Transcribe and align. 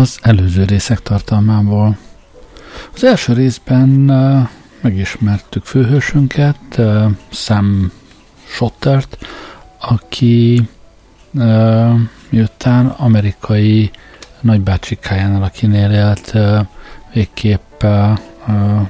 az 0.00 0.18
előző 0.22 0.64
részek 0.64 1.00
tartalmából. 1.02 1.96
Az 2.94 3.04
első 3.04 3.32
részben 3.32 3.88
megismertük 4.80 5.64
főhősünket, 5.64 6.80
Sam 7.30 7.92
Shottert, 8.44 9.18
aki 9.80 10.68
miután 12.28 12.86
amerikai 12.86 13.90
nagybácsikájánál, 14.40 15.42
akinél 15.42 15.90
élt, 15.90 16.34
végképp 17.12 17.84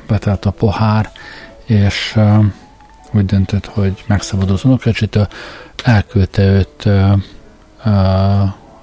betelt 0.06 0.44
a 0.44 0.50
pohár, 0.50 1.10
és 1.64 2.18
úgy 3.12 3.26
döntött, 3.26 3.66
hogy 3.66 4.04
megszabadul 4.06 4.54
az 4.54 4.64
unokácsitől, 4.64 5.28
elküldte 5.84 6.42
őt 6.42 6.88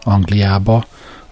Angliába, 0.04 0.86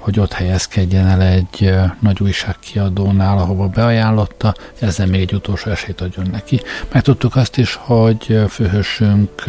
hogy 0.08 0.20
ott 0.20 0.34
helyezkedjen 0.34 1.08
el 1.08 1.22
egy 1.22 1.74
nagy 2.00 2.22
újságkiadónál, 2.22 3.38
ahova 3.38 3.68
beajánlotta, 3.68 4.54
ezzel 4.80 5.08
még 5.08 5.22
egy 5.22 5.34
utolsó 5.34 5.72
esélyt 5.72 6.02
adjon 6.02 6.28
neki. 6.32 6.62
Megtudtuk 6.92 7.36
azt 7.36 7.58
is, 7.58 7.74
hogy 7.74 8.40
főhősünk 8.50 9.44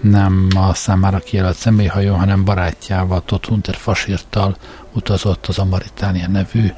nem 0.00 0.48
a 0.56 0.74
számára 0.74 1.18
kijelölt 1.18 1.56
személyhajó, 1.56 2.14
hanem 2.14 2.44
barátjával, 2.44 3.22
Todd 3.24 3.46
Hunter 3.46 3.74
fasírtal 3.74 4.56
utazott 4.92 5.46
az 5.46 5.58
Amaritánia 5.58 6.28
nevű 6.28 6.72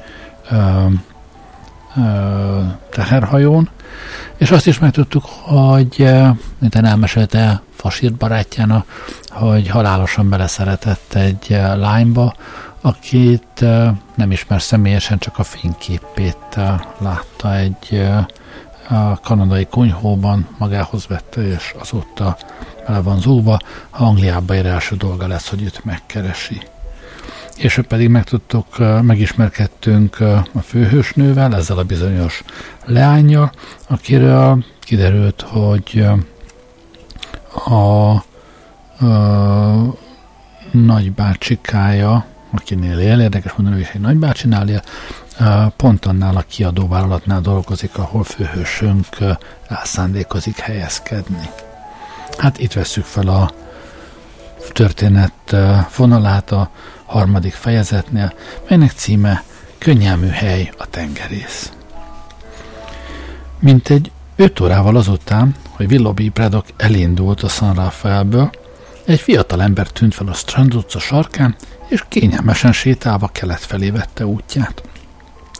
ö, 0.51 0.85
ö, 1.97 2.61
teherhajón, 2.89 3.69
és 4.37 4.51
azt 4.51 4.67
is 4.67 4.79
megtudtuk, 4.79 5.25
hogy 5.25 6.09
mint 6.59 6.75
elmesélte 6.75 7.61
fasírt 7.75 8.13
barátjának, 8.13 8.85
hogy 9.29 9.67
halálosan 9.67 10.29
beleszeretett 10.29 11.13
egy 11.13 11.47
lányba, 11.75 12.35
akit 12.87 13.65
nem 14.15 14.31
ismer 14.31 14.61
személyesen, 14.61 15.17
csak 15.17 15.39
a 15.39 15.43
fényképét 15.43 16.59
látta 16.97 17.55
egy 17.55 18.07
a 18.89 19.19
kanadai 19.19 19.65
konyhóban, 19.65 20.47
magához 20.57 21.07
vette, 21.07 21.47
és 21.47 21.75
azóta 21.79 22.37
bele 22.85 23.01
van 23.01 23.19
zúva, 23.19 23.59
ha 23.89 24.05
Angliába 24.05 24.55
ér 24.55 24.65
első 24.65 24.95
dolga 24.95 25.27
lesz, 25.27 25.49
hogy 25.49 25.63
őt 25.63 25.85
megkeresi. 25.85 26.61
És 27.57 27.81
pedig 27.87 28.09
megtudtuk, 28.09 28.77
megismerkedtünk 29.01 30.19
a 30.53 30.59
főhősnővel, 30.63 31.55
ezzel 31.55 31.77
a 31.77 31.83
bizonyos 31.83 32.43
leányjal, 32.85 33.51
akiről 33.87 34.63
kiderült, 34.79 35.41
hogy 35.41 36.05
a, 37.65 37.71
a 37.73 38.23
nagybácsikája, 40.71 42.25
akinél 42.57 42.99
él, 42.99 43.19
érdekes 43.19 43.53
mondani, 43.53 43.75
hogy 43.75 43.91
egy 43.93 44.01
nagybácsinál 44.01 44.69
él, 44.69 44.81
pont 45.75 46.05
annál 46.05 46.35
a 46.35 46.45
kiadóvállalatnál 46.47 47.41
dolgozik, 47.41 47.97
ahol 47.97 48.23
főhősünk 48.23 49.05
elszándékozik 49.67 50.57
helyezkedni. 50.57 51.49
Hát 52.37 52.59
itt 52.59 52.73
veszük 52.73 53.05
fel 53.05 53.27
a 53.27 53.51
történet 54.71 55.55
vonalát 55.95 56.51
a 56.51 56.69
harmadik 57.05 57.53
fejezetnél, 57.53 58.33
melynek 58.69 58.91
címe 58.91 59.43
Könnyelmű 59.77 60.27
hely 60.27 60.71
a 60.77 60.85
tengerész. 60.85 61.71
Mint 63.59 63.89
egy 63.89 64.11
öt 64.35 64.59
órával 64.59 64.95
azután, 64.95 65.55
hogy 65.69 65.91
Willoughby 65.91 66.29
Braddock 66.29 66.73
elindult 66.77 67.43
a 67.43 67.47
San 67.47 67.73
Rafaelből, 67.73 68.49
egy 69.05 69.19
fiatal 69.19 69.61
ember 69.61 69.87
tűnt 69.87 70.13
fel 70.13 70.27
a 70.27 70.33
Strand 70.33 70.75
utca 70.75 70.99
sarkán, 70.99 71.55
és 71.87 72.03
kényelmesen 72.07 72.73
sétálva 72.73 73.27
kelet 73.27 73.59
felé 73.59 73.89
vette 73.89 74.25
útját 74.25 74.83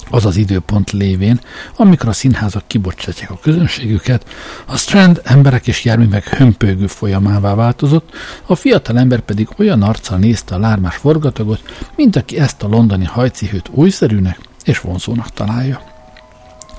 az 0.10 0.26
az 0.26 0.36
időpont 0.36 0.92
lévén, 0.92 1.40
amikor 1.76 2.10
a 2.10 2.14
színházak 2.14 2.68
kibocsátják 2.68 3.32
a 3.32 3.40
közönségüket, 3.42 4.26
a 4.66 4.78
Strand 4.78 5.22
emberek 5.24 5.68
és 5.68 5.84
járművek 5.84 6.28
hömpögő 6.28 6.88
folyamává 6.88 7.56
változott, 7.56 8.10
a 8.46 8.56
fiatal 8.56 8.98
ember 8.98 9.20
pedig 9.20 9.48
olyan 9.58 9.82
arccal 9.82 10.18
nézte 10.18 10.56
a 10.56 10.60
lármás 10.60 10.96
forgatagot, 10.96 11.62
mint 11.96 12.16
aki 12.16 12.40
ezt 12.40 12.64
a 12.64 12.68
londoni 12.68 13.06
hajcihőt 13.06 13.70
újszerűnek 13.72 14.40
és 14.64 14.80
vonzónak 14.80 15.30
találja. 15.30 15.82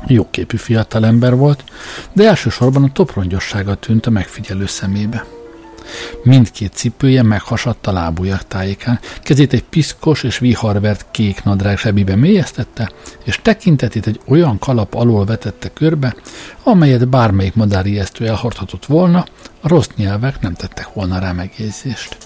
Jóképű 0.07 0.57
fiatal 0.57 1.07
ember 1.07 1.37
volt, 1.37 1.65
de 2.13 2.29
elsősorban 2.29 2.85
a 2.85 2.93
toprongyossága 2.93 3.75
tűnt 3.75 4.07
a 4.07 4.11
megfigyelő 4.11 4.67
szemébe. 4.67 5.38
Mindkét 6.23 6.73
cipője 6.73 7.23
meghasadt 7.23 7.87
a 7.87 7.93
lábujjak 7.93 8.47
tájékán, 8.47 9.01
kezét 9.23 9.53
egy 9.53 9.65
piszkos 9.65 10.23
és 10.23 10.39
viharvert 10.39 11.07
kék 11.11 11.45
nadrág 11.45 11.79
zsebébe 11.79 12.17
mélyeztette, 12.17 12.91
és 13.25 13.39
tekintetét 13.43 14.07
egy 14.07 14.21
olyan 14.27 14.59
kalap 14.59 14.95
alól 14.95 15.25
vetette 15.25 15.69
körbe, 15.73 16.17
amelyet 16.63 17.09
bármelyik 17.09 17.55
madárijesztő 17.55 18.27
elhordhatott 18.27 18.87
volna, 18.87 19.27
a 19.61 19.69
rossz 19.69 19.89
nyelvek 19.97 20.41
nem 20.41 20.55
tettek 20.55 20.93
volna 20.93 21.19
rá 21.19 21.33
megjegyzést. 21.33 22.17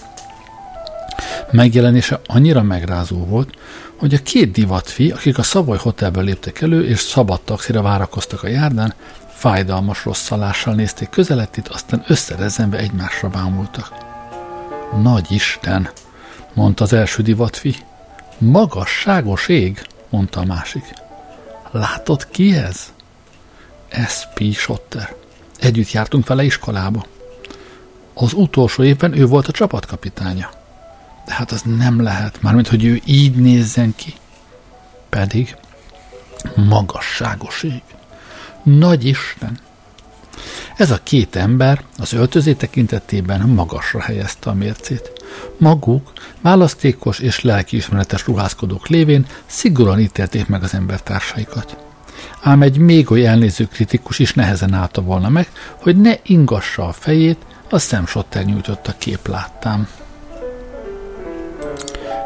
Megjelenése 1.51 2.21
annyira 2.25 2.61
megrázó 2.61 3.25
volt, 3.25 3.49
hogy 3.95 4.13
a 4.13 4.21
két 4.23 4.51
divatfi, 4.51 5.11
akik 5.11 5.37
a 5.37 5.43
Savoy 5.43 5.77
Hotelből 5.77 6.23
léptek 6.23 6.61
elő, 6.61 6.87
és 6.87 6.99
szabad 6.99 7.41
taxira 7.41 7.81
várakoztak 7.81 8.43
a 8.43 8.47
járdán, 8.47 8.93
Fájdalmas 9.43 10.03
rosszalással 10.03 10.73
nézték 10.73 11.09
közelettét, 11.09 11.67
aztán 11.67 12.03
összerezenve 12.07 12.77
egymásra 12.77 13.29
bámultak. 13.29 13.91
Nagy 15.01 15.31
Isten, 15.31 15.89
mondta 16.53 16.83
az 16.83 16.93
első 16.93 17.23
divatfi. 17.23 17.75
Magasságos 18.37 19.47
ég, 19.47 19.87
mondta 20.09 20.39
a 20.39 20.45
másik. 20.45 20.93
Látod 21.71 22.27
ki 22.27 22.55
ez? 22.55 22.93
S.P. 24.07 24.53
Schotter. 24.53 25.15
Együtt 25.59 25.91
jártunk 25.91 26.27
vele 26.27 26.43
iskolába. 26.43 27.05
Az 28.13 28.33
utolsó 28.33 28.83
évben 28.83 29.17
ő 29.17 29.25
volt 29.25 29.47
a 29.47 29.51
csapatkapitánya. 29.51 30.49
De 31.25 31.33
hát 31.33 31.51
az 31.51 31.61
nem 31.61 32.01
lehet, 32.01 32.41
mármint, 32.41 32.67
hogy 32.67 32.85
ő 32.85 33.01
így 33.05 33.35
nézzen 33.35 33.95
ki. 33.95 34.13
Pedig 35.09 35.55
magasságos 36.55 37.63
ég. 37.63 37.81
Nagy 38.63 39.05
Isten! 39.05 39.59
Ez 40.77 40.91
a 40.91 40.99
két 41.03 41.35
ember 41.35 41.83
az 41.97 42.13
öltözé 42.13 42.53
tekintetében 42.53 43.41
magasra 43.41 44.01
helyezte 44.01 44.49
a 44.49 44.53
mércét. 44.53 45.11
Maguk 45.57 46.11
választékos 46.41 47.19
és 47.19 47.41
lelkiismeretes 47.41 48.27
ruházkodók 48.27 48.87
lévén 48.87 49.25
szigorúan 49.45 49.99
ítélték 49.99 50.47
meg 50.47 50.63
az 50.63 50.73
embertársaikat. 50.73 51.77
Ám 52.41 52.61
egy 52.61 52.77
még 52.77 53.11
oly 53.11 53.25
elnéző 53.25 53.67
kritikus 53.67 54.19
is 54.19 54.33
nehezen 54.33 54.73
állta 54.73 55.01
volna 55.01 55.29
meg, 55.29 55.51
hogy 55.81 56.01
ne 56.01 56.13
ingassa 56.23 56.87
a 56.87 56.91
fejét, 56.91 57.45
a 57.69 57.77
szemsotter 57.77 58.43
nyújtotta 58.43 58.95
kép 58.97 59.27
láttám. 59.27 59.87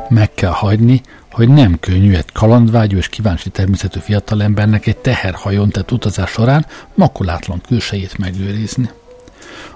Meg 0.10 0.34
kell 0.34 0.52
hagyni, 0.52 1.02
hogy 1.38 1.50
nem 1.50 1.80
könnyű 1.80 2.14
egy 2.14 2.32
kalandvágyó 2.32 2.98
és 2.98 3.08
kíváncsi 3.08 3.50
természetű 3.50 4.00
fiatalembernek 4.00 4.86
egy 4.86 4.98
teherhajón 4.98 5.70
tett 5.70 5.92
utazás 5.92 6.30
során 6.30 6.66
makulátlan 6.96 7.62
külsejét 7.68 8.18
megőrizni. 8.18 8.90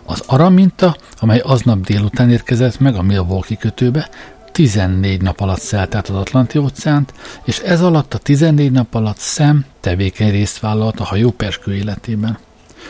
Az 0.06 0.24
araminta, 0.28 0.96
amely 1.20 1.40
aznap 1.40 1.80
délután 1.80 2.32
érkezett 2.32 2.80
meg 2.80 2.96
a 2.96 3.02
Milwaukee 3.02 3.58
kötőbe, 3.58 4.10
14 4.52 5.22
nap 5.22 5.40
alatt 5.40 5.60
szelt 5.60 5.96
át 5.96 6.10
az 6.10 6.16
Atlanti 6.16 6.58
óceánt, 6.58 7.14
és 7.44 7.60
ez 7.60 7.82
alatt 7.82 8.14
a 8.14 8.18
14 8.18 8.72
nap 8.72 8.94
alatt 8.96 9.18
szem 9.18 9.66
tevékeny 9.80 10.32
részt 10.32 10.60
vállalt 10.60 11.00
a 11.00 11.04
hajó 11.04 11.32
perskő 11.32 11.76
életében. 11.76 12.38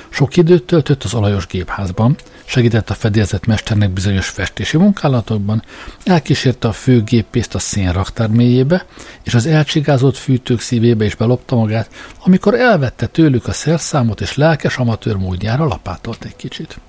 Sok 0.09 0.37
időt 0.37 0.63
töltött 0.63 1.03
az 1.03 1.13
olajos 1.13 1.47
gépházban, 1.47 2.15
segített 2.45 2.89
a 2.89 2.93
fedélzetmesternek 2.93 3.89
bizonyos 3.89 4.29
festési 4.29 4.77
munkálatokban, 4.77 5.63
elkísérte 6.03 6.67
a 6.67 6.71
főgépészt 6.71 7.55
a 7.55 7.59
szénraktár 7.59 8.29
mélyébe, 8.29 8.85
és 9.23 9.33
az 9.33 9.45
elcsigázott 9.45 10.17
fűtők 10.17 10.59
szívébe 10.59 11.05
is 11.05 11.15
belopta 11.15 11.55
magát, 11.55 11.89
amikor 12.23 12.53
elvette 12.53 13.07
tőlük 13.07 13.47
a 13.47 13.51
szerszámot, 13.51 14.21
és 14.21 14.35
lelkes 14.35 14.77
amatőr 14.77 15.15
módjára 15.15 15.65
lapátolt 15.65 16.23
egy 16.23 16.35
kicsit. 16.35 16.79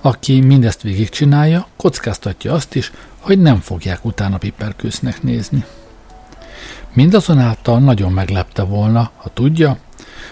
Aki 0.00 0.40
mindezt 0.40 0.82
végigcsinálja, 0.82 1.66
kockáztatja 1.76 2.52
azt 2.52 2.74
is, 2.74 2.92
hogy 3.18 3.38
nem 3.38 3.60
fogják 3.60 4.04
utána 4.04 4.38
piperkősznek 4.38 5.22
nézni. 5.22 5.64
Mindazonáltal 6.92 7.78
nagyon 7.78 8.12
meglepte 8.12 8.62
volna, 8.62 9.10
ha 9.16 9.30
tudja, 9.34 9.78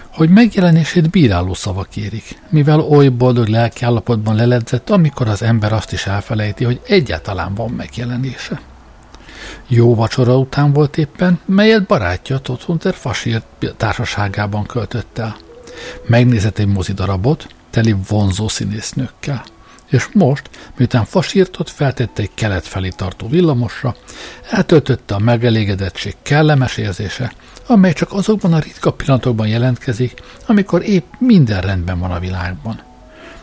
hogy 0.07 0.29
megjelenését 0.29 1.09
bíráló 1.09 1.53
szavak 1.53 1.95
érik, 1.95 2.41
mivel 2.49 2.79
oly 2.79 3.07
boldog 3.07 3.47
lelkiállapotban 3.47 4.35
leledzett, 4.35 4.89
amikor 4.89 5.27
az 5.27 5.41
ember 5.41 5.73
azt 5.73 5.91
is 5.91 6.05
elfelejti, 6.05 6.63
hogy 6.63 6.81
egyáltalán 6.87 7.53
van 7.53 7.69
megjelenése. 7.69 8.61
Jó 9.67 9.95
vacsora 9.95 10.37
után 10.37 10.73
volt 10.73 10.97
éppen, 10.97 11.39
melyet 11.45 11.85
barátja 11.85 12.37
Todd 12.37 12.61
Hunter 12.65 12.93
fasírt 12.93 13.45
társaságában 13.77 14.65
költött 14.65 15.17
el. 15.17 15.37
Megnézett 16.07 16.57
egy 16.57 16.67
mozidarabot, 16.67 17.47
teli 17.69 17.95
vonzó 18.07 18.47
színésznőkkel. 18.47 19.43
És 19.87 20.07
most, 20.13 20.49
miután 20.77 21.05
fasírtot 21.05 21.69
feltette 21.69 22.21
egy 22.21 22.31
kelet 22.33 22.67
felé 22.67 22.89
tartó 22.89 23.27
villamosra, 23.27 23.95
eltöltötte 24.49 25.15
a 25.15 25.19
megelégedettség 25.19 26.15
kellemes 26.21 26.77
érzése, 26.77 27.33
amely 27.67 27.93
csak 27.93 28.13
azokban 28.13 28.53
a 28.53 28.59
ritka 28.59 28.91
pillanatokban 28.91 29.47
jelentkezik, 29.47 30.21
amikor 30.45 30.83
épp 30.83 31.05
minden 31.19 31.61
rendben 31.61 31.99
van 31.99 32.11
a 32.11 32.19
világban. 32.19 32.81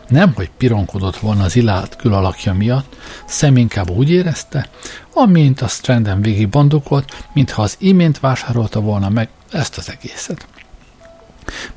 Nem, 0.07 0.33
hogy 0.33 0.49
pironkodott 0.57 1.17
volna 1.17 1.43
az 1.43 1.55
ilált 1.55 1.95
külalakja 1.95 2.53
miatt, 2.53 2.95
szem 3.25 3.57
inkább 3.57 3.89
úgy 3.89 4.11
érezte, 4.11 4.69
amint 5.13 5.61
a 5.61 5.67
Stranden 5.67 6.21
végig 6.21 6.49
bandukolt, 6.49 7.25
mintha 7.33 7.61
az 7.61 7.75
imént 7.79 8.19
vásárolta 8.19 8.79
volna 8.79 9.09
meg 9.09 9.29
ezt 9.51 9.77
az 9.77 9.89
egészet. 9.89 10.47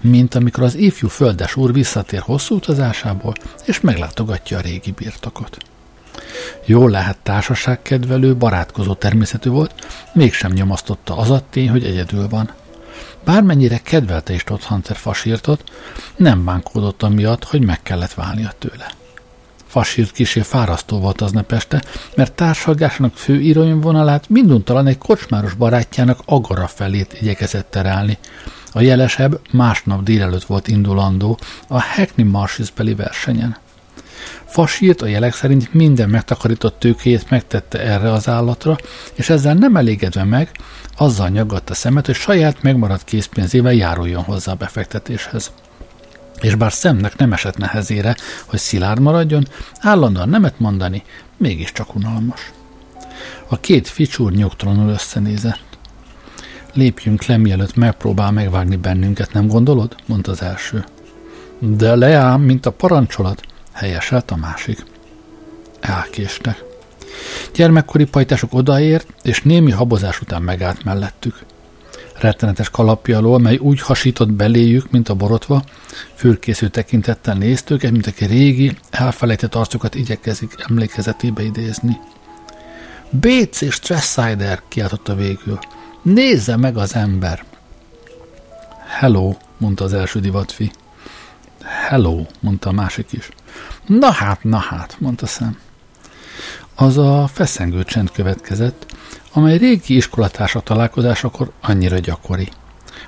Mint 0.00 0.34
amikor 0.34 0.62
az 0.62 0.74
ifjú 0.74 1.08
földes 1.08 1.56
úr 1.56 1.72
visszatér 1.72 2.20
hosszú 2.20 2.54
utazásából, 2.54 3.34
és 3.64 3.80
meglátogatja 3.80 4.58
a 4.58 4.60
régi 4.60 4.90
birtokot. 4.90 5.56
Jól 6.64 6.90
lehet 6.90 7.18
társaságkedvelő, 7.22 8.36
barátkozó 8.36 8.94
természetű 8.94 9.50
volt, 9.50 9.74
mégsem 10.12 10.52
nyomasztotta 10.52 11.16
az 11.16 11.30
a 11.30 11.42
tény, 11.50 11.70
hogy 11.70 11.84
egyedül 11.84 12.28
van. 12.28 12.52
Bármennyire 13.24 13.78
kedvelte 13.78 14.32
is 14.32 14.44
Todd 14.44 14.62
Hunter 14.62 14.96
fasírtot, 14.96 15.64
nem 16.16 16.44
bánkódott 16.44 17.02
amiatt, 17.02 17.44
hogy 17.44 17.64
meg 17.64 17.82
kellett 17.82 18.14
válnia 18.14 18.52
tőle. 18.58 18.90
Fasírt 19.66 20.12
kisé 20.12 20.40
fárasztó 20.40 20.98
volt 20.98 21.20
aznap 21.20 21.52
este, 21.52 21.82
mert 22.16 22.32
társalgásának 22.32 23.14
fő 23.14 23.40
irányvonalát 23.40 24.28
minduntalan 24.28 24.86
egy 24.86 24.98
kocsmáros 24.98 25.54
barátjának 25.54 26.20
agara 26.24 26.66
felét 26.66 27.16
igyekezett 27.20 27.70
terelni. 27.70 28.18
A 28.72 28.80
jelesebb 28.80 29.40
másnap 29.52 30.02
délelőtt 30.02 30.44
volt 30.44 30.68
indulandó 30.68 31.38
a 31.68 31.82
Hackney 31.82 32.26
Marshes 32.26 32.70
beli 32.70 32.94
versenyen. 32.94 33.56
Fasírt 34.44 35.02
a 35.02 35.06
jelek 35.06 35.34
szerint 35.34 35.74
minden 35.74 36.08
megtakarított 36.08 36.78
tőkéjét 36.78 37.30
megtette 37.30 37.80
erre 37.80 38.12
az 38.12 38.28
állatra, 38.28 38.76
és 39.14 39.30
ezzel 39.30 39.54
nem 39.54 39.76
elégedve 39.76 40.24
meg, 40.24 40.50
azzal 40.96 41.28
nyaggatta 41.28 41.74
szemet, 41.74 42.06
hogy 42.06 42.14
saját 42.14 42.62
megmaradt 42.62 43.04
készpénzével 43.04 43.72
járuljon 43.72 44.22
hozzá 44.22 44.52
a 44.52 44.54
befektetéshez. 44.54 45.52
És 46.40 46.54
bár 46.54 46.72
szemnek 46.72 47.16
nem 47.16 47.32
esett 47.32 47.56
nehezére, 47.56 48.16
hogy 48.46 48.58
szilárd 48.58 49.00
maradjon, 49.00 49.48
állandóan 49.80 50.28
nemet 50.28 50.58
mondani, 50.58 51.02
mégiscsak 51.36 51.94
unalmas. 51.94 52.52
A 53.48 53.60
két 53.60 53.88
ficsúr 53.88 54.32
nyugtalanul 54.32 54.90
összenézett. 54.90 55.67
Lépjünk 56.72 57.24
le, 57.24 57.36
mielőtt 57.36 57.74
megpróbál 57.74 58.30
megvágni 58.30 58.76
bennünket, 58.76 59.32
nem 59.32 59.46
gondolod? 59.46 59.94
mondta 60.06 60.30
az 60.30 60.42
első. 60.42 60.84
De 61.58 61.94
leám, 61.94 62.40
mint 62.40 62.66
a 62.66 62.72
parancsolat, 62.72 63.42
helyeselt 63.72 64.30
a 64.30 64.36
másik. 64.36 64.84
Elkéstek. 65.80 66.64
Gyermekkori 67.54 68.04
pajtások 68.04 68.54
odaért, 68.54 69.06
és 69.22 69.42
némi 69.42 69.70
habozás 69.70 70.20
után 70.20 70.42
megállt 70.42 70.84
mellettük. 70.84 71.38
Rettenetes 72.20 72.70
kalapja 72.70 73.18
alól, 73.18 73.38
mely 73.38 73.56
úgy 73.56 73.80
hasított 73.80 74.32
beléjük, 74.32 74.90
mint 74.90 75.08
a 75.08 75.14
borotva, 75.14 75.62
fürkésző 76.14 76.68
tekintettel 76.68 77.34
néztük, 77.34 77.76
őket, 77.76 77.90
mint 77.90 78.06
aki 78.06 78.24
régi, 78.24 78.76
elfelejtett 78.90 79.54
arcokat 79.54 79.94
igyekezik 79.94 80.54
emlékezetébe 80.68 81.42
idézni. 81.42 81.98
Béc 83.10 83.60
és 83.60 83.74
Stresssider, 83.74 84.62
kiáltotta 84.68 85.14
végül. 85.14 85.58
Nézze 86.14 86.56
meg 86.56 86.76
az 86.76 86.94
ember! 86.94 87.44
Hello, 88.86 89.36
mondta 89.58 89.84
az 89.84 89.92
első 89.92 90.20
divatfi. 90.20 90.70
Hello, 91.62 92.26
mondta 92.40 92.68
a 92.68 92.72
másik 92.72 93.12
is. 93.12 93.28
Na 93.86 94.10
hát, 94.10 94.44
na 94.44 94.56
hát, 94.56 94.96
mondta 94.98 95.26
szem. 95.26 95.58
Az 96.74 96.98
a 96.98 97.26
feszengő 97.32 97.84
csend 97.84 98.10
következett, 98.10 98.94
amely 99.32 99.56
régi 99.56 99.96
iskolatársa 99.96 100.60
találkozásakor 100.60 101.52
annyira 101.60 101.98
gyakori. 101.98 102.48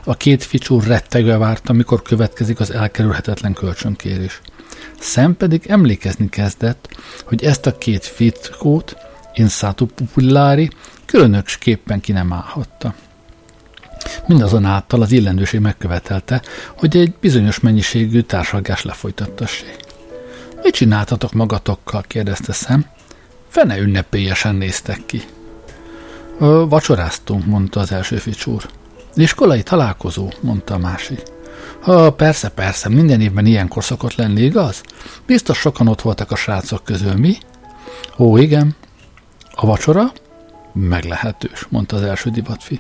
A 0.05 0.15
két 0.15 0.45
ficsú 0.45 0.81
rettegve 0.81 1.37
várta, 1.37 1.73
mikor 1.73 2.03
következik 2.03 2.61
az 2.61 2.71
elkerülhetetlen 2.71 3.53
kölcsönkérés. 3.53 4.41
Szem 4.99 5.37
pedig 5.37 5.67
emlékezni 5.67 6.29
kezdett, 6.29 6.89
hogy 7.25 7.45
ezt 7.45 7.67
a 7.67 7.79
két 7.79 8.05
fitkót, 8.05 8.97
insatu 9.35 9.87
pupillári, 9.87 10.71
különösképpen 11.05 12.01
ki 12.01 12.13
nem 12.13 12.33
állhatta. 12.33 12.95
Mindazonáltal 14.27 15.03
az 15.03 15.13
illendőség 15.13 15.61
megkövetelte, 15.61 16.43
hogy 16.77 16.97
egy 16.97 17.15
bizonyos 17.21 17.61
mennyiségű 17.61 18.21
társalgás 18.21 18.83
lefolytattassék. 18.83 19.77
Mit 20.63 20.75
csináltatok 20.75 21.33
magatokkal? 21.33 22.05
kérdezte 22.07 22.53
szem. 22.53 22.87
Fene 23.49 23.79
ünnepélyesen 23.79 24.55
néztek 24.55 25.07
ki. 25.07 25.23
Ö, 26.39 26.65
vacsoráztunk, 26.69 27.47
mondta 27.47 27.81
az 27.81 27.93
első 27.93 28.17
ficsúr. 28.17 28.69
Iskolai 29.15 29.63
találkozó, 29.63 30.33
mondta 30.41 30.75
a 30.75 30.79
másik. 30.79 31.23
Ha, 31.81 32.13
persze, 32.13 32.49
persze, 32.49 32.89
minden 32.89 33.21
évben 33.21 33.47
ilyenkor 33.47 33.85
szokott 33.85 34.15
lenni, 34.15 34.41
igaz? 34.41 34.83
Biztos 35.27 35.59
sokan 35.59 35.89
ott 35.89 36.01
voltak 36.01 36.31
a 36.31 36.37
srácok 36.37 36.85
közül, 36.85 37.15
mi? 37.15 37.39
Ó, 38.19 38.37
igen. 38.37 38.75
A 39.55 39.67
vacsora? 39.67 40.13
Meglehetős, 40.73 41.67
mondta 41.69 41.97
az 41.97 42.03
első 42.03 42.31
divatfi. 42.31 42.79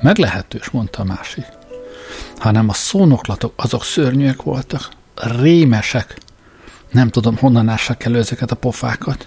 Meglehetős, 0.00 0.70
mondta 0.70 1.00
a 1.00 1.04
másik. 1.04 1.44
Hanem 2.38 2.68
a 2.68 2.72
szónoklatok 2.72 3.52
azok 3.56 3.84
szörnyűek 3.84 4.42
voltak. 4.42 4.88
Rémesek. 5.14 6.18
Nem 6.90 7.08
tudom, 7.08 7.36
honnan 7.36 7.68
ássak 7.68 8.04
elő 8.04 8.18
ezeket 8.18 8.50
a 8.50 8.56
pofákat. 8.56 9.26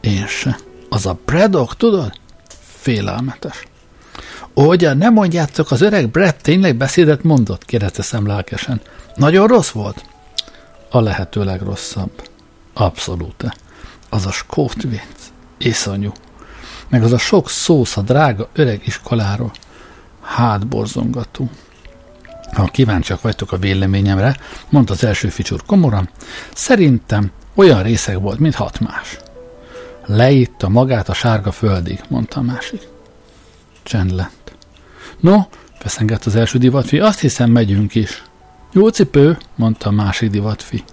Én 0.00 0.26
se. 0.26 0.58
Az 0.88 1.06
a 1.06 1.18
Braddock, 1.24 1.76
tudod? 1.76 2.12
Félelmetes. 2.58 3.64
Ugye, 4.54 4.92
nem 4.92 5.12
mondjátok, 5.12 5.70
az 5.70 5.80
öreg 5.80 6.10
Brad 6.10 6.36
tényleg 6.36 6.76
beszédet 6.76 7.22
mondott? 7.22 7.64
kérdezte 7.64 8.02
szem 8.02 8.26
lelkesen. 8.26 8.80
Nagyon 9.14 9.46
rossz 9.46 9.70
volt? 9.70 10.04
A 10.90 11.00
lehető 11.00 11.44
legrosszabb. 11.44 12.28
Abszolút. 12.72 13.44
Az 14.08 14.26
a 14.26 14.30
skót 14.30 14.82
vicc. 14.82 15.15
Iszonyú. 15.58 16.12
Meg 16.88 17.02
az 17.02 17.12
a 17.12 17.18
sok 17.18 17.50
szósz 17.50 17.96
a 17.96 18.02
drága 18.02 18.48
öreg 18.52 18.82
iskoláról. 18.84 19.52
Hát 20.22 20.66
borzongató. 20.66 21.50
Ha 22.52 22.64
kíváncsiak 22.64 23.20
vagytok 23.20 23.52
a 23.52 23.56
véleményemre, 23.56 24.36
mondta 24.68 24.92
az 24.92 25.04
első 25.04 25.28
ficsúr 25.28 25.62
komoran, 25.66 26.08
szerintem 26.54 27.30
olyan 27.54 27.82
részeg 27.82 28.20
volt, 28.20 28.38
mint 28.38 28.54
hat 28.54 28.80
más. 28.80 29.18
Leitta 30.06 30.68
magát 30.68 31.08
a 31.08 31.14
sárga 31.14 31.52
földig, 31.52 32.00
mondta 32.08 32.40
a 32.40 32.42
másik. 32.42 32.88
Csend 33.82 34.14
lett. 34.14 34.54
No, 35.20 35.38
feszengett 35.78 36.24
az 36.24 36.36
első 36.36 36.58
divatfi, 36.58 36.98
azt 36.98 37.20
hiszem 37.20 37.50
megyünk 37.50 37.94
is. 37.94 38.22
Jó 38.72 38.88
cipő, 38.88 39.38
mondta 39.54 39.88
a 39.88 39.92
másik 39.92 40.30
divatfi. 40.30 40.84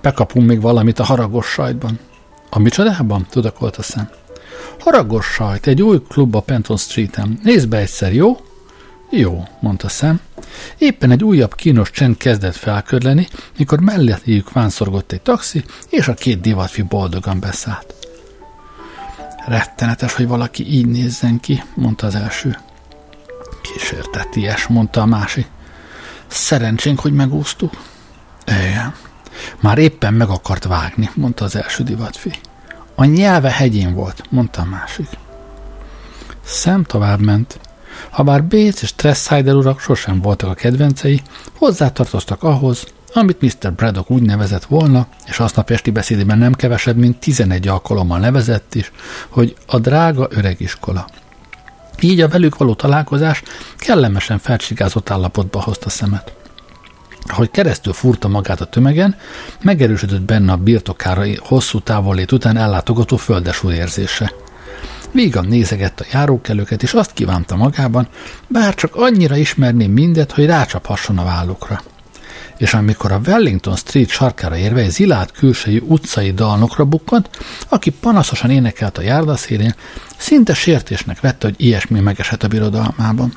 Bekapunk 0.00 0.46
még 0.46 0.60
valamit 0.60 0.98
a 0.98 1.04
haragos 1.04 1.46
sajtban. 1.46 1.98
A 2.56 2.58
micsodában? 2.58 3.26
tudakolt 3.30 3.76
a 3.76 3.82
szem. 3.82 4.08
Haragos 4.80 5.26
sajt, 5.26 5.66
egy 5.66 5.82
új 5.82 6.02
klub 6.08 6.34
a 6.34 6.40
Penton 6.40 6.76
Street-en. 6.76 7.38
Nézd 7.42 7.68
be 7.68 7.76
egyszer, 7.76 8.12
jó? 8.12 8.36
Jó, 9.10 9.48
mondta 9.60 9.88
szem. 9.88 10.20
Éppen 10.78 11.10
egy 11.10 11.24
újabb 11.24 11.54
kínos 11.54 11.90
csend 11.90 12.16
kezdett 12.16 12.54
felködleni, 12.54 13.26
mikor 13.58 13.80
mellettéjük 13.80 14.52
vánszorgott 14.52 15.12
egy 15.12 15.20
taxi, 15.20 15.64
és 15.90 16.08
a 16.08 16.14
két 16.14 16.40
divatfi 16.40 16.82
boldogan 16.82 17.40
beszállt. 17.40 17.94
Rettenetes, 19.46 20.14
hogy 20.14 20.26
valaki 20.26 20.72
így 20.72 20.86
nézzen 20.86 21.40
ki, 21.40 21.62
mondta 21.74 22.06
az 22.06 22.14
első. 22.14 22.58
Kísérteties, 23.62 24.66
mondta 24.66 25.00
a 25.00 25.06
másik. 25.06 25.46
Szerencsénk, 26.26 27.00
hogy 27.00 27.12
megúsztuk. 27.12 27.72
Igen. 28.46 28.94
Már 29.60 29.78
éppen 29.78 30.14
meg 30.14 30.28
akart 30.28 30.64
vágni, 30.64 31.10
mondta 31.14 31.44
az 31.44 31.56
első 31.56 31.82
divatfi. 31.82 32.30
A 32.94 33.04
nyelve 33.04 33.50
hegyén 33.50 33.94
volt, 33.94 34.22
mondta 34.30 34.60
a 34.60 34.64
másik. 34.64 35.08
Szem 36.44 36.84
tovább 36.84 37.20
ment. 37.20 37.60
Habár 38.10 38.44
Bates 38.44 38.82
és 38.82 38.94
Tresssider 38.94 39.54
urak 39.54 39.80
sosem 39.80 40.20
voltak 40.20 40.50
a 40.50 40.54
kedvencei, 40.54 41.22
hozzátartoztak 41.52 42.42
ahhoz, 42.42 42.84
amit 43.12 43.40
Mr. 43.40 43.72
Braddock 43.72 44.10
úgy 44.10 44.22
nevezett 44.22 44.64
volna, 44.64 45.06
és 45.26 45.38
aznap 45.38 45.70
esti 45.70 45.90
beszédében 45.90 46.38
nem 46.38 46.52
kevesebb, 46.52 46.96
mint 46.96 47.18
11 47.18 47.68
alkalommal 47.68 48.18
nevezett 48.18 48.74
is, 48.74 48.92
hogy 49.28 49.56
a 49.66 49.78
drága 49.78 50.28
öreg 50.30 50.60
iskola. 50.60 51.06
Így 52.00 52.20
a 52.20 52.28
velük 52.28 52.56
való 52.56 52.74
találkozás 52.74 53.42
kellemesen 53.76 54.38
felcsigázott 54.38 55.10
állapotba 55.10 55.62
hozta 55.62 55.88
szemet. 55.88 56.32
Ahogy 57.26 57.50
keresztül 57.50 57.92
furta 57.92 58.28
magát 58.28 58.60
a 58.60 58.64
tömegen, 58.64 59.16
megerősödött 59.62 60.22
benne 60.22 60.52
a 60.52 60.56
birtokára 60.56 61.24
hosszú 61.38 61.80
távolét 61.80 62.32
után 62.32 62.56
ellátogató 62.56 63.16
földesúr 63.16 63.72
érzése. 63.72 64.32
Vígan 65.12 65.46
nézegette 65.46 66.04
a 66.04 66.08
járókelőket, 66.12 66.82
és 66.82 66.92
azt 66.92 67.12
kívánta 67.12 67.56
magában, 67.56 68.08
bár 68.48 68.74
csak 68.74 68.96
annyira 68.96 69.36
ismerném 69.36 69.92
mindet, 69.92 70.32
hogy 70.32 70.46
rácsaphasson 70.46 71.18
a 71.18 71.24
vállukra. 71.24 71.82
és 72.56 72.74
amikor 72.74 73.12
a 73.12 73.20
Wellington 73.26 73.76
Street 73.76 74.08
sarkára 74.08 74.56
érve 74.56 74.80
egy 74.80 74.90
zilált 74.90 75.32
külsejű 75.32 75.80
utcai 75.80 76.32
dalnokra 76.32 76.84
bukkant, 76.84 77.30
aki 77.68 77.90
panaszosan 77.90 78.50
énekelt 78.50 78.98
a 78.98 79.02
járdaszélén, 79.02 79.74
szinte 80.16 80.54
sértésnek 80.54 81.20
vette, 81.20 81.46
hogy 81.46 81.54
ilyesmi 81.58 82.00
megesett 82.00 82.42
a 82.42 82.48
birodalmában. 82.48 83.32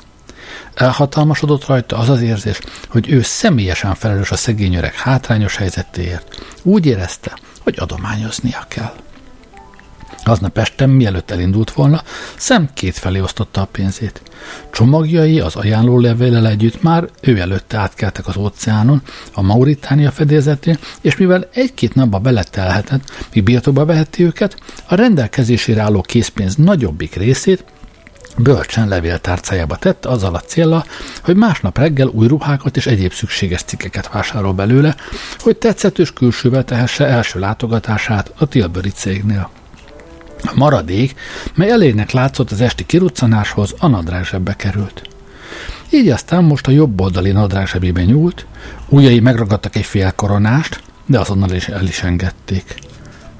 Elhatalmasodott 0.74 1.66
rajta 1.66 1.96
az 1.96 2.08
az 2.08 2.20
érzés, 2.20 2.58
hogy 2.88 3.10
ő 3.10 3.22
személyesen 3.22 3.94
felelős 3.94 4.30
a 4.30 4.36
szegény 4.36 4.74
öreg 4.74 4.94
hátrányos 4.94 5.56
helyzetéért. 5.56 6.44
Úgy 6.62 6.86
érezte, 6.86 7.38
hogy 7.62 7.74
adományoznia 7.78 8.64
kell. 8.68 8.94
Aznap 10.24 10.58
este, 10.58 10.86
mielőtt 10.86 11.30
elindult 11.30 11.70
volna, 11.70 12.02
szem 12.36 12.68
kétfelé 12.74 13.20
osztotta 13.20 13.60
a 13.60 13.68
pénzét. 13.72 14.22
Csomagjai 14.70 15.40
az 15.40 15.56
ajánló 15.56 15.98
levélel 15.98 16.46
együtt 16.46 16.82
már 16.82 17.08
ő 17.20 17.38
előtte 17.38 17.78
átkeltek 17.78 18.26
az 18.26 18.36
óceánon, 18.36 19.02
a 19.32 19.42
Mauritánia 19.42 20.10
fedélzetén, 20.10 20.78
és 21.00 21.16
mivel 21.16 21.48
egy-két 21.52 21.94
napba 21.94 22.18
beletelhetett, 22.18 23.28
míg 23.34 23.44
birtokba 23.44 23.84
veheti 23.84 24.24
őket, 24.24 24.56
a 24.88 24.94
rendelkezésére 24.94 25.82
álló 25.82 26.00
készpénz 26.00 26.54
nagyobbik 26.54 27.14
részét 27.14 27.64
bölcsen 28.36 28.88
levéltárcájába 28.88 29.76
tette 29.76 30.08
azzal 30.08 30.34
a 30.34 30.40
célra, 30.40 30.84
hogy 31.22 31.36
másnap 31.36 31.78
reggel 31.78 32.06
új 32.06 32.26
ruhákat 32.26 32.76
és 32.76 32.86
egyéb 32.86 33.12
szükséges 33.12 33.62
cikkeket 33.62 34.08
vásárol 34.12 34.52
belőle, 34.52 34.96
hogy 35.38 35.56
tetszetős 35.56 36.12
külsővel 36.12 36.64
tehesse 36.64 37.06
első 37.06 37.38
látogatását 37.38 38.32
a 38.36 38.46
Tilbury 38.46 38.90
cégnél. 38.90 39.50
A 40.42 40.52
maradék, 40.54 41.14
mely 41.54 41.70
elégnek 41.70 42.10
látszott 42.10 42.50
az 42.50 42.60
esti 42.60 42.86
kiruccanáshoz, 42.86 43.74
a 43.78 43.86
nadrág 43.86 44.26
került. 44.56 45.02
Így 45.90 46.08
aztán 46.08 46.44
most 46.44 46.66
a 46.66 46.70
jobb 46.70 47.00
oldali 47.00 47.30
nadrág 47.30 47.66
zsebébe 47.66 48.04
nyúlt, 48.04 48.46
ujjai 48.88 49.20
megragadtak 49.20 49.76
egy 49.76 49.84
fél 49.84 50.12
koronást, 50.12 50.80
de 51.06 51.18
azonnal 51.18 51.50
is 51.50 51.68
el 51.68 51.86
is 51.86 52.02
engedték. 52.02 52.74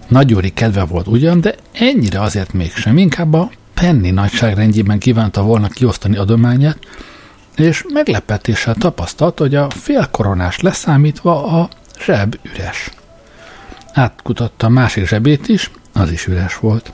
Nagyúri 0.09 0.51
kedve 0.51 0.85
volt 0.85 1.07
ugyan, 1.07 1.41
de 1.41 1.55
ennyire 1.73 2.21
azért 2.21 2.53
mégsem, 2.53 2.99
inkább 2.99 3.33
a 3.33 3.51
penny 3.81 4.11
nagyságrendjében 4.11 4.99
kívánta 4.99 5.43
volna 5.43 5.69
kiosztani 5.69 6.17
adományát, 6.17 6.79
és 7.57 7.85
meglepetéssel 7.93 8.75
tapasztalt, 8.75 9.39
hogy 9.39 9.55
a 9.55 9.71
félkoronás 9.71 10.61
leszámítva 10.61 11.61
a 11.61 11.69
zseb 12.05 12.39
üres. 12.43 12.91
Átkutatta 13.93 14.67
a 14.67 14.71
másik 14.71 15.07
zsebét 15.07 15.49
is, 15.49 15.71
az 15.93 16.11
is 16.11 16.27
üres 16.27 16.57
volt. 16.59 16.93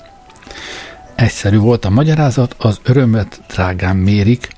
Egyszerű 1.15 1.59
volt 1.59 1.85
a 1.85 1.91
magyarázat, 1.91 2.55
az 2.59 2.81
örömet 2.83 3.41
drágán 3.49 3.97
mérik, 3.97 4.49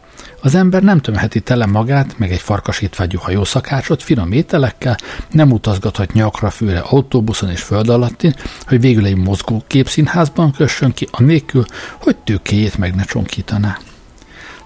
az 0.47 0.55
ember 0.55 0.83
nem 0.83 1.01
tömheti 1.01 1.41
tele 1.41 1.67
magát, 1.67 2.19
meg 2.19 2.33
egy 2.33 2.41
farkasítvágyú 2.41 3.19
hajószakácsot 3.19 4.03
finom 4.03 4.33
ételekkel, 4.33 4.97
nem 5.31 5.51
utazgathat 5.51 6.13
nyakra 6.13 6.51
főre 6.51 6.79
autóbuszon 6.79 7.51
és 7.51 7.63
föld 7.63 7.89
alattin, 7.89 8.35
hogy 8.67 8.81
végül 8.81 9.07
egy 9.07 9.17
mozgó 9.17 9.65
képszínházban 9.67 10.53
kössön 10.53 10.93
ki, 10.93 11.09
anélkül, 11.11 11.65
hogy 12.01 12.17
tőkéjét 12.17 12.79
meg 12.79 12.95
ne 12.95 13.05
csonkítaná. 13.05 13.79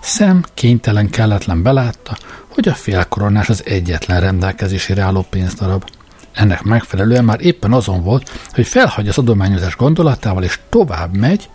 Szem 0.01 0.45
kénytelen 0.55 1.11
kelletlen 1.11 1.63
belátta, 1.63 2.17
hogy 2.49 2.69
a 2.69 2.75
félkoronás 2.75 3.49
az 3.49 3.63
egyetlen 3.67 4.21
rendelkezésére 4.21 5.03
álló 5.03 5.27
pénzdarab. 5.31 5.85
Ennek 6.33 6.63
megfelelően 6.63 7.25
már 7.25 7.41
éppen 7.41 7.73
azon 7.73 8.03
volt, 8.03 8.31
hogy 8.53 8.67
felhagyja 8.67 9.11
az 9.11 9.19
adományozás 9.19 9.77
gondolatával, 9.77 10.43
és 10.43 10.59
tovább 10.69 11.17
megy, 11.17 11.49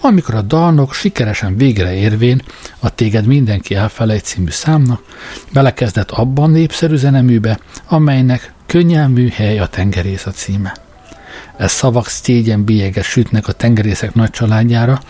amikor 0.00 0.34
a 0.34 0.42
dalnok 0.42 0.94
sikeresen 0.94 1.56
végre 1.56 1.94
érvén 1.94 2.42
a 2.78 2.94
Téged 2.94 3.26
mindenki 3.26 3.74
elfelejt 3.74 4.24
című 4.24 4.50
számnak 4.50 5.02
belekezdett 5.52 6.10
abban 6.10 6.50
népszerű 6.50 6.96
zeneműbe, 6.96 7.58
amelynek 7.86 8.52
könnyelmű 8.66 9.28
hely 9.28 9.58
a 9.58 9.66
tengerész 9.66 10.26
a 10.26 10.30
címe. 10.30 10.76
Ez 11.56 11.72
szavak 11.72 12.08
szégyen 12.08 12.64
bélyeget 12.64 13.04
sütnek 13.04 13.48
a 13.48 13.52
tengerészek 13.52 14.14
nagy 14.14 14.30
családjára, 14.30 15.00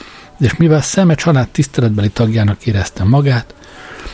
és 0.41 0.57
mivel 0.57 0.83
szeme 0.83 1.15
család 1.15 1.49
tiszteletbeli 1.49 2.09
tagjának 2.09 2.67
érezte 2.67 3.05
magát, 3.05 3.55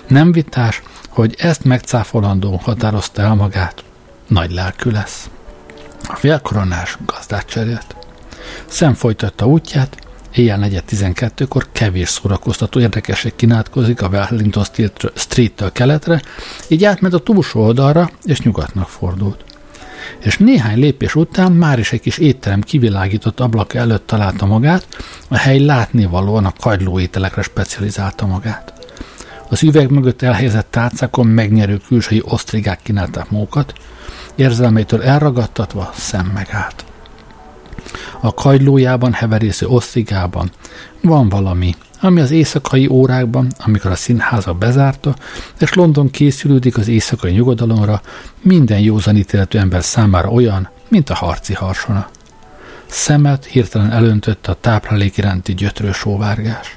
nem 0.07 0.33
vitás, 0.33 0.83
hogy 1.09 1.35
ezt 1.38 1.64
megcáfolandó 1.64 2.61
határozta 2.62 3.23
el 3.23 3.35
magát. 3.35 3.85
Nagy 4.28 4.52
lelkű 4.52 4.90
lesz. 4.90 5.30
A 6.02 6.14
félkoronás 6.16 6.97
gazdát 7.07 7.47
cserélt. 7.47 7.97
Szem 8.66 8.95
folytatta 8.95 9.47
útját, 9.47 9.97
Éjjel 10.34 10.58
4.12-kor 10.62 11.66
kevés 11.72 12.08
szórakoztató 12.08 12.80
érdekesség 12.80 13.37
kínálkozik 13.37 14.02
a 14.02 14.08
Wellington 14.08 14.64
Street-től 15.14 15.72
keletre, 15.72 16.22
így 16.68 16.84
átment 16.84 17.14
a 17.14 17.18
túlsó 17.18 17.60
oldalra, 17.60 18.10
és 18.25 18.40
nyugatnak 18.40 18.88
fordult. 18.88 19.44
És 20.18 20.38
néhány 20.38 20.78
lépés 20.78 21.14
után 21.14 21.52
már 21.52 21.78
is 21.78 21.92
egy 21.92 22.00
kis 22.00 22.18
étterem 22.18 22.60
kivilágított 22.60 23.40
ablaka 23.40 23.78
előtt 23.78 24.06
találta 24.06 24.46
magát, 24.46 24.87
a 25.28 25.37
hely 25.37 25.58
látnivalóan 25.58 26.44
a 26.44 26.52
kagyló 26.60 27.00
ételekre 27.00 27.42
specializálta 27.42 28.26
magát. 28.26 28.72
Az 29.49 29.62
üveg 29.62 29.90
mögött 29.90 30.22
elhelyezett 30.22 30.70
tárcákon 30.70 31.26
megnyerő 31.26 31.80
külsői 31.87 32.22
osztrigák 32.25 32.80
kínálták 32.82 33.30
mókat, 33.30 33.72
érzelmeitől 34.34 35.02
elragadtatva 35.02 35.92
szem 35.94 36.26
megállt. 36.34 36.84
A 38.20 38.35
kagylójában 38.35 39.12
heverésző 39.12 39.66
osztrigában 39.66 40.50
van 41.00 41.28
valami, 41.28 41.75
ami 42.00 42.20
az 42.20 42.30
éjszakai 42.30 42.87
órákban, 42.87 43.52
amikor 43.59 43.90
a 43.90 43.94
színháza 43.94 44.52
bezárta, 44.52 45.14
és 45.59 45.73
London 45.75 46.11
készülődik 46.11 46.76
az 46.76 46.88
éjszakai 46.88 47.32
nyugodalomra, 47.32 48.00
minden 48.42 48.80
józanítéletű 48.80 49.59
ember 49.59 49.85
számára 49.85 50.28
olyan, 50.28 50.68
mint 50.88 51.11
a 51.11 51.14
harci 51.14 51.54
harsona. 51.54 52.09
Szemet 52.87 53.44
hirtelen 53.44 53.92
elöntötte 53.92 54.50
a 54.50 54.56
táplálék 54.61 55.16
iránti 55.16 55.54
gyötrő 55.54 55.92
sóvárgás. 55.92 56.76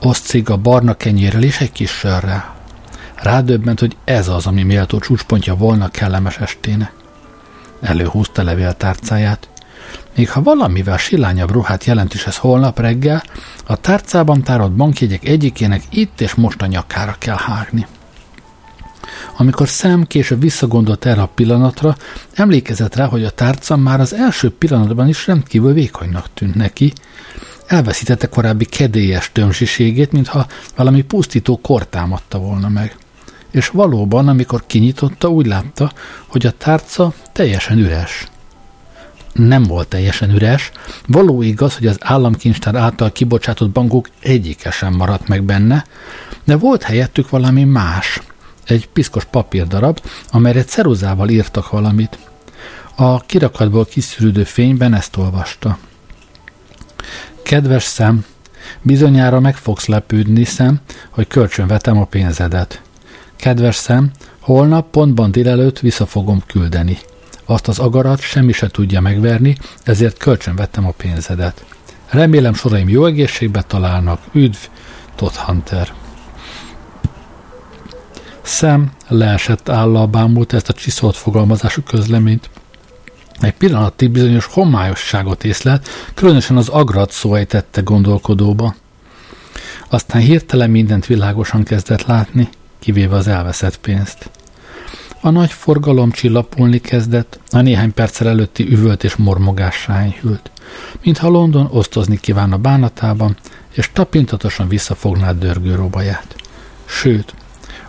Oszciga 0.00 0.56
barna 0.56 0.94
kenyérrel 0.94 1.42
és 1.42 1.60
egy 1.60 1.72
kis 1.72 1.90
sörrel. 1.90 2.54
Rádöbbent, 3.14 3.80
hogy 3.80 3.96
ez 4.04 4.28
az, 4.28 4.46
ami 4.46 4.62
méltó 4.62 4.98
csúcspontja 4.98 5.54
volna 5.54 5.88
kellemes 5.88 6.38
estének. 6.38 6.92
Előhúzta 7.80 8.42
levéltárcáját, 8.42 9.48
még 10.16 10.30
ha 10.30 10.42
valamivel 10.42 10.96
silányabb 10.96 11.50
ruhát 11.50 11.84
jelent 11.84 12.14
is 12.14 12.26
ez 12.26 12.36
holnap 12.36 12.78
reggel, 12.78 13.22
a 13.66 13.76
tárcában 13.76 14.42
tárolt 14.42 14.72
bankjegyek 14.72 15.28
egyikének 15.28 15.82
itt 15.90 16.20
és 16.20 16.34
most 16.34 16.62
a 16.62 16.66
nyakára 16.66 17.16
kell 17.18 17.36
hágni. 17.38 17.86
Amikor 19.36 19.68
szem 19.68 20.04
később 20.04 20.40
visszagondolt 20.40 21.06
erre 21.06 21.22
a 21.22 21.30
pillanatra, 21.34 21.96
emlékezett 22.34 22.94
rá, 22.94 23.06
hogy 23.06 23.24
a 23.24 23.30
tárca 23.30 23.76
már 23.76 24.00
az 24.00 24.14
első 24.14 24.50
pillanatban 24.50 25.08
is 25.08 25.26
rendkívül 25.26 25.72
vékonynak 25.72 26.26
tűnt 26.34 26.54
neki, 26.54 26.92
elveszítette 27.66 28.26
korábbi 28.26 28.64
kedélyes 28.64 29.30
tömzsiségét, 29.32 30.12
mintha 30.12 30.46
valami 30.76 31.02
pusztító 31.02 31.58
kor 31.62 31.86
támadta 31.86 32.38
volna 32.38 32.68
meg. 32.68 32.96
És 33.50 33.68
valóban, 33.68 34.28
amikor 34.28 34.62
kinyitotta, 34.66 35.28
úgy 35.28 35.46
látta, 35.46 35.92
hogy 36.26 36.46
a 36.46 36.50
tárca 36.50 37.12
teljesen 37.32 37.78
üres 37.78 38.26
nem 39.36 39.62
volt 39.62 39.88
teljesen 39.88 40.30
üres. 40.30 40.70
Való 41.06 41.42
igaz, 41.42 41.74
hogy 41.74 41.86
az 41.86 41.96
államkincstár 42.00 42.74
által 42.74 43.12
kibocsátott 43.12 43.70
bankok 43.70 44.08
egyike 44.20 44.70
sem 44.70 44.94
maradt 44.94 45.28
meg 45.28 45.42
benne, 45.42 45.84
de 46.44 46.56
volt 46.56 46.82
helyettük 46.82 47.30
valami 47.30 47.64
más, 47.64 48.20
egy 48.64 48.88
piszkos 48.88 49.24
papírdarab, 49.24 50.00
amelyre 50.30 50.64
ceruzával 50.64 51.28
írtak 51.28 51.70
valamit. 51.70 52.18
A 52.94 53.20
kirakatból 53.20 53.84
kiszűrődő 53.84 54.44
fényben 54.44 54.94
ezt 54.94 55.16
olvasta. 55.16 55.78
Kedves 57.42 57.82
szem, 57.82 58.24
bizonyára 58.82 59.40
meg 59.40 59.56
fogsz 59.56 59.86
lepődni, 59.86 60.44
szem, 60.44 60.80
hogy 61.10 61.26
kölcsönvetem 61.26 61.98
a 61.98 62.04
pénzedet. 62.04 62.80
Kedves 63.36 63.76
szem, 63.76 64.10
holnap 64.40 64.90
pontban 64.90 65.30
délelőtt 65.30 65.78
vissza 65.78 66.06
fogom 66.06 66.42
küldeni. 66.46 66.98
Azt 67.46 67.68
az 67.68 67.78
agarat 67.78 68.20
semmi 68.20 68.52
se 68.52 68.68
tudja 68.68 69.00
megverni, 69.00 69.56
ezért 69.82 70.16
kölcsön 70.16 70.56
vettem 70.56 70.86
a 70.86 70.94
pénzedet. 70.96 71.64
Remélem 72.10 72.54
soraim 72.54 72.88
jó 72.88 73.04
egészségbe 73.04 73.62
találnak. 73.62 74.20
Üdv, 74.32 74.56
Todd 75.14 75.34
Hunter. 75.34 75.92
Szem 78.42 78.92
leesett 79.08 79.68
állal 79.68 80.06
bámult 80.06 80.52
ezt 80.52 80.68
a 80.68 80.72
csiszolt 80.72 81.16
fogalmazású 81.16 81.82
közleményt. 81.82 82.50
Egy 83.40 83.54
pillanatig 83.54 84.10
bizonyos 84.10 84.46
homályosságot 84.46 85.44
észlelt, 85.44 85.88
különösen 86.14 86.56
az 86.56 86.68
agrat 86.68 87.10
szó 87.10 87.34
ejtette 87.34 87.80
gondolkodóba. 87.80 88.74
Aztán 89.88 90.20
hirtelen 90.20 90.70
mindent 90.70 91.06
világosan 91.06 91.62
kezdett 91.62 92.02
látni, 92.02 92.48
kivéve 92.78 93.16
az 93.16 93.26
elveszett 93.26 93.78
pénzt. 93.78 94.30
A 95.20 95.30
nagy 95.30 95.50
forgalom 95.50 96.10
csillapulni 96.10 96.78
kezdett, 96.78 97.40
a 97.50 97.60
néhány 97.60 97.94
perccel 97.94 98.28
előtti 98.28 98.66
üvölt 98.72 99.04
és 99.04 99.16
mormogás 99.16 99.88
enyhült. 99.88 100.50
Mintha 101.02 101.28
London 101.28 101.68
osztozni 101.70 102.20
kívánna 102.20 102.56
bánatában, 102.56 103.36
és 103.72 103.90
tapintatosan 103.92 104.68
visszafogná 104.68 105.32
dörgő 105.32 105.74
robaját. 105.74 106.36
Sőt, 106.84 107.34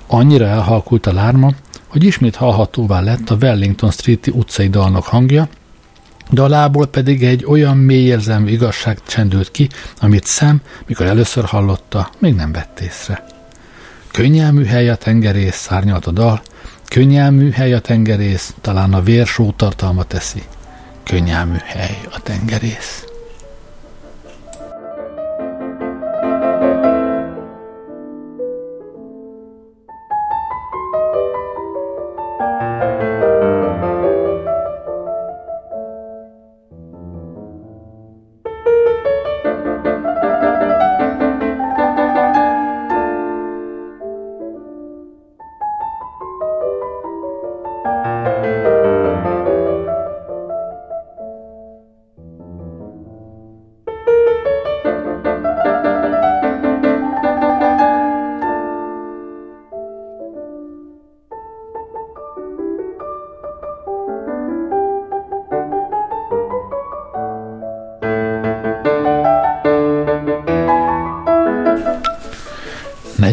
annyira 0.08 0.46
elhalkult 0.46 1.06
a 1.06 1.14
lárma, 1.14 1.52
hogy 1.88 2.04
ismét 2.04 2.36
hallhatóvá 2.36 3.02
lett 3.02 3.30
a 3.30 3.38
Wellington 3.42 3.92
Street-i 3.92 4.32
utcai 4.32 4.70
dalnak 4.70 5.04
hangja, 5.04 5.48
Dalából 6.32 6.88
pedig 6.88 7.24
egy 7.24 7.46
olyan 7.46 7.78
mély 7.78 8.06
érzelmű 8.06 8.52
igazság 8.52 9.00
csendült 9.08 9.52
ki, 9.52 9.70
amit 10.00 10.26
szem, 10.26 10.62
mikor 10.86 11.06
először 11.06 11.44
hallotta, 11.44 12.10
még 12.20 12.34
nem 12.34 12.52
vett 12.52 12.80
észre. 12.80 13.26
Könnyelmű 14.12 14.66
hely 14.66 14.90
a 14.90 14.96
tengerész, 14.96 15.56
szárnyalt 15.56 16.06
a 16.06 16.12
dal, 16.12 16.42
könnyelmű 16.90 17.52
hely 17.52 17.74
a 17.74 17.80
tengerész, 17.80 18.54
talán 18.62 18.94
a 18.94 19.02
vér 19.02 19.28
tartalma 19.56 20.04
teszi. 20.04 20.44
Könnyelmű 21.04 21.58
hely 21.64 21.98
a 22.12 22.22
tengerész. 22.22 23.07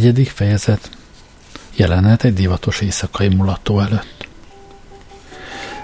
Negyedik 0.05 0.31
fejezet. 0.31 0.91
Jelenet 1.77 2.25
egy 2.25 2.35
divatos 2.35 2.81
éjszakai 2.81 3.29
mulató 3.29 3.81
előtt. 3.81 4.29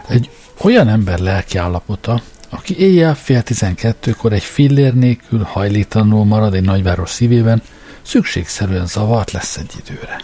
Egy 0.08 0.30
olyan 0.62 0.88
ember 0.88 1.18
lelki 1.18 1.58
állapota, 1.58 2.22
aki 2.48 2.78
éjjel 2.78 3.14
fél 3.14 3.42
tizenkettőkor 3.42 4.32
egy 4.32 4.42
fillér 4.42 4.94
nélkül 4.94 5.42
hajlítanul 5.42 6.24
marad 6.24 6.54
egy 6.54 6.64
nagyváros 6.64 7.10
szívében, 7.10 7.62
szükségszerűen 8.02 8.86
zavart 8.86 9.30
lesz 9.30 9.56
egy 9.56 9.72
időre. 9.86 10.20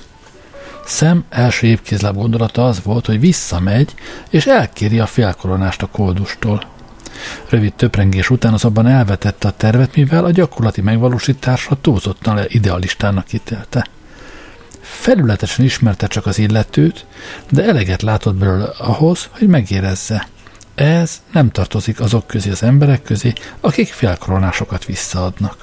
Szem 0.85 1.25
első 1.29 1.67
évkézláb 1.67 2.17
gondolata 2.17 2.67
az 2.67 2.83
volt, 2.83 3.07
hogy 3.07 3.21
visszamegy, 3.21 3.95
és 4.31 4.47
elkéri 4.47 4.99
a 4.99 5.07
félkoronást 5.07 5.83
a 5.83 5.87
koldustól. 5.87 6.75
Rövid 7.49 7.75
töprengés 7.75 8.31
után 8.31 8.53
azonban 8.53 8.87
elvetette 8.87 9.49
a 9.49 9.51
tervet, 9.51 9.97
mivel 9.97 10.25
a 10.25 10.31
gyakorlati 10.31 10.81
megvalósításra 10.81 11.77
túlzottan 11.81 12.45
idealistának 12.49 13.33
ítélte. 13.33 13.87
Felületesen 14.91 15.65
ismerte 15.65 16.07
csak 16.07 16.27
az 16.27 16.39
illetőt, 16.39 17.07
de 17.51 17.65
eleget 17.65 18.03
látott 18.03 18.35
belőle 18.35 18.69
ahhoz, 18.79 19.29
hogy 19.31 19.49
megérezze. 19.49 20.29
Ez 20.75 21.23
nem 21.33 21.51
tartozik 21.51 22.01
azok 22.01 22.27
közé 22.27 22.51
az 22.51 22.63
emberek 22.63 23.03
közé, 23.03 23.33
akik 23.61 23.89
félkoronásokat 23.89 24.85
visszaadnak. 24.85 25.57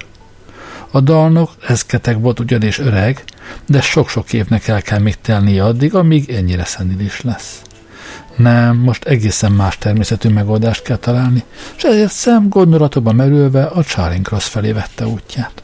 A 0.91 0.99
dalnok 0.99 1.51
ezketek 1.67 2.17
volt 2.19 2.39
ugyanis 2.39 2.79
öreg, 2.79 3.23
de 3.65 3.81
sok-sok 3.81 4.33
évnek 4.33 4.67
el 4.67 4.81
kell 4.81 4.99
még 4.99 5.15
telnie 5.21 5.63
addig, 5.63 5.95
amíg 5.95 6.29
ennyire 6.29 6.65
szenilis 6.65 7.21
lesz. 7.21 7.61
Nem, 8.35 8.77
most 8.77 9.03
egészen 9.03 9.51
más 9.51 9.77
természetű 9.77 10.29
megoldást 10.29 10.81
kell 10.81 10.97
találni, 10.97 11.43
és 11.77 11.83
ezért 11.83 12.11
szem 12.11 12.49
gondolatokba 12.49 13.11
merülve 13.11 13.63
a 13.63 13.83
Charing 13.83 14.25
Cross 14.25 14.47
felé 14.47 14.71
vette 14.71 15.07
útját. 15.07 15.62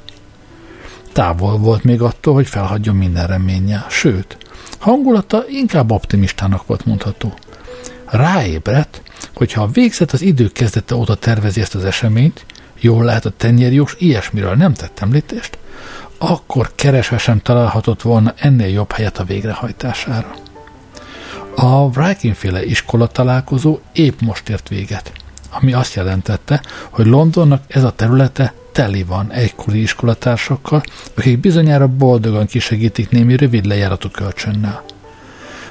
Távol 1.19 1.57
volt 1.57 1.83
még 1.83 2.01
attól, 2.01 2.33
hogy 2.33 2.47
felhagyjon 2.47 2.95
minden 2.95 3.27
reménnyel, 3.27 3.85
sőt, 3.89 4.37
hangulata 4.77 5.43
inkább 5.47 5.91
optimistának 5.91 6.65
volt 6.65 6.85
mondható. 6.85 7.33
Ráébredt, 8.05 9.01
hogy 9.35 9.53
ha 9.53 9.61
a 9.61 9.67
végzet 9.67 10.11
az 10.11 10.21
idő 10.21 10.47
kezdete 10.47 10.95
óta 10.95 11.15
tervezi 11.15 11.61
ezt 11.61 11.75
az 11.75 11.85
eseményt, 11.85 12.45
jól 12.79 13.03
lehet 13.03 13.25
a 13.25 13.33
tenyérjós 13.37 13.95
ilyesmiről 13.97 14.55
nem 14.55 14.73
tett 14.73 14.99
említést, 14.99 15.57
akkor 16.17 16.71
keresve 16.75 17.17
sem 17.17 17.39
találhatott 17.41 18.01
volna 18.01 18.33
ennél 18.37 18.69
jobb 18.69 18.91
helyet 18.91 19.17
a 19.17 19.23
végrehajtására. 19.23 20.31
A 21.55 21.65
Wriking-féle 21.65 22.65
iskola 22.65 23.07
találkozó 23.07 23.79
épp 23.91 24.19
most 24.21 24.49
ért 24.49 24.67
véget, 24.67 25.11
ami 25.49 25.73
azt 25.73 25.93
jelentette, 25.93 26.61
hogy 26.89 27.05
Londonnak 27.05 27.63
ez 27.67 27.83
a 27.83 27.91
területe 27.91 28.53
teli 28.71 29.03
van 29.03 29.31
egykori 29.31 29.81
iskolatársakkal, 29.81 30.83
akik 31.17 31.39
bizonyára 31.39 31.87
boldogan 31.87 32.45
kisegítik 32.45 33.09
némi 33.09 33.35
rövid 33.35 33.65
lejáratú 33.65 34.09
kölcsönnel. 34.09 34.83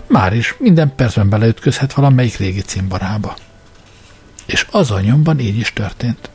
Már 0.07 0.33
is 0.33 0.55
minden 0.59 0.93
percben 0.97 1.29
beleütközhet 1.29 1.93
valamelyik 1.93 2.37
régi 2.37 2.61
cimbarába. 2.61 3.37
És 4.47 4.67
az 4.71 4.91
a 4.91 5.01
nyomban 5.01 5.39
így 5.39 5.59
is 5.59 5.73
történt. 5.73 6.31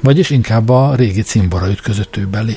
Vagyis 0.00 0.30
inkább 0.30 0.68
a 0.68 0.94
régi 0.94 1.22
cimbora 1.22 1.70
ütközött 1.70 2.16
ő 2.16 2.26
belé. 2.26 2.56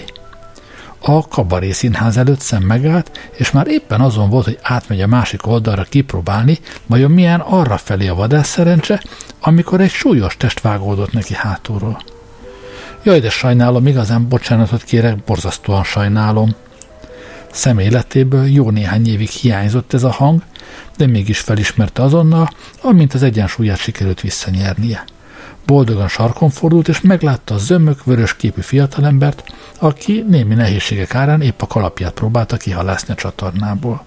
A 1.00 1.28
kabaré 1.28 1.72
színház 1.72 2.18
előtt 2.18 2.40
szem 2.40 2.64
megállt, 2.64 3.32
és 3.38 3.52
már 3.52 3.68
éppen 3.68 4.02
azon 4.02 4.30
volt, 4.30 4.46
hogy 4.46 4.60
átmegy 4.62 5.02
a 5.02 5.08
másik 5.08 5.48
oldalra 5.48 5.84
kipróbálni, 5.84 6.60
vajon 6.86 7.12
milyen 7.12 7.40
arra 7.40 7.78
felé 7.78 8.08
a 8.08 8.16
vadász 8.16 8.48
szerencse, 8.48 9.04
amikor 9.40 9.82
egy 9.82 9.92
súlyos 9.92 10.38
test 10.38 10.62
vágódott 10.62 11.12
neki 11.12 11.34
hátulról. 11.34 12.15
Jaj, 13.06 13.20
de 13.20 13.30
sajnálom, 13.30 13.88
igazán 13.88 14.28
bocsánatot 14.28 14.84
kérek, 14.84 15.24
borzasztóan 15.24 15.84
sajnálom. 15.84 16.56
Személetéből 17.52 18.48
jó 18.48 18.70
néhány 18.70 19.08
évig 19.08 19.30
hiányzott 19.30 19.94
ez 19.94 20.04
a 20.04 20.12
hang, 20.12 20.42
de 20.98 21.08
mégis 21.08 21.40
felismerte 21.40 22.02
azonnal, 22.02 22.50
amint 22.82 23.14
az 23.14 23.24
egyensúlyát 23.24 23.78
sikerült 23.78 24.22
visszanyernie. 24.22 25.04
Boldogan 25.66 26.08
sarkon 26.08 26.50
fordult, 26.50 26.88
és 26.88 27.02
meglátta 27.02 27.54
a 27.54 27.58
zömök, 27.58 28.04
vörös 28.04 28.36
képű 28.36 28.62
fiatalembert, 28.62 29.44
aki 29.80 30.26
némi 30.28 30.54
nehézségek 30.54 31.16
árán 31.16 31.42
épp 31.42 31.62
a 31.62 31.68
kalapját 31.68 32.14
próbálta 32.14 32.58
kihalászni 32.58 33.14
a 33.14 33.18
csatornából. 33.18 34.06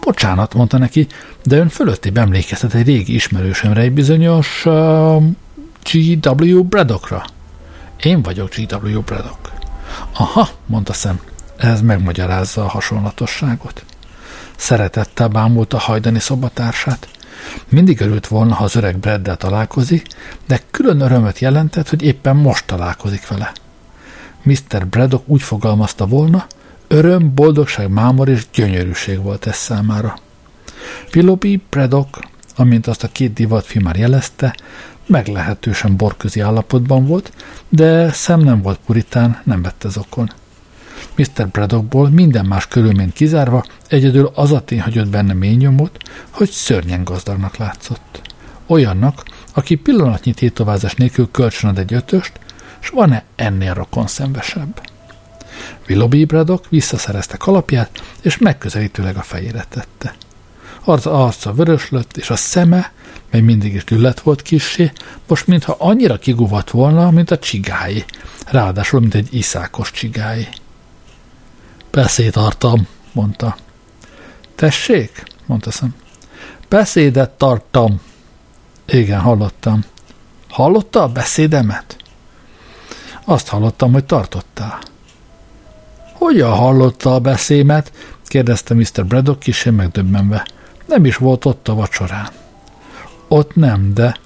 Bocsánat, 0.00 0.54
mondta 0.54 0.78
neki, 0.78 1.06
de 1.44 1.56
ön 1.56 1.68
fölötti 1.68 2.10
emlékeztet 2.14 2.74
egy 2.74 2.86
régi 2.86 3.14
ismerősömre, 3.14 3.80
egy 3.80 3.92
bizonyos 3.92 4.62
uh, 4.64 5.22
G.W. 5.92 6.62
Braddockra. 6.62 7.24
Én 8.02 8.22
vagyok 8.22 8.54
G.W. 8.54 9.00
Braddock. 9.00 9.52
Aha, 10.12 10.48
mondta 10.66 10.92
szem, 10.92 11.20
ez 11.56 11.80
megmagyarázza 11.80 12.64
a 12.64 12.68
hasonlatosságot. 12.68 13.84
Szeretettel 14.56 15.28
bámult 15.28 15.72
a 15.72 15.78
hajdani 15.78 16.18
szobatársát. 16.18 17.08
Mindig 17.68 18.00
örült 18.00 18.26
volna, 18.26 18.54
ha 18.54 18.64
az 18.64 18.74
öreg 18.74 18.98
Braddel 18.98 19.36
találkozik, 19.36 20.06
de 20.46 20.60
külön 20.70 21.00
örömöt 21.00 21.38
jelentett, 21.38 21.88
hogy 21.88 22.02
éppen 22.02 22.36
most 22.36 22.66
találkozik 22.66 23.28
vele. 23.28 23.52
Mr. 24.42 24.86
Braddock 24.86 25.28
úgy 25.28 25.42
fogalmazta 25.42 26.06
volna, 26.06 26.46
öröm, 26.88 27.34
boldogság, 27.34 27.90
mámor 27.90 28.28
és 28.28 28.46
gyönyörűség 28.52 29.22
volt 29.22 29.46
ez 29.46 29.56
számára. 29.56 30.18
Willoughby 31.14 31.62
Braddock, 31.70 32.28
amint 32.56 32.86
azt 32.86 33.02
a 33.02 33.08
két 33.12 33.32
divatfilm 33.32 33.84
már 33.84 33.96
jelezte, 33.96 34.54
meglehetősen 35.06 35.96
borközi 35.96 36.40
állapotban 36.40 37.06
volt, 37.06 37.32
de 37.68 38.12
szem 38.12 38.40
nem 38.40 38.62
volt 38.62 38.80
puritán, 38.86 39.40
nem 39.44 39.62
vette 39.62 39.88
zokon. 39.88 40.32
Mr. 41.16 41.48
Braddockból 41.48 42.08
minden 42.10 42.46
más 42.46 42.66
körülményt 42.68 43.12
kizárva 43.12 43.64
egyedül 43.88 44.30
az 44.34 44.52
a 44.52 44.60
tény 44.60 44.80
hagyott 44.80 45.08
benne 45.08 45.32
mély 45.32 45.54
nyomot, 45.54 45.98
hogy 46.30 46.50
szörnyen 46.50 47.04
gazdagnak 47.04 47.56
látszott. 47.56 48.20
Olyannak, 48.66 49.24
aki 49.54 49.74
pillanatnyi 49.74 50.32
tétovázás 50.32 50.94
nélkül 50.94 51.28
kölcsönad 51.30 51.78
egy 51.78 51.92
ötöst, 51.92 52.32
és 52.80 52.88
van-e 52.88 53.24
ennél 53.36 53.74
rokon 53.74 54.06
szembesebb? 54.06 54.80
Willoughby 55.88 56.24
Braddock 56.24 56.68
visszaszerezte 56.68 57.36
kalapját, 57.36 57.90
és 58.22 58.38
megközelítőleg 58.38 59.16
a 59.16 59.22
fejére 59.22 59.64
tette. 59.68 60.14
Arca 60.88 61.24
arca 61.24 61.52
vörös 61.52 61.90
lett, 61.90 62.16
és 62.16 62.30
a 62.30 62.36
szeme, 62.36 62.92
mely 63.30 63.40
mindig 63.40 63.74
is 63.74 63.84
gyulladt 63.84 64.20
volt 64.20 64.42
kissé, 64.42 64.92
most 65.28 65.46
mintha 65.46 65.76
annyira 65.78 66.18
kiguvat 66.18 66.70
volna, 66.70 67.10
mint 67.10 67.30
a 67.30 67.38
csigái, 67.38 68.04
ráadásul, 68.46 69.00
mint 69.00 69.14
egy 69.14 69.34
iszákos 69.34 69.90
csigái. 69.90 70.48
Beszéd 71.90 72.34
mondta. 73.12 73.56
Tessék? 74.54 75.22
mondta 75.46 75.70
szem. 75.70 75.94
Beszédet 76.68 77.30
tartam. 77.30 78.00
Igen, 78.86 79.20
hallottam. 79.20 79.84
Hallotta 80.48 81.02
a 81.02 81.08
beszédemet? 81.08 81.96
Azt 83.24 83.48
hallottam, 83.48 83.92
hogy 83.92 84.04
tartottál. 84.04 84.78
Hogyan 86.12 86.52
hallotta 86.52 87.14
a 87.14 87.20
beszémet? 87.20 87.92
kérdezte 88.24 88.74
Mr. 88.74 89.06
Braddock 89.06 89.38
kisé 89.38 89.70
megdöbbenve. 89.70 90.46
Nem 90.86 91.04
is 91.04 91.16
volt 91.16 91.44
ott 91.44 91.68
a 91.68 91.74
vacsorán. 91.74 92.28
Ott 93.28 93.54
nem, 93.54 93.94
de 93.94 94.16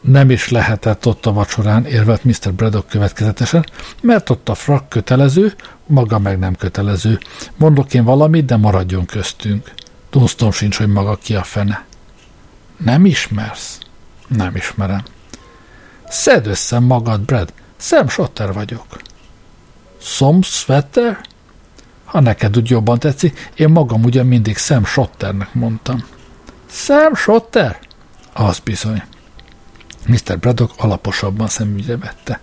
nem 0.00 0.30
is 0.30 0.48
lehetett 0.48 1.06
ott 1.06 1.26
a 1.26 1.32
vacsorán, 1.32 1.84
érvelt 1.84 2.24
Mr. 2.24 2.52
Braddock 2.52 2.88
következetesen, 2.88 3.66
mert 4.02 4.30
ott 4.30 4.48
a 4.48 4.54
frak 4.54 4.88
kötelező, 4.88 5.54
maga 5.86 6.18
meg 6.18 6.38
nem 6.38 6.54
kötelező. 6.54 7.18
Mondok 7.56 7.94
én 7.94 8.04
valamit, 8.04 8.44
de 8.44 8.56
maradjon 8.56 9.06
köztünk. 9.06 9.72
Dunstom 10.10 10.50
sincs, 10.50 10.76
hogy 10.76 10.88
maga 10.88 11.16
ki 11.16 11.34
a 11.34 11.42
fene. 11.42 11.84
Nem 12.76 13.04
ismersz? 13.04 13.78
Nem 14.28 14.56
ismerem. 14.56 15.02
Szedd 16.08 16.46
össze 16.46 16.78
magad, 16.78 17.20
Brad. 17.20 17.52
Sam 17.76 18.08
Shotter 18.08 18.52
vagyok. 18.52 18.86
Sam 20.00 20.42
Sweater? 20.42 21.20
Ha 22.16 22.22
neked 22.22 22.56
úgy 22.56 22.70
jobban 22.70 22.98
tetszik, 22.98 23.50
én 23.54 23.68
magam 23.68 24.04
ugyan 24.04 24.26
mindig 24.26 24.56
Sam 24.56 24.84
Shotternek 24.84 25.54
mondtam. 25.54 26.04
Sam 26.70 27.14
Shotter? 27.14 27.78
Az 28.32 28.58
bizony. 28.58 29.02
Mr. 30.06 30.38
Braddock 30.38 30.72
alaposabban 30.76 31.48
szemügyre 31.48 31.96
vette. 31.96 32.40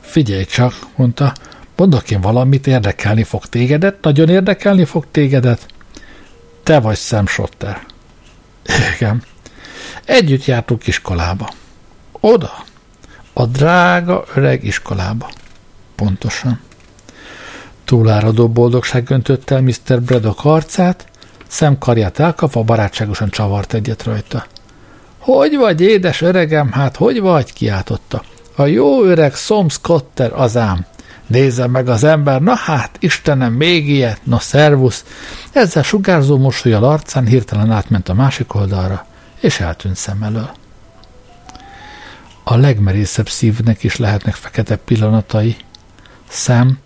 Figyelj 0.00 0.44
csak, 0.44 0.74
mondta, 0.96 1.32
mondok 1.76 2.10
én 2.10 2.20
valamit, 2.20 2.66
érdekelni 2.66 3.22
fog 3.22 3.46
tégedet, 3.46 4.02
nagyon 4.02 4.28
érdekelni 4.28 4.84
fog 4.84 5.06
tégedet. 5.10 5.66
Te 6.62 6.80
vagy 6.80 6.96
Sam 6.96 7.26
Shotter. 7.26 7.86
Igen. 8.94 9.22
Együtt 10.04 10.44
jártunk 10.44 10.86
iskolába. 10.86 11.48
Oda. 12.12 12.64
A 13.32 13.46
drága 13.46 14.24
öreg 14.34 14.64
iskolába. 14.64 15.30
Pontosan. 15.94 16.60
Túláradó 17.84 18.48
boldogság 18.48 19.10
öntött 19.10 19.50
el 19.50 19.60
Mr. 19.60 20.02
Braddock 20.02 20.44
arcát, 20.44 21.06
szemkarját 21.46 22.18
elkapva 22.18 22.62
barátságosan 22.62 23.30
csavart 23.30 23.74
egyet 23.74 24.02
rajta. 24.02 24.46
Hogy 25.18 25.56
vagy, 25.56 25.80
édes 25.80 26.20
öregem, 26.20 26.72
hát 26.72 26.96
hogy 26.96 27.20
vagy? 27.20 27.52
kiáltotta. 27.52 28.22
A 28.56 28.66
jó 28.66 29.04
öreg 29.04 29.34
Som 29.34 29.68
Scotter 29.68 30.32
az 30.32 30.56
ám. 30.56 30.86
Nézze 31.26 31.66
meg 31.66 31.88
az 31.88 32.04
ember, 32.04 32.40
na 32.40 32.54
hát, 32.54 32.96
Istenem, 32.98 33.52
még 33.52 33.88
ilyet, 33.88 34.20
no 34.22 34.38
szervusz. 34.38 35.04
Ezzel 35.52 35.82
sugárzó 35.82 36.38
mosolyal 36.38 36.84
arcán 36.84 37.26
hirtelen 37.26 37.70
átment 37.70 38.08
a 38.08 38.14
másik 38.14 38.54
oldalra, 38.54 39.06
és 39.40 39.60
eltűnt 39.60 39.96
szem 39.96 40.22
elől. 40.22 40.50
A 42.44 42.56
legmerészebb 42.56 43.28
szívnek 43.28 43.82
is 43.82 43.96
lehetnek 43.96 44.34
fekete 44.34 44.76
pillanatai. 44.76 45.56
Szem 46.28 46.78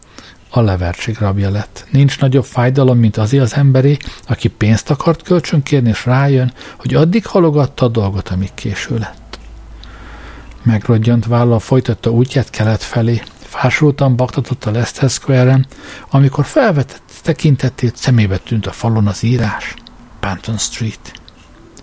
a 0.50 0.60
levertség 0.60 1.16
rabja 1.18 1.50
lett. 1.50 1.86
Nincs 1.90 2.20
nagyobb 2.20 2.44
fájdalom, 2.44 2.98
mint 2.98 3.16
azért 3.16 3.42
az 3.42 3.54
emberé, 3.54 3.96
aki 4.26 4.48
pénzt 4.48 4.90
akart 4.90 5.22
kölcsönkérni, 5.22 5.88
és 5.88 6.06
rájön, 6.06 6.52
hogy 6.78 6.94
addig 6.94 7.26
halogatta 7.26 7.84
a 7.84 7.88
dolgot, 7.88 8.28
amíg 8.28 8.54
késő 8.54 8.98
lett. 8.98 9.38
Megrodjant 10.62 11.26
vállal 11.26 11.58
folytatta 11.58 12.10
útját 12.10 12.50
kelet 12.50 12.82
felé, 12.82 13.22
fásultan 13.40 14.16
baktatott 14.16 14.64
a 14.64 14.70
Leicester 14.70 15.10
Square-en, 15.10 15.66
amikor 16.10 16.44
felvetett 16.44 17.12
tekintetét 17.22 17.96
szemébe 17.96 18.36
tűnt 18.36 18.66
a 18.66 18.72
falon 18.72 19.06
az 19.06 19.22
írás. 19.22 19.74
Panton 20.20 20.58
Street. 20.58 21.12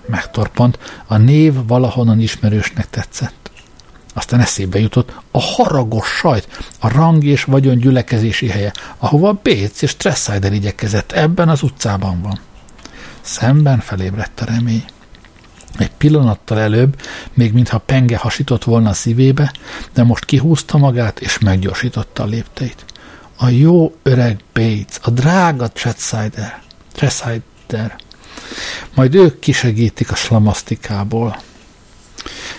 Megtorpant, 0.07 0.79
a 1.05 1.17
név 1.17 1.53
valahonnan 1.67 2.19
ismerősnek 2.19 2.89
tetszett. 2.89 3.44
Aztán 4.17 4.39
eszébe 4.39 4.79
jutott 4.79 5.13
a 5.31 5.41
haragos 5.41 6.07
sajt, 6.07 6.47
a 6.79 6.87
rang 6.87 7.23
és 7.23 7.43
vagyon 7.43 7.77
gyülekezési 7.77 8.47
helye, 8.47 8.71
ahova 8.97 9.39
Béc 9.43 9.81
és 9.81 9.95
Tressider 9.95 10.53
igyekezett, 10.53 11.11
ebben 11.11 11.49
az 11.49 11.63
utcában 11.63 12.21
van. 12.21 12.39
Szemben 13.21 13.79
felébredt 13.79 14.41
a 14.41 14.45
remény. 14.45 14.85
Egy 15.77 15.91
pillanattal 15.91 16.59
előbb, 16.59 17.01
még 17.33 17.53
mintha 17.53 17.77
penge 17.77 18.17
hasított 18.17 18.63
volna 18.63 18.89
a 18.89 18.93
szívébe, 18.93 19.53
de 19.93 20.03
most 20.03 20.25
kihúzta 20.25 20.77
magát 20.77 21.19
és 21.19 21.39
meggyorsította 21.39 22.23
a 22.23 22.25
lépteit. 22.25 22.85
A 23.37 23.47
jó 23.47 23.95
öreg 24.03 24.39
Bates, 24.53 24.97
a 25.01 25.09
drága 25.09 25.67
Tressider, 25.67 26.61
Tressider. 26.93 27.95
Majd 28.93 29.15
ők 29.15 29.39
kisegítik 29.39 30.11
a 30.11 30.15
slamasztikából. 30.15 31.41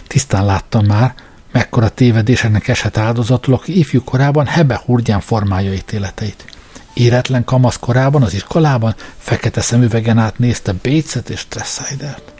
Tisztán 0.06 0.44
láttam 0.44 0.84
már, 0.84 1.14
mekkora 1.56 1.88
tévedéseknek 1.88 2.68
esett 2.68 2.96
áldozatul, 2.96 3.54
aki 3.54 3.78
ifjú 3.78 4.04
korában 4.04 4.46
hebe 4.46 4.80
hurgyán 4.84 5.20
formálja 5.20 5.72
ítéleteit. 5.72 6.44
Éretlen 6.94 7.44
kamasz 7.44 7.76
korában 7.78 8.22
az 8.22 8.34
iskolában 8.34 8.94
fekete 9.18 9.60
szemüvegen 9.60 10.18
át 10.18 10.38
nézte 10.38 10.72
Bécet 10.72 11.30
és 11.30 11.46
Tressidert. 11.48 12.32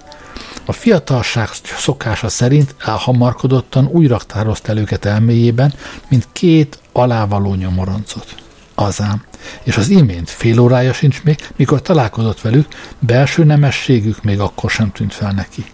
A 0.64 0.72
fiatalság 0.72 1.48
szokása 1.78 2.28
szerint 2.28 2.74
elhamarkodottan 2.84 3.86
úgy 3.86 4.08
raktározta 4.08 4.70
el 4.70 4.78
őket 4.78 5.04
elméjében, 5.04 5.74
mint 6.08 6.28
két 6.32 6.78
alávaló 6.92 7.54
nyomoroncot. 7.54 8.34
Azám. 8.74 9.24
És 9.62 9.76
az 9.76 9.88
imént 9.88 10.30
fél 10.30 10.58
órája 10.58 10.92
sincs 10.92 11.22
még, 11.22 11.48
mikor 11.56 11.82
találkozott 11.82 12.40
velük, 12.40 12.68
belső 12.98 13.44
nemességük 13.44 14.22
még 14.22 14.40
akkor 14.40 14.70
sem 14.70 14.92
tűnt 14.92 15.14
fel 15.14 15.32
neki. 15.32 15.64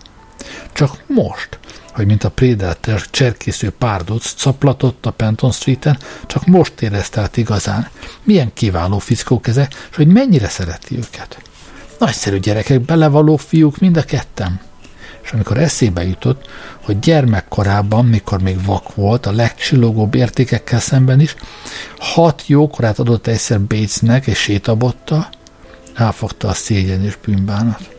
Csak 0.73 1.03
most, 1.07 1.59
hogy 1.93 2.07
mint 2.07 2.25
a 2.25 2.31
Predator 2.31 3.11
cserkésző 3.11 3.71
párduc 3.71 4.35
caplatott 4.35 5.07
a 5.07 5.11
Penton 5.11 5.53
Street-en, 5.53 5.99
csak 6.27 6.47
most 6.47 6.81
érezte 6.81 7.21
át 7.21 7.37
igazán, 7.37 7.89
milyen 8.23 8.51
kiváló 8.55 8.99
fickók 8.99 9.47
ezek, 9.47 9.75
és 9.91 9.97
hogy 9.97 10.07
mennyire 10.07 10.49
szereti 10.49 10.97
őket. 10.97 11.43
Nagyszerű 11.99 12.39
gyerekek, 12.39 12.81
belevaló 12.81 13.37
fiúk 13.37 13.79
mind 13.79 13.97
a 13.97 14.03
ketten. 14.03 14.61
És 15.23 15.31
amikor 15.33 15.59
eszébe 15.59 16.05
jutott, 16.05 16.49
hogy 16.81 16.99
gyermekkorában, 16.99 18.05
mikor 18.07 18.43
még 18.43 18.65
vak 18.65 18.95
volt, 18.95 19.27
a 19.27 19.33
legcsillogóbb 19.33 20.15
értékekkel 20.15 20.81
szemben 20.81 21.21
is, 21.21 21.37
hat 21.99 22.43
jókorát 22.47 22.99
adott 22.99 23.27
egyszer 23.27 23.61
Batesnek 23.61 24.27
és 24.27 24.39
sétabotta, 24.39 25.29
elfogta 25.95 26.49
a 26.49 26.53
szégyen 26.53 27.05
és 27.05 27.17
bűnbánat. 27.25 27.92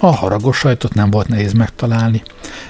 A 0.00 0.06
haragos 0.06 0.58
sajtot 0.58 0.94
nem 0.94 1.10
volt 1.10 1.28
nehéz 1.28 1.52
megtalálni. 1.52 2.22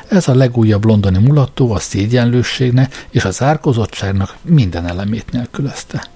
Ez 0.09 0.29
a 0.29 0.35
legújabb 0.35 0.85
londoni 0.85 1.19
mulató 1.19 1.73
a 1.73 1.79
szégyenlősségnek 1.79 3.07
és 3.11 3.25
az 3.25 3.43
árkozottságnak 3.43 4.37
minden 4.43 4.87
elemét 4.87 5.31
nélkülözte. 5.31 6.07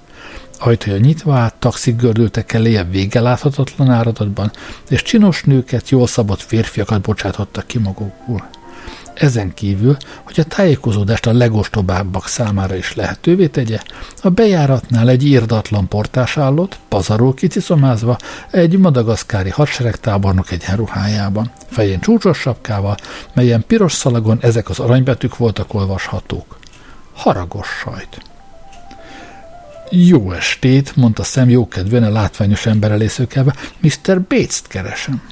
Ajtója 0.58 0.98
nyitva 0.98 1.34
át, 1.34 1.54
taxik 1.54 1.96
gördültek 1.96 2.52
elé 2.52 2.76
a 2.76 2.84
vége 2.84 3.20
láthatatlan 3.20 3.90
áradatban, 3.90 4.50
és 4.88 5.02
csinos 5.02 5.42
nőket, 5.42 5.88
jól 5.88 6.06
szabott 6.06 6.40
férfiakat 6.40 7.00
bocsátottak 7.00 7.66
ki 7.66 7.78
magukból. 7.78 8.48
Ezen 9.20 9.54
kívül, 9.54 9.96
hogy 10.22 10.40
a 10.40 10.44
tájékozódást 10.44 11.26
a 11.26 11.32
legostobábbak 11.32 12.26
számára 12.26 12.76
is 12.76 12.94
lehetővé 12.94 13.46
tegye, 13.46 13.80
a 14.22 14.28
bejáratnál 14.28 15.08
egy 15.08 15.26
írdatlan 15.26 15.88
portás 15.88 16.36
állott, 16.36 16.78
pazarul 16.88 17.34
kiciszomázva, 17.34 18.16
egy 18.50 18.78
madagaszkári 18.78 19.50
hadseregtábornok 19.50 20.50
egyenruhájában, 20.50 21.50
fején 21.66 22.00
csúcsos 22.00 22.38
sapkával, 22.38 22.96
melyen 23.34 23.64
piros 23.66 23.92
szalagon 23.92 24.38
ezek 24.40 24.68
az 24.68 24.78
aranybetűk 24.78 25.36
voltak 25.36 25.74
olvashatók. 25.74 26.58
Haragos 27.14 27.68
sajt. 27.68 28.22
Jó 29.90 30.32
estét, 30.32 30.96
mondta 30.96 31.22
szem 31.22 31.48
jókedvűen 31.48 32.04
a 32.04 32.10
látványos 32.10 32.66
ember 32.66 32.90
elészőkelve, 32.90 33.54
Mr. 33.80 34.20
Bates-t 34.20 34.66
keresem. 34.66 35.22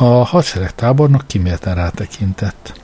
A 0.00 0.24
hadseregtábornok 0.24 1.26
kimélten 1.26 1.74
rátekintett. 1.74 2.80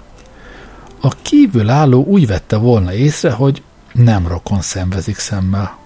A 1.00 1.08
kívül 1.22 1.70
álló 1.70 2.04
úgy 2.04 2.26
vette 2.26 2.56
volna 2.56 2.92
észre, 2.92 3.30
hogy 3.30 3.62
nem 3.92 4.26
rokon 4.26 4.60
szenvezik 4.60 5.18
szemmel. 5.18 5.78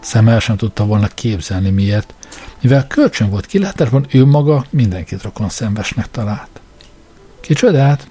Szemmel 0.00 0.40
sem 0.40 0.56
tudta 0.56 0.84
volna 0.84 1.06
képzelni 1.06 1.70
miért, 1.70 2.14
mivel 2.60 2.86
kölcsön 2.86 3.30
volt 3.30 3.46
kilátásban, 3.46 4.06
ő 4.10 4.24
maga 4.24 4.64
mindenkit 4.70 5.22
rokon 5.22 5.48
szenvesnek 5.48 6.10
talált. 6.10 6.60
Kicsodát? 7.40 8.08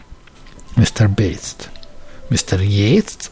Mr. 0.76 1.10
Bates-t. 1.10 1.72
Mr. 2.30 2.62
Yates-t? 2.62 3.32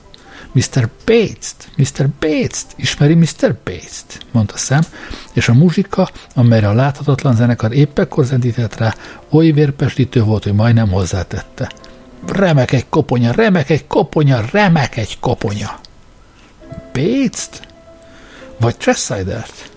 Mr. 0.56 0.90
Bates-t, 1.06 1.70
Mr. 1.78 2.10
Bates-t, 2.20 2.66
ismeri 2.76 3.14
Mr. 3.14 3.56
Bates-t, 3.64 4.26
mondta 4.32 4.58
szem, 4.58 4.82
és 5.34 5.50
a 5.50 5.54
muzsika, 5.54 6.10
amelyre 6.34 6.70
a 6.70 6.74
láthatatlan 6.74 7.36
zenekar 7.36 7.74
épp 7.74 8.00
ekkor 8.00 8.26
zendített 8.26 8.78
rá, 8.78 8.96
oly 9.30 9.52
vérpesdítő 9.52 10.24
volt, 10.24 10.44
hogy 10.44 10.54
majdnem 10.54 10.90
hozzátette. 10.90 11.72
Remek 12.28 12.72
egy 12.72 12.86
koponya, 12.90 13.32
remek 13.32 13.70
egy 13.70 13.88
koponya, 13.88 14.46
remek 14.52 14.98
egy 14.98 15.20
koponya. 15.20 15.80
Bates-t? 16.94 17.68
Vagy 18.60 18.78
Tressidert? 18.78 19.72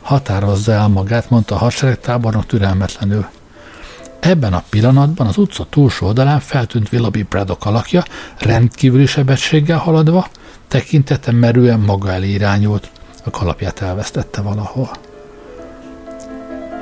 Határozza 0.00 0.72
el 0.72 0.88
magát, 0.88 1.30
mondta 1.30 1.54
a 1.54 1.58
hadseregtábornok 1.58 2.46
türelmetlenül. 2.46 3.26
Ebben 4.22 4.52
a 4.52 4.62
pillanatban 4.68 5.26
az 5.26 5.36
utca 5.36 5.66
túlsó 5.70 6.06
oldalán 6.06 6.40
feltűnt 6.40 6.92
Willoughby 6.92 7.22
Braddock 7.22 7.64
alakja, 7.64 8.04
rendkívüli 8.38 9.06
sebességgel 9.06 9.78
haladva, 9.78 10.28
tekintete 10.68 11.32
merően 11.32 11.80
maga 11.80 12.12
elé 12.12 12.28
irányult. 12.28 12.90
A 13.24 13.30
kalapját 13.30 13.80
elvesztette 13.80 14.40
valahol. 14.40 14.90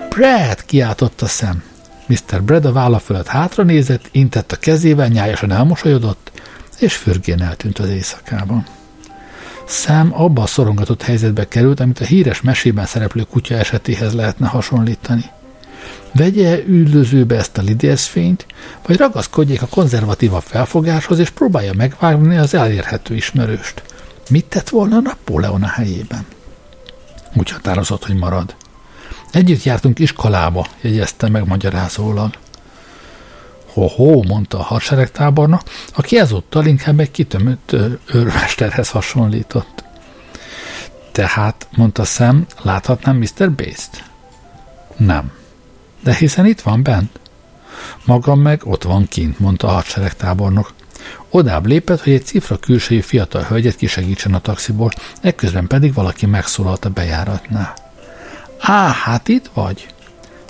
Brad! 0.08 0.64
kiáltotta 0.64 1.26
szem. 1.26 1.62
Mr. 2.06 2.42
Brad 2.42 2.64
a 2.64 2.72
válla 2.72 2.98
fölött 2.98 3.26
hátra 3.26 3.62
nézett, 3.62 4.08
intett 4.10 4.52
a 4.52 4.56
kezével, 4.56 5.08
nyájasan 5.08 5.52
elmosolyodott, 5.52 6.32
és 6.78 6.96
fürgén 6.96 7.42
eltűnt 7.42 7.78
az 7.78 7.88
éjszakában. 7.88 8.66
Sam 9.66 10.12
abba 10.14 10.42
a 10.42 10.46
szorongatott 10.46 11.02
helyzetbe 11.02 11.48
került, 11.48 11.80
amit 11.80 12.00
a 12.00 12.04
híres 12.04 12.40
mesében 12.40 12.86
szereplő 12.86 13.22
kutya 13.22 13.54
esetéhez 13.54 14.14
lehetne 14.14 14.46
hasonlítani. 14.46 15.24
Vegye 16.12 16.62
üldözőbe 16.66 17.36
ezt 17.36 17.58
a 17.58 17.62
lidészfényt, 17.62 18.46
vagy 18.86 18.96
ragaszkodjék 18.96 19.62
a 19.62 19.66
konzervatívabb 19.66 20.42
felfogáshoz, 20.42 21.18
és 21.18 21.30
próbálja 21.30 21.72
megvágni 21.72 22.36
az 22.36 22.54
elérhető 22.54 23.14
ismerőst. 23.14 23.82
Mit 24.30 24.44
tett 24.44 24.68
volna 24.68 25.00
Napóleon 25.00 25.62
a 25.62 25.68
helyében? 25.68 26.26
Úgy 27.34 27.50
határozott, 27.50 28.06
hogy 28.06 28.16
marad. 28.16 28.54
Együtt 29.32 29.62
jártunk 29.62 29.98
iskolába, 29.98 30.66
jegyezte 30.80 31.28
meg 31.28 31.46
magyarázólag. 31.46 32.30
Ho-ho, 33.72 34.22
mondta 34.22 34.58
a 34.58 34.62
hadseregtáborna, 34.62 35.60
aki 35.94 36.18
ezúttal 36.18 36.66
inkább 36.66 37.00
egy 37.00 37.10
kitömött 37.10 37.76
őrmesterhez 38.12 38.88
hasonlított. 38.88 39.84
Tehát, 41.12 41.68
mondta 41.76 42.04
Sam, 42.04 42.46
láthatnám 42.62 43.16
Mr. 43.16 43.52
Bates-t? 43.52 44.04
Nem. 44.96 45.32
De 46.00 46.14
hiszen 46.14 46.46
itt 46.46 46.60
van 46.60 46.82
bent. 46.82 47.20
Magam 48.04 48.40
meg 48.40 48.60
ott 48.64 48.82
van 48.82 49.08
kint, 49.08 49.38
mondta 49.38 49.68
a 49.68 49.72
hadseregtábornok. 49.72 50.72
Odább 51.30 51.66
lépett, 51.66 52.02
hogy 52.02 52.12
egy 52.12 52.24
cifra 52.24 52.56
külsőjű 52.56 53.00
fiatal 53.00 53.42
hölgyet 53.42 53.76
kisegítsen 53.76 54.34
a 54.34 54.40
taxiból, 54.40 54.90
ekközben 55.20 55.66
pedig 55.66 55.94
valaki 55.94 56.26
megszólalt 56.26 56.84
a 56.84 56.90
bejáratnál. 56.90 57.74
Á, 58.58 58.88
hát 58.88 59.28
itt 59.28 59.50
vagy? 59.54 59.86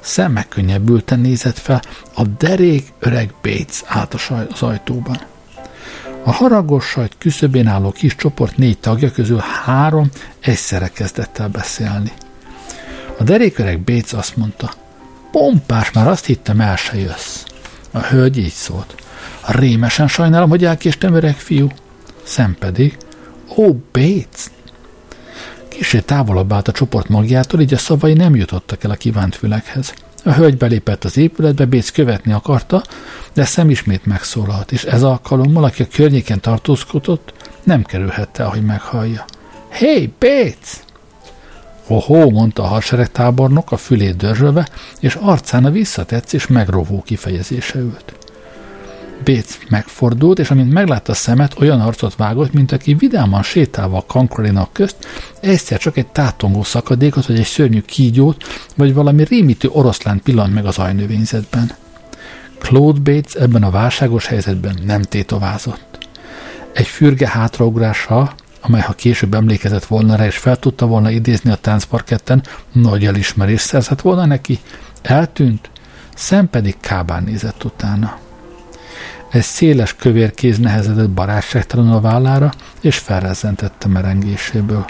Szem 0.01 0.33
megkönnyebbülten 0.33 1.21
nézett 1.21 1.59
fel, 1.59 1.83
a 2.15 2.25
derék 2.25 2.93
öreg 2.99 3.35
Bates 3.43 3.83
állt 3.87 4.15
az 4.15 4.63
ajtóban. 4.63 5.21
A 6.25 6.33
haragos 6.33 6.87
sajt 6.87 7.15
küszöbén 7.19 7.67
álló 7.67 7.91
kis 7.91 8.17
csoport 8.17 8.57
négy 8.57 8.79
tagja 8.79 9.11
közül 9.11 9.43
három 9.65 10.11
egyszerre 10.41 10.89
kezdett 10.89 11.39
el 11.39 11.49
beszélni. 11.49 12.13
A 13.19 13.23
derék 13.23 13.59
öreg 13.59 13.81
Bates 13.81 14.13
azt 14.13 14.37
mondta, 14.37 14.73
pompás, 15.31 15.91
már 15.93 16.09
azt 16.09 16.25
hittem, 16.25 16.61
el 16.61 16.77
se 16.77 16.97
jössz. 16.97 17.43
A 17.91 17.99
hölgy 17.99 18.39
így 18.39 18.53
szólt. 18.53 18.95
Rémesen 19.47 20.09
sajnálom, 20.09 20.49
hogy 20.49 20.65
elkéstem, 20.65 21.15
öreg 21.15 21.37
fiú. 21.37 21.69
Szem 22.23 22.57
pedig, 22.59 22.97
ó, 23.57 23.73
Bates, 23.93 24.51
Kicsi 25.81 26.03
távolabb 26.03 26.53
állt 26.53 26.69
a 26.69 26.73
csoport 26.73 27.09
magjától, 27.09 27.61
így 27.61 27.75
a 27.75 27.79
szavai 27.79 28.13
nem 28.13 28.37
jutottak 28.37 28.85
el 28.85 28.91
a 28.91 28.95
kívánt 28.95 29.37
fülekhez. 29.37 29.95
A 30.25 30.33
hölgy 30.33 30.57
belépett 30.57 31.05
az 31.05 31.17
épületbe, 31.17 31.65
Béc 31.65 31.91
követni 31.91 32.33
akarta, 32.33 32.83
de 33.33 33.45
szem 33.45 33.71
ismét 33.71 34.07
megszólalt, 34.07 34.73
és 34.73 34.85
ez 34.85 35.03
alkalommal, 35.03 35.65
aki 35.65 35.83
a 35.83 35.87
környéken 35.93 36.41
tartózkodott, 36.41 37.33
nem 37.65 37.83
kerülhette, 37.83 38.45
ahogy 38.45 38.65
meghallja. 38.65 39.25
Hé, 39.73 39.87
hey, 39.87 40.13
Béc! 40.19 40.81
Ho-ho, 41.91 42.31
mondta 42.31 42.63
a 42.63 42.67
hadsereg 42.67 43.13
tábornok 43.13 43.73
a 43.73 43.77
fülét 43.77 44.17
dörzsölve, 44.17 44.69
és 45.01 45.15
arcán 45.15 45.65
a 45.65 45.71
visszatetszés 45.71 46.47
megrovó 46.47 47.03
kifejezése 47.03 47.79
ült. 47.79 48.15
Béc 49.25 49.59
megfordult, 49.69 50.39
és 50.39 50.51
amint 50.51 50.73
meglátta 50.73 51.15
szemet, 51.15 51.61
olyan 51.61 51.81
arcot 51.81 52.17
vágott, 52.17 52.53
mint 52.53 52.73
aki 52.73 52.95
vidáman 52.95 53.43
sétálva 53.43 53.97
a 53.97 54.05
kankorinak 54.07 54.73
közt, 54.73 54.97
egyszer 55.41 55.79
csak 55.79 55.97
egy 55.97 56.07
tátongó 56.07 56.63
szakadékot, 56.63 57.27
vagy 57.27 57.39
egy 57.39 57.45
szörnyű 57.47 57.81
kígyót, 57.81 58.45
vagy 58.77 58.95
valami 58.95 59.25
rémítő 59.25 59.69
oroszlán 59.69 60.21
pillant 60.23 60.55
meg 60.55 60.67
az 60.67 60.79
ajnövényzetben. 60.79 61.71
Claude 62.59 63.01
Bates 63.01 63.35
ebben 63.35 63.63
a 63.63 63.71
válságos 63.71 64.27
helyzetben 64.27 64.79
nem 64.85 65.03
tétovázott. 65.03 65.99
Egy 66.73 66.87
fürge 66.87 67.29
hátraugrással, 67.29 68.33
amely 68.61 68.81
ha 68.81 68.93
később 68.93 69.35
emlékezett 69.35 69.85
volna 69.85 70.17
rá, 70.17 70.27
és 70.27 70.37
fel 70.37 70.57
tudta 70.57 70.87
volna 70.87 71.11
idézni 71.11 71.51
a 71.51 71.57
táncparketten, 71.57 72.43
nagy 72.73 73.07
elismerést 73.07 73.67
szerzett 73.67 74.01
volna 74.01 74.25
neki, 74.25 74.59
eltűnt, 75.03 75.71
szem 76.15 76.51
pedig 76.51 76.77
kábán 76.81 77.23
nézett 77.23 77.65
utána. 77.65 78.19
Egy 79.31 79.43
széles 79.43 79.95
kövér 79.95 80.35
kéz 80.35 80.59
nehezedett 80.59 81.11
barátságtalan 81.11 81.93
a 81.93 82.01
vállára, 82.01 82.53
és 82.81 82.99
felrezzentette 82.99 83.89
merengéséből. 83.89 84.85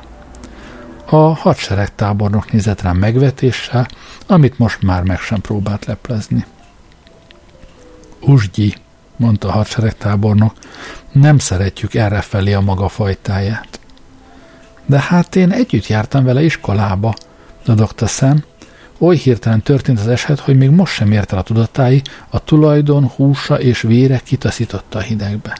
A 1.06 1.16
hadsereg 1.16 1.94
tábornok 1.94 2.52
nézett 2.52 2.82
rám 2.82 2.96
megvetéssel, 2.96 3.86
amit 4.26 4.58
most 4.58 4.82
már 4.82 5.02
meg 5.02 5.18
sem 5.18 5.40
próbált 5.40 5.84
leplezni. 5.84 6.44
Usgyi, 8.20 8.74
mondta 9.20 9.48
a 9.48 9.52
hadsereg 9.52 9.96
tábornok, 9.96 10.52
nem 11.12 11.38
szeretjük 11.38 11.94
errefelé 11.94 12.52
a 12.52 12.60
maga 12.60 12.88
fajtáját. 12.88 13.80
De 14.86 15.00
hát 15.00 15.36
én 15.36 15.50
együtt 15.50 15.86
jártam 15.86 16.24
vele 16.24 16.42
iskolába, 16.42 17.14
dadogta 17.64 18.06
szem, 18.06 18.44
Oly 19.02 19.16
hirtelen 19.16 19.62
történt 19.62 19.98
az 19.98 20.08
eset, 20.08 20.40
hogy 20.40 20.56
még 20.56 20.70
most 20.70 20.92
sem 20.92 21.12
ért 21.12 21.32
el 21.32 21.38
a 21.38 21.42
tudatái, 21.42 22.02
a 22.28 22.44
tulajdon, 22.44 23.06
húsa 23.06 23.60
és 23.60 23.80
vére 23.80 24.20
kitaszította 24.24 24.98
a 24.98 25.02
hidegbe. 25.02 25.56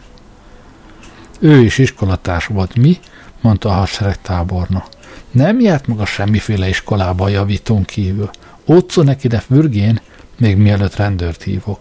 Ő 1.38 1.60
is 1.60 1.78
iskolatárs 1.78 2.46
volt, 2.46 2.76
mi? 2.76 2.98
mondta 3.40 3.68
a 3.68 3.72
hadsereg 3.72 4.22
táborna. 4.22 4.84
Nem 5.30 5.60
járt 5.60 5.86
maga 5.86 6.04
semmiféle 6.06 6.68
iskolába 6.68 7.24
a 7.24 7.28
javítón 7.28 7.84
kívül. 7.84 8.30
Ótszó 8.66 9.02
neki 9.02 9.28
de 9.28 9.38
fürgén, 9.38 10.00
még 10.38 10.56
mielőtt 10.56 10.96
rendőrt 10.96 11.42
hívok. 11.42 11.80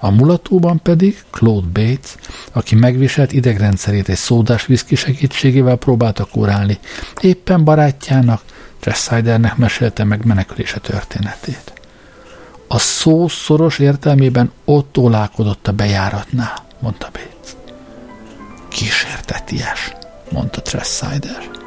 A 0.00 0.10
mulatóban 0.10 0.80
pedig 0.82 1.24
Claude 1.30 1.68
Bates, 1.72 2.14
aki 2.52 2.74
megviselt 2.74 3.32
idegrendszerét 3.32 4.08
egy 4.08 4.16
szódás 4.16 4.66
viszki 4.66 4.94
segítségével 4.94 5.76
próbálta 5.76 6.24
kurálni, 6.24 6.78
éppen 7.20 7.64
barátjának, 7.64 8.42
Tressidernek 8.80 9.56
mesélte 9.56 10.04
meg 10.04 10.24
menekülése 10.24 10.78
történetét. 10.78 11.72
A 12.68 12.78
szó 12.78 13.28
szoros 13.28 13.78
értelmében 13.78 14.52
ott 14.64 14.98
ólálkodott 14.98 15.68
a 15.68 15.72
bejáratnál, 15.72 16.66
mondta 16.78 17.10
Bates. 17.12 17.52
Kísérteties, 18.68 19.92
mondta 20.30 20.62
Tressider. 20.62 21.63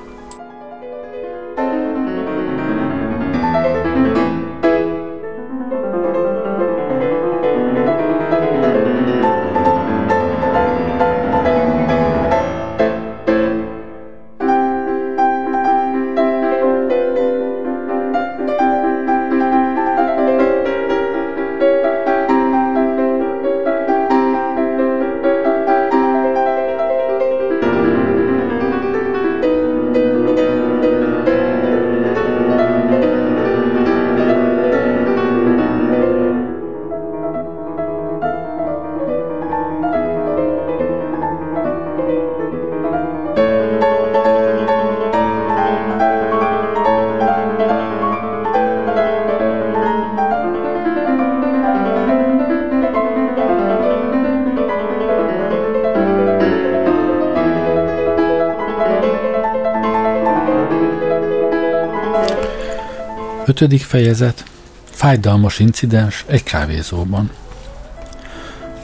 Ötödik 63.58 63.84
fejezet. 63.84 64.44
Fájdalmas 64.84 65.60
incidens 65.60 66.26
egy 66.28 66.44
kávézóban. 66.44 67.30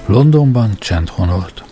Londonban 0.06 0.76
csend 0.80 1.10
honolt. 1.10 1.64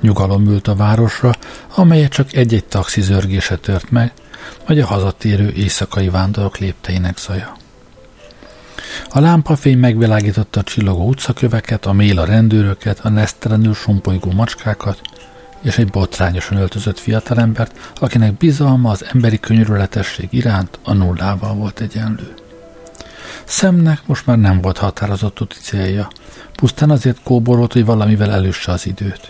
Nyugalom 0.00 0.46
ült 0.46 0.68
a 0.68 0.74
városra, 0.74 1.34
amelyet 1.74 2.10
csak 2.10 2.32
egy-egy 2.32 2.64
taxi 2.64 3.00
zörgése 3.00 3.56
tört 3.56 3.90
meg, 3.90 4.12
vagy 4.66 4.80
a 4.80 4.86
hazatérő 4.86 5.50
éjszakai 5.50 6.08
vándorok 6.08 6.58
lépteinek 6.58 7.18
zaja. 7.18 7.56
A 9.10 9.20
lámpafény 9.20 9.78
megvilágította 9.78 10.60
a 10.60 10.64
csillogó 10.64 11.08
utcaköveket, 11.08 11.86
a 11.86 11.92
mél 11.92 12.18
a 12.18 12.24
rendőröket, 12.24 12.98
a 13.00 13.08
nesztelenül 13.08 13.74
sompolygó 13.74 14.30
macskákat, 14.30 15.00
és 15.62 15.78
egy 15.78 15.90
botrányosan 15.90 16.56
öltözött 16.56 16.98
fiatalembert, 16.98 17.92
akinek 18.00 18.36
bizalma 18.36 18.90
az 18.90 19.04
emberi 19.12 19.40
könyörületesség 19.40 20.28
iránt 20.30 20.78
a 20.82 20.92
nullával 20.92 21.54
volt 21.54 21.80
egyenlő. 21.80 22.34
Szemnek 23.52 24.06
most 24.06 24.26
már 24.26 24.38
nem 24.38 24.60
volt 24.60 24.78
határozott 24.78 25.40
úti 25.40 25.56
célja, 25.60 26.08
pusztán 26.52 26.90
azért 26.90 27.22
kóborolt, 27.22 27.72
hogy 27.72 27.84
valamivel 27.84 28.32
elősse 28.32 28.72
az 28.72 28.86
időt. 28.86 29.28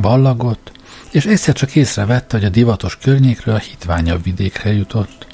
Ballagott, 0.00 0.72
és 1.10 1.24
egyszer 1.24 1.54
csak 1.54 1.74
észrevette, 1.74 2.36
hogy 2.36 2.46
a 2.46 2.48
divatos 2.48 2.96
környékről 2.96 3.54
a 3.54 3.58
hitványabb 3.58 4.22
vidékre 4.22 4.72
jutott. 4.72 5.26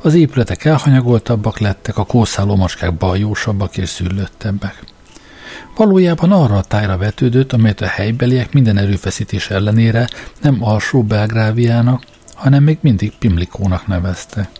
Az 0.00 0.14
épületek 0.14 0.64
elhanyagoltabbak 0.64 1.58
lettek, 1.58 1.96
a 1.98 2.04
kószáló 2.04 2.56
macskák 2.56 2.94
bajósabbak 2.94 3.76
és 3.76 3.88
szüllöttebbek. 3.88 4.84
Valójában 5.76 6.32
arra 6.32 6.56
a 6.56 6.64
tájra 6.64 6.96
vetődött, 6.96 7.52
amelyet 7.52 7.80
a 7.80 7.86
helybeliek 7.86 8.52
minden 8.52 8.76
erőfeszítés 8.76 9.50
ellenére 9.50 10.08
nem 10.40 10.64
alsó 10.64 11.02
Belgráviának, 11.02 12.02
hanem 12.34 12.62
még 12.62 12.78
mindig 12.80 13.12
Pimlikónak 13.18 13.86
nevezte. 13.86 14.50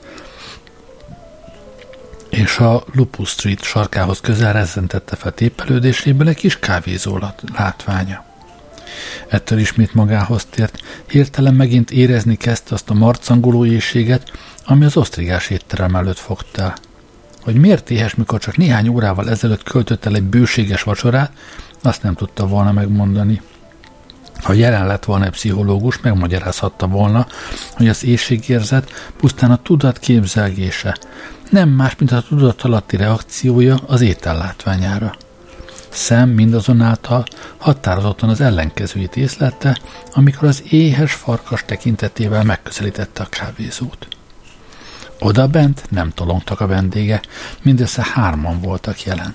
És 2.31 2.59
a 2.59 2.85
Lupus 2.93 3.29
Street 3.29 3.63
sarkához 3.63 4.21
közel 4.21 4.53
rezentette 4.53 5.17
fel 5.17 5.33
tépelődéséből 5.33 6.29
egy 6.29 6.37
kis 6.37 6.59
kávézó 6.59 7.19
látványa. 7.57 8.25
Ettől 9.29 9.59
ismét 9.59 9.95
magához 9.95 10.45
tért, 10.51 10.79
hirtelen 11.07 11.55
megint 11.55 11.91
érezni 11.91 12.37
kezdte 12.37 12.75
azt 12.75 12.91
a 12.91 12.95
marcangoló 12.95 13.65
éjséget, 13.65 14.33
ami 14.65 14.85
az 14.85 14.97
osztrigás 14.97 15.51
étterem 15.51 15.97
előtt 15.97 16.19
fogta. 16.19 16.75
Hogy 17.43 17.55
miért 17.55 17.91
éhes, 17.91 18.15
mikor 18.15 18.41
csak 18.41 18.57
néhány 18.57 18.89
órával 18.89 19.31
ezelőtt 19.31 19.63
költött 19.63 20.05
el 20.05 20.15
egy 20.15 20.23
bőséges 20.23 20.83
vacsorát, 20.83 21.33
azt 21.83 22.03
nem 22.03 22.15
tudta 22.15 22.47
volna 22.47 22.73
megmondani. 22.73 23.41
Ha 24.43 24.53
jelen 24.53 24.87
lett 24.87 25.05
volna 25.05 25.25
egy 25.25 25.31
pszichológus, 25.31 26.01
megmagyarázhatta 26.01 26.87
volna, 26.87 27.27
hogy 27.73 27.89
az 27.89 28.05
éjségérzet 28.05 29.11
pusztán 29.17 29.51
a 29.51 29.63
tudat 29.63 29.99
képzelgése, 29.99 30.97
nem 31.51 31.69
más, 31.69 31.97
mint 31.97 32.13
a 32.13 32.23
tudatalatti 32.23 32.97
reakciója 32.97 33.81
az 33.87 34.01
étellátványára. 34.01 35.15
Szem 35.89 36.29
mindazonáltal 36.29 37.25
határozottan 37.57 38.29
az 38.29 38.41
ellenkezőjét 38.41 39.17
észlette, 39.17 39.79
amikor 40.13 40.49
az 40.49 40.63
éhes 40.71 41.13
farkas 41.13 41.65
tekintetével 41.67 42.45
megközelítette 42.45 43.23
a 43.23 43.29
kávézót. 43.29 44.09
Oda 45.19 45.47
bent 45.47 45.91
nem 45.91 46.11
tolongtak 46.11 46.61
a 46.61 46.67
vendége, 46.67 47.21
mindössze 47.63 48.07
hárman 48.15 48.61
voltak 48.61 49.03
jelen. 49.03 49.35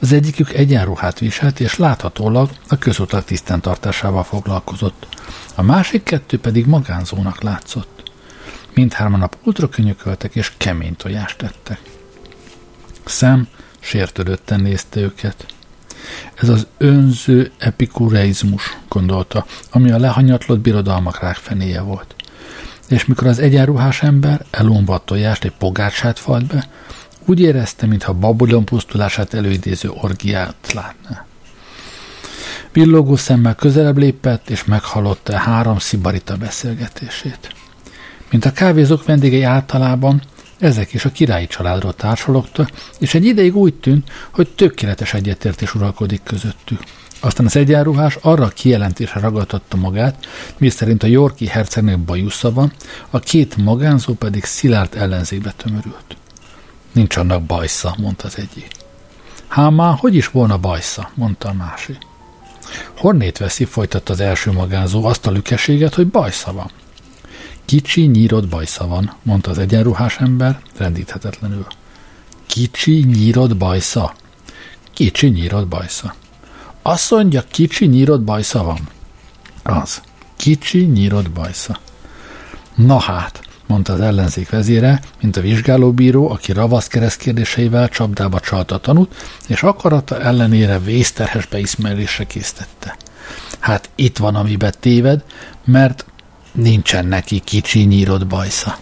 Az 0.00 0.12
egyikük 0.12 0.52
egyenruhát 0.52 1.18
viselt, 1.18 1.60
és 1.60 1.76
láthatólag 1.76 2.50
a 2.68 2.78
közutak 2.78 3.24
tisztántartásával 3.24 4.24
foglalkozott. 4.24 5.06
A 5.54 5.62
másik 5.62 6.02
kettő 6.02 6.38
pedig 6.38 6.66
magánzónak 6.66 7.42
látszott. 7.42 7.97
Mindhárman 8.78 9.22
a 9.22 9.26
pultra 9.26 9.68
könyököltek, 9.68 10.34
és 10.34 10.52
kemény 10.56 10.96
tojást 10.96 11.38
tettek. 11.38 11.80
Szem 13.04 13.48
sértődötten 13.78 14.60
nézte 14.60 15.00
őket. 15.00 15.46
Ez 16.34 16.48
az 16.48 16.66
önző 16.76 17.50
epikureizmus, 17.58 18.76
gondolta, 18.88 19.46
ami 19.70 19.90
a 19.90 19.98
lehanyatlott 19.98 20.58
birodalmak 20.58 21.20
rákfenéje 21.20 21.80
volt 21.80 22.14
és 22.88 23.04
mikor 23.04 23.26
az 23.26 23.38
egyenruhás 23.38 24.02
ember 24.02 24.44
elomba 24.50 24.94
a 24.94 25.04
tojást 25.04 25.44
egy 25.44 25.52
pogácsát 25.58 26.18
falt 26.18 26.46
be, 26.46 26.68
úgy 27.24 27.40
érezte, 27.40 27.86
mintha 27.86 28.12
Babylon 28.12 28.64
pusztulását 28.64 29.34
előidéző 29.34 29.90
orgiát 29.90 30.72
látná. 30.72 31.26
Villogó 32.72 33.16
szemmel 33.16 33.54
közelebb 33.54 33.98
lépett, 33.98 34.50
és 34.50 34.64
meghallotta 34.64 35.36
három 35.36 35.78
szibarita 35.78 36.36
beszélgetését. 36.36 37.56
Mint 38.30 38.44
a 38.44 38.52
kávézók 38.52 39.04
vendégei 39.04 39.42
általában, 39.42 40.22
ezek 40.58 40.92
is 40.92 41.04
a 41.04 41.10
királyi 41.10 41.46
családról 41.46 41.94
társalogtak, 41.94 42.70
és 42.98 43.14
egy 43.14 43.24
ideig 43.24 43.56
úgy 43.56 43.74
tűnt, 43.74 44.10
hogy 44.30 44.48
tökéletes 44.48 45.14
egyetértés 45.14 45.74
uralkodik 45.74 46.22
közöttük. 46.22 46.80
Aztán 47.20 47.46
az 47.46 47.56
egyenruhás 47.56 48.18
arra 48.20 48.44
a 48.44 48.48
kijelentésre 48.48 49.20
ragadtatta 49.20 49.76
magát, 49.76 50.26
mi 50.58 50.68
szerint 50.68 51.02
a 51.02 51.06
Yorki 51.06 51.46
hercegnek 51.46 51.98
bajusza 51.98 52.52
van, 52.52 52.72
a 53.10 53.18
két 53.18 53.56
magánzó 53.56 54.14
pedig 54.14 54.44
szilárd 54.44 54.96
ellenzékbe 54.96 55.52
tömörült. 55.56 56.16
Nincs 56.92 57.16
annak 57.16 57.42
bajsza, 57.42 57.94
mondta 57.98 58.26
az 58.26 58.38
egyik. 58.38 58.68
Hámá, 59.48 59.94
hogy 59.98 60.14
is 60.14 60.28
volna 60.28 60.58
bajsza, 60.58 61.10
mondta 61.14 61.48
a 61.48 61.52
másik. 61.52 61.98
Hornét 62.96 63.38
veszi, 63.38 63.64
folytatta 63.64 64.12
az 64.12 64.20
első 64.20 64.52
magánzó 64.52 65.04
azt 65.04 65.26
a 65.26 65.30
lükeséget, 65.30 65.94
hogy 65.94 66.06
bajsza 66.06 66.52
van. 66.52 66.70
Kicsi, 67.68 68.00
nyírott 68.00 68.48
bajsza 68.48 68.86
van, 68.86 69.12
mondta 69.22 69.50
az 69.50 69.58
egyenruhás 69.58 70.18
ember, 70.18 70.60
rendíthetetlenül. 70.76 71.66
Kicsi, 72.46 72.92
nyírott 72.92 73.56
bajsza? 73.56 74.14
Kicsi, 74.92 75.26
nyírott 75.26 75.66
bajsza. 75.66 76.14
Azt 76.82 77.10
mondja, 77.10 77.42
kicsi 77.42 77.86
nyírod 77.86 78.22
bajsza 78.22 78.62
van. 78.62 78.88
Az. 79.62 80.00
Kicsi 80.36 80.78
nyírod 80.78 81.30
bajsza. 81.30 81.78
Na 82.74 82.98
hát, 82.98 83.40
mondta 83.66 83.92
az 83.92 84.00
ellenzék 84.00 84.50
vezére, 84.50 85.00
mint 85.20 85.36
a 85.36 85.40
vizsgálóbíró, 85.40 86.30
aki 86.30 86.52
ravasz 86.52 86.86
keresztkérdéseivel 86.86 87.88
csapdába 87.88 88.40
csalta 88.40 88.78
tanút, 88.78 89.14
és 89.46 89.62
akarata 89.62 90.20
ellenére 90.20 90.78
vészterhes 90.78 91.46
beismerésre 91.46 92.24
késztette. 92.24 92.96
Hát 93.58 93.90
itt 93.94 94.18
van, 94.18 94.34
amiben 94.34 94.74
téved, 94.80 95.24
mert 95.64 96.06
nincsen 96.58 97.06
neki 97.06 97.38
kicsi 97.38 97.84
nyírod 97.84 98.26
bajsza. 98.26 98.78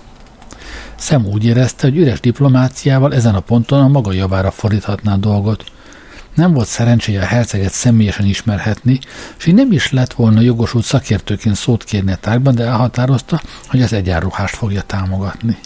Szem 0.97 1.27
úgy 1.27 1.45
érezte, 1.45 1.87
hogy 1.87 1.97
üres 1.97 2.21
diplomáciával 2.21 3.15
ezen 3.15 3.35
a 3.35 3.41
ponton 3.41 3.81
a 3.81 3.89
maga 3.89 4.13
javára 4.13 4.51
fordíthatná 4.51 5.13
a 5.13 5.17
dolgot– 5.17 5.65
nem 6.37 6.53
volt 6.53 6.67
szerencséje 6.67 7.23
a 7.23 7.25
herceget 7.27 7.73
személyesen 7.73 8.27
ismerhetni, 8.27 8.99
és 9.39 9.47
így 9.47 9.55
nem 9.55 9.73
is 9.73 9.93
lett 9.93 10.13
volna 10.13 10.41
jogosult 10.41 10.85
szakértőként 10.85 11.57
szót 11.57 11.85
kérni 11.85 12.13
a 12.13 12.17
tárgyban, 12.17 12.55
de 12.55 12.65
elhatározta, 12.65 13.43
hogy 13.67 13.83
az 13.83 13.93
egyenruhást 13.93 14.57
fogja 14.57 14.83
támogatni. 14.83 15.57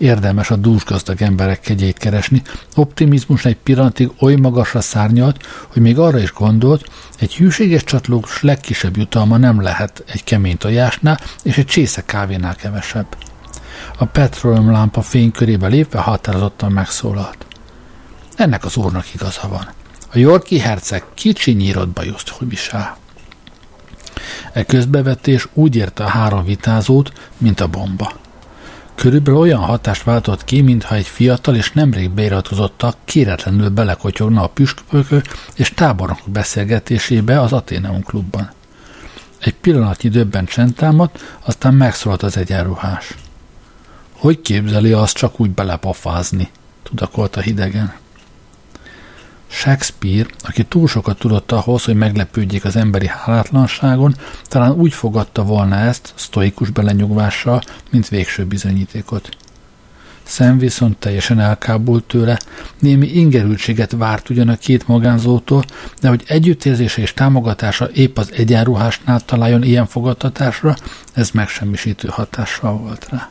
Érdemes 0.00 0.50
a 0.50 0.56
dúsgazdag 0.56 1.22
emberek 1.22 1.60
kegyeit 1.60 1.98
keresni, 1.98 2.42
optimizmus 2.76 3.44
egy 3.44 3.56
pillanatig 3.56 4.10
oly 4.20 4.34
magasra 4.34 4.80
szárnyalt, 4.80 5.46
hogy 5.68 5.82
még 5.82 5.98
arra 5.98 6.18
is 6.18 6.32
gondolt, 6.32 6.90
egy 7.18 7.34
hűséges 7.34 7.84
csatlós 7.84 8.42
legkisebb 8.42 8.96
jutalma 8.96 9.36
nem 9.36 9.60
lehet 9.60 10.04
egy 10.06 10.24
kemény 10.24 10.58
tojásnál 10.58 11.20
és 11.42 11.58
egy 11.58 11.66
csésze 11.66 12.02
kávénál 12.04 12.54
kevesebb. 12.54 13.06
A 13.98 14.04
petroleum 14.04 14.70
lámpa 14.70 15.02
fénykörébe 15.02 15.66
lépve 15.66 15.98
határozottan 15.98 16.72
megszólalt. 16.72 17.46
Ennek 18.36 18.64
az 18.64 18.76
úrnak 18.76 19.14
igaza 19.14 19.48
van. 19.48 19.68
A 20.12 20.18
Yorki 20.18 20.58
herceg 20.58 21.04
kicsi 21.14 21.52
nyírott 21.52 21.88
bajuszt 21.88 22.32
visel. 22.38 22.96
E 24.52 24.64
közbevetés 24.64 25.48
úgy 25.52 25.76
érte 25.76 26.04
a 26.04 26.08
három 26.08 26.44
vitázót, 26.44 27.12
mint 27.38 27.60
a 27.60 27.66
bomba. 27.66 28.12
Körülbelül 29.00 29.40
olyan 29.40 29.60
hatást 29.60 30.02
váltott 30.02 30.44
ki, 30.44 30.60
mintha 30.60 30.94
egy 30.94 31.06
fiatal 31.06 31.56
és 31.56 31.72
nemrég 31.72 32.10
beiratkozottak 32.10 32.96
kéretlenül 33.04 33.68
belekotyogna 33.68 34.42
a 34.42 34.48
püspökök 34.48 35.24
és 35.54 35.70
tábornokok 35.74 36.30
beszélgetésébe 36.30 37.40
az 37.40 37.52
Ateneum 37.52 38.02
klubban. 38.02 38.50
Egy 39.38 39.54
pillanatnyi 39.54 40.08
döbben 40.08 40.44
csendtámadt, 40.44 41.38
aztán 41.40 41.74
megszólalt 41.74 42.22
az 42.22 42.36
egyenruhás. 42.36 43.14
Hogy 44.12 44.40
képzeli 44.40 44.92
azt 44.92 45.16
csak 45.16 45.40
úgy 45.40 45.50
belepafázni? 45.50 46.50
tudakolta 46.82 47.40
hidegen. 47.40 47.94
Shakespeare, 49.50 50.28
aki 50.40 50.64
túl 50.64 50.88
sokat 50.88 51.18
tudott 51.18 51.52
ahhoz, 51.52 51.84
hogy 51.84 51.94
meglepődjék 51.94 52.64
az 52.64 52.76
emberi 52.76 53.06
hálátlanságon, 53.06 54.14
talán 54.44 54.72
úgy 54.72 54.92
fogadta 54.92 55.42
volna 55.42 55.76
ezt, 55.76 56.12
sztoikus 56.16 56.70
belenyugvással, 56.70 57.62
mint 57.90 58.08
végső 58.08 58.44
bizonyítékot. 58.44 59.28
Szem 60.22 60.58
viszont 60.58 60.96
teljesen 60.98 61.40
elkábult 61.40 62.04
tőle, 62.04 62.38
némi 62.78 63.06
ingerültséget 63.06 63.92
várt 63.92 64.30
ugyan 64.30 64.48
a 64.48 64.56
két 64.56 64.86
magánzótól, 64.86 65.64
de 66.00 66.08
hogy 66.08 66.22
együttérzése 66.26 67.00
és 67.00 67.14
támogatása 67.14 67.90
épp 67.90 68.18
az 68.18 68.32
egyenruhásnál 68.32 69.20
találjon 69.20 69.62
ilyen 69.62 69.86
fogadtatásra, 69.86 70.76
ez 71.12 71.30
megsemmisítő 71.30 72.08
hatással 72.08 72.76
volt 72.76 73.08
rá. 73.10 73.28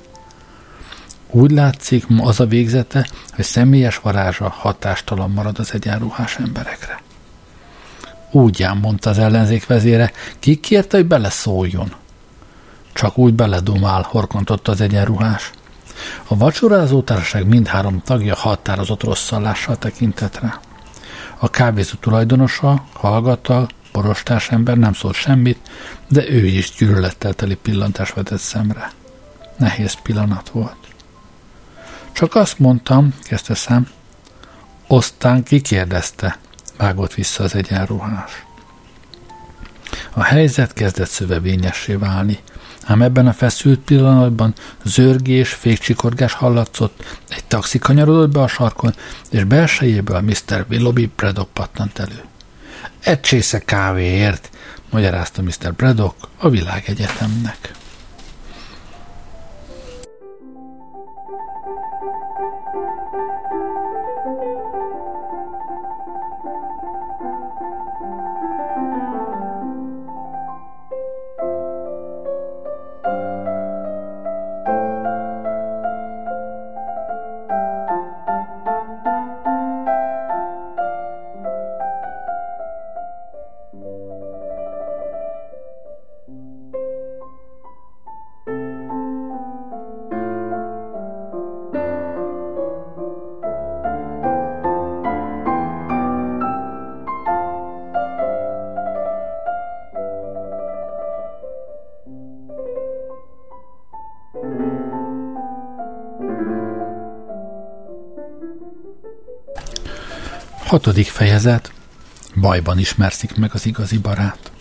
Úgy 1.32 1.51
látszik 1.51 2.07
ma 2.07 2.25
az 2.25 2.39
a 2.39 2.45
végzete, 2.45 3.09
hogy 3.36 3.45
személyes 3.45 3.97
varázsa 3.97 4.49
hatástalan 4.49 5.32
marad 5.32 5.59
az 5.59 5.73
egyenruhás 5.73 6.38
emberekre. 6.38 7.01
Úgy 8.32 8.63
ám 8.63 8.77
mondta 8.77 9.09
az 9.09 9.17
ellenzék 9.17 9.65
vezére, 9.65 10.11
ki 10.39 10.55
kérte, 10.55 10.97
hogy 10.97 11.05
beleszóljon. 11.05 11.93
Csak 12.93 13.17
úgy 13.17 13.34
beledumál, 13.34 14.01
horkontotta 14.09 14.71
az 14.71 14.82
egyenruhás. 14.82 15.51
A 16.27 16.38
vacsorázó 16.38 17.01
társaság 17.01 17.47
mindhárom 17.47 18.01
tagja 18.05 18.36
határozott 18.36 19.03
rosszallással 19.03 19.77
tekintett 19.77 20.39
rá. 20.39 20.59
A 21.38 21.49
kávézó 21.49 21.93
tulajdonosa, 21.99 22.84
hallgattal, 22.93 23.67
borostás 23.91 24.49
ember 24.49 24.77
nem 24.77 24.93
szólt 24.93 25.15
semmit, 25.15 25.69
de 26.07 26.30
ő 26.30 26.45
is 26.45 26.71
gyűlölettel 26.71 27.34
teli 27.34 27.55
pillantást 27.55 28.13
vetett 28.13 28.39
szemre. 28.39 28.91
Nehéz 29.57 29.93
pillanat 30.03 30.49
volt. 30.49 30.78
Csak 32.20 32.36
azt 32.36 32.59
mondtam, 32.59 33.13
kezdte 33.24 33.55
szem. 33.55 33.88
Aztán 34.88 35.43
kikérdezte, 35.43 36.38
vágott 36.78 37.13
vissza 37.13 37.43
az 37.43 37.55
egyenruhás. 37.55 38.45
A 40.13 40.24
helyzet 40.24 40.74
kezdett 40.74 41.07
szövevényessé 41.09 41.93
válni, 41.93 42.39
ám 42.84 43.01
ebben 43.01 43.28
a 43.28 43.34
feszült 43.34 43.80
pillanatban 43.80 44.53
zörgés, 44.84 45.49
fékcsikorgás 45.49 46.34
hallatszott, 46.34 47.20
egy 47.30 47.43
taxi 47.45 47.80
kanyarodott 47.80 48.32
be 48.32 48.41
a 48.41 48.47
sarkon, 48.47 48.95
és 49.30 49.43
belsejéből 49.43 50.22
Mr. 50.22 50.65
Willoughby 50.70 51.11
Braddock 51.15 51.53
pattant 51.53 51.99
elő. 51.99 52.24
Egy 52.99 53.22
csésze 53.22 53.59
kávéért, 53.59 54.49
magyarázta 54.89 55.41
Mr. 55.41 55.74
Braddock 55.74 56.28
a 56.38 56.49
világegyetemnek. 56.49 57.74
Hatodik 110.70 111.07
fejezet. 111.07 111.72
Bajban 112.36 112.80
ismerszik 112.80 113.38
meg 113.38 113.49
az 113.53 113.65
igazi 113.65 113.97
barát. 113.97 114.51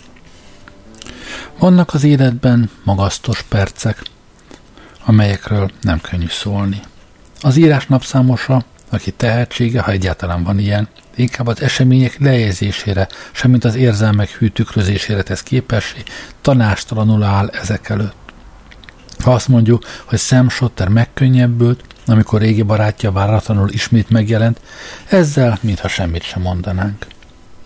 Vannak 1.59 1.95
az 1.95 2.05
életben 2.05 2.71
magasztos 2.85 3.43
percek, 3.43 4.03
amelyekről 5.05 5.71
nem 5.81 6.01
könnyű 6.01 6.29
szólni. 6.29 6.81
Az 7.41 7.57
írás 7.57 7.87
napszámosa, 7.87 8.65
aki 8.89 9.11
tehetsége, 9.11 9.81
ha 9.81 9.91
egyáltalán 9.91 10.45
van 10.45 10.59
ilyen, 10.59 10.89
inkább 11.15 11.47
az 11.47 11.63
események 11.63 12.19
lejegyzésére, 12.19 13.09
semmint 13.33 13.65
az 13.65 13.75
érzelmek 13.75 14.31
hű 14.31 14.49
tükrözésére 14.49 15.23
tesz 15.23 15.43
képessé, 15.43 16.03
tanástalanul 16.43 17.23
áll 17.23 17.49
ezek 17.49 17.89
előtt. 17.89 18.33
Ha 19.19 19.33
azt 19.33 19.49
mondjuk, 19.49 19.85
hogy 20.05 20.19
Sam 20.19 20.49
Shotter 20.49 20.89
megkönnyebbült, 20.89 21.85
amikor 22.09 22.41
régi 22.41 22.63
barátja 22.63 23.13
váratlanul 23.13 23.69
ismét 23.71 24.11
megjelent, 24.11 24.61
ezzel 25.09 25.59
mintha 25.61 25.89
semmit 25.89 26.23
sem 26.23 26.43
mondanánk. 26.43 27.07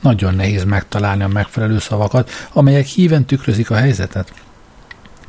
Nagyon 0.01 0.35
nehéz 0.35 0.65
megtalálni 0.65 1.23
a 1.23 1.29
megfelelő 1.29 1.79
szavakat, 1.79 2.31
amelyek 2.53 2.87
híven 2.87 3.25
tükrözik 3.25 3.71
a 3.71 3.75
helyzetet. 3.75 4.33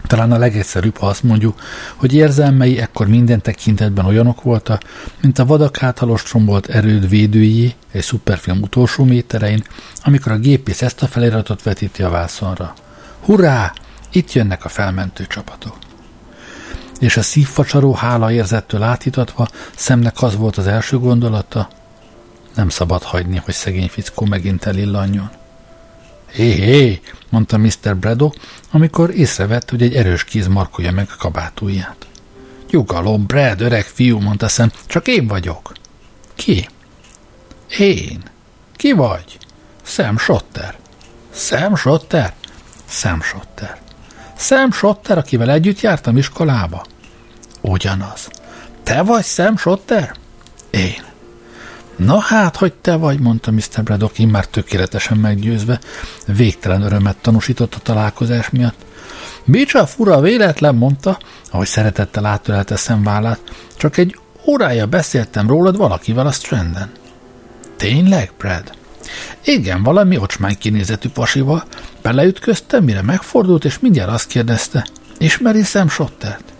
Talán 0.07 0.31
a 0.31 0.37
legegyszerűbb, 0.37 0.97
ha 0.97 1.07
azt 1.07 1.23
mondjuk, 1.23 1.59
hogy 1.95 2.13
érzelmei 2.13 2.79
ekkor 2.79 3.07
minden 3.07 3.41
tekintetben 3.41 4.05
olyanok 4.05 4.41
voltak, 4.41 4.81
mint 5.21 5.39
a 5.39 5.45
vadak 5.45 5.83
által 5.83 6.09
ostrombolt 6.09 6.67
erőd 6.67 7.09
védői 7.09 7.73
egy 7.91 8.01
szuperfilm 8.01 8.61
utolsó 8.61 9.03
méterein, 9.03 9.63
amikor 10.03 10.31
a 10.31 10.37
gépész 10.37 10.81
ezt 10.81 11.01
a 11.01 11.07
feliratot 11.07 11.63
vetíti 11.63 12.03
a 12.03 12.09
vászonra. 12.09 12.73
Hurrá! 13.19 13.73
Itt 14.11 14.33
jönnek 14.33 14.65
a 14.65 14.69
felmentő 14.69 15.25
csapatok 15.27 15.75
és 16.99 17.17
a 17.17 17.21
szívfacsaró 17.21 17.93
hála 17.93 18.31
érzettől 18.31 18.83
átítatva 18.83 19.47
szemnek 19.75 20.21
az 20.21 20.35
volt 20.35 20.57
az 20.57 20.67
első 20.67 20.99
gondolata, 20.99 21.67
nem 22.55 22.69
szabad 22.69 23.03
hagyni, 23.03 23.41
hogy 23.45 23.53
szegény 23.53 23.89
fickó 23.89 24.25
megint 24.25 24.65
elillanjon. 24.65 25.29
Hé, 26.31 26.51
hé, 26.51 27.01
mondta 27.29 27.57
Mr. 27.57 27.97
Bredo, 27.97 28.31
amikor 28.71 29.15
észrevett, 29.15 29.69
hogy 29.69 29.81
egy 29.81 29.95
erős 29.95 30.23
kéz 30.23 30.47
markolja 30.47 30.91
meg 30.91 31.07
a 31.11 31.17
kabátúját. 31.17 32.07
Nyugalom, 32.69 33.25
Brad, 33.25 33.61
öreg 33.61 33.85
fiú, 33.85 34.19
mondta 34.19 34.47
szem, 34.47 34.71
csak 34.85 35.07
én 35.07 35.27
vagyok. 35.27 35.71
Ki? 36.35 36.69
Én. 37.77 38.23
Ki 38.75 38.91
vagy? 38.91 39.37
Sam 39.83 40.17
Shotter. 40.17 40.75
Sam 41.33 41.75
Shotter? 41.75 42.33
Sam 42.85 43.21
Shotter. 43.21 43.82
Sam 44.43 44.71
Shotter, 44.71 45.17
akivel 45.17 45.51
együtt 45.51 45.79
jártam 45.79 46.17
iskolába. 46.17 46.85
Ugyanaz. 47.61 48.29
Te 48.83 49.01
vagy 49.01 49.23
Sam 49.23 49.57
Shotter? 49.57 50.15
Én. 50.69 51.03
Na 51.95 52.19
hát, 52.19 52.55
hogy 52.55 52.73
te 52.73 52.95
vagy, 52.95 53.19
mondta 53.19 53.51
Mr. 53.51 53.83
Braddock, 53.83 54.17
már 54.17 54.45
tökéletesen 54.45 55.17
meggyőzve. 55.17 55.79
Végtelen 56.25 56.81
örömet 56.81 57.17
tanúsított 57.17 57.75
a 57.75 57.79
találkozás 57.79 58.49
miatt. 58.49 58.85
Bicsa 59.45 59.85
fura 59.85 60.19
véletlen, 60.19 60.75
mondta, 60.75 61.17
ahogy 61.51 61.67
szeretettel 61.67 62.25
átölelte 62.25 62.75
szemvállát. 62.75 63.39
Csak 63.77 63.97
egy 63.97 64.19
órája 64.45 64.85
beszéltem 64.85 65.47
rólad 65.47 65.77
valakivel 65.77 66.27
a 66.27 66.31
Stranden. 66.31 66.91
Tényleg, 67.77 68.31
Brad? 68.37 68.71
Igen, 69.43 69.83
valami 69.83 70.17
ocsmány 70.17 70.57
kinézetű 70.57 71.09
pasival. 71.09 71.63
Beleütköztem, 72.01 72.83
mire 72.83 73.01
megfordult, 73.01 73.65
és 73.65 73.79
mindjárt 73.79 74.11
azt 74.11 74.27
kérdezte. 74.27 74.87
Ismeri 75.17 75.63
Sam 75.63 75.89
Shottert? 75.89 76.53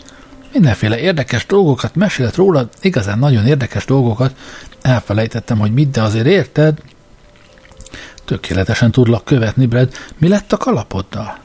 Mindenféle 0.53 0.99
érdekes 0.99 1.45
dolgokat 1.45 1.95
mesélt 1.95 2.35
róla, 2.35 2.69
igazán 2.81 3.19
nagyon 3.19 3.45
érdekes 3.45 3.85
dolgokat. 3.85 4.35
Elfelejtettem, 4.81 5.59
hogy 5.59 5.73
mit, 5.73 5.91
de 5.91 6.01
azért 6.01 6.25
érted? 6.25 6.77
Tökéletesen 8.25 8.91
tudlak 8.91 9.25
követni, 9.25 9.65
Brad. 9.65 9.93
Mi 10.17 10.27
lett 10.27 10.53
a 10.53 10.57
kalapoddal? 10.57 11.37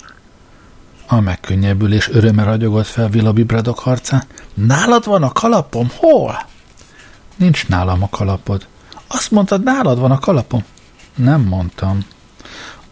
A 1.06 1.20
megkönnyebbülés 1.20 2.08
öröme 2.08 2.44
ragyogott 2.44 2.86
fel 2.86 3.08
Villabi 3.08 3.42
Bradok 3.42 3.78
harcán. 3.78 4.22
Nálad 4.54 5.04
van 5.04 5.22
a 5.22 5.32
kalapom? 5.32 5.90
Hol? 5.96 6.46
Nincs 7.36 7.68
nálam 7.68 8.02
a 8.02 8.08
kalapod. 8.08 8.66
Azt 9.06 9.30
mondtad, 9.30 9.62
nálad 9.62 9.98
van 9.98 10.10
a 10.10 10.18
kalapom. 10.18 10.64
Nem 11.18 11.40
mondtam. 11.40 11.98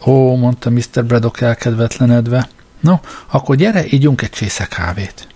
Ó, 0.07 0.37
mondta 0.37 0.71
Mr. 0.71 1.05
Braddock 1.05 1.41
elkedvetlenedve. 1.41 2.49
No, 2.81 2.95
akkor 3.27 3.57
gyere, 3.57 3.85
ígyunk 3.87 4.23
egy 4.23 4.31
csésze 4.31 4.67
kávét 4.67 5.27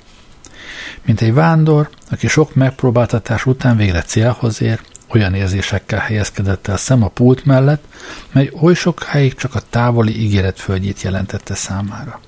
mint 1.02 1.20
egy 1.20 1.34
vándor, 1.34 1.90
aki 2.10 2.28
sok 2.28 2.54
megpróbáltatás 2.54 3.46
után 3.46 3.76
végre 3.76 4.02
célhoz 4.02 4.62
ér, 4.62 4.80
olyan 5.08 5.34
érzésekkel 5.34 5.98
helyezkedett 5.98 6.66
el 6.66 6.76
szem 6.76 7.02
a 7.02 7.08
pult 7.08 7.44
mellett, 7.44 7.84
mely 8.32 8.50
oly 8.60 8.74
sokáig 8.74 9.34
csak 9.34 9.54
a 9.54 9.60
távoli 9.70 10.20
ígéretföldjét 10.20 11.02
jelentette 11.02 11.54
számára. 11.54 12.20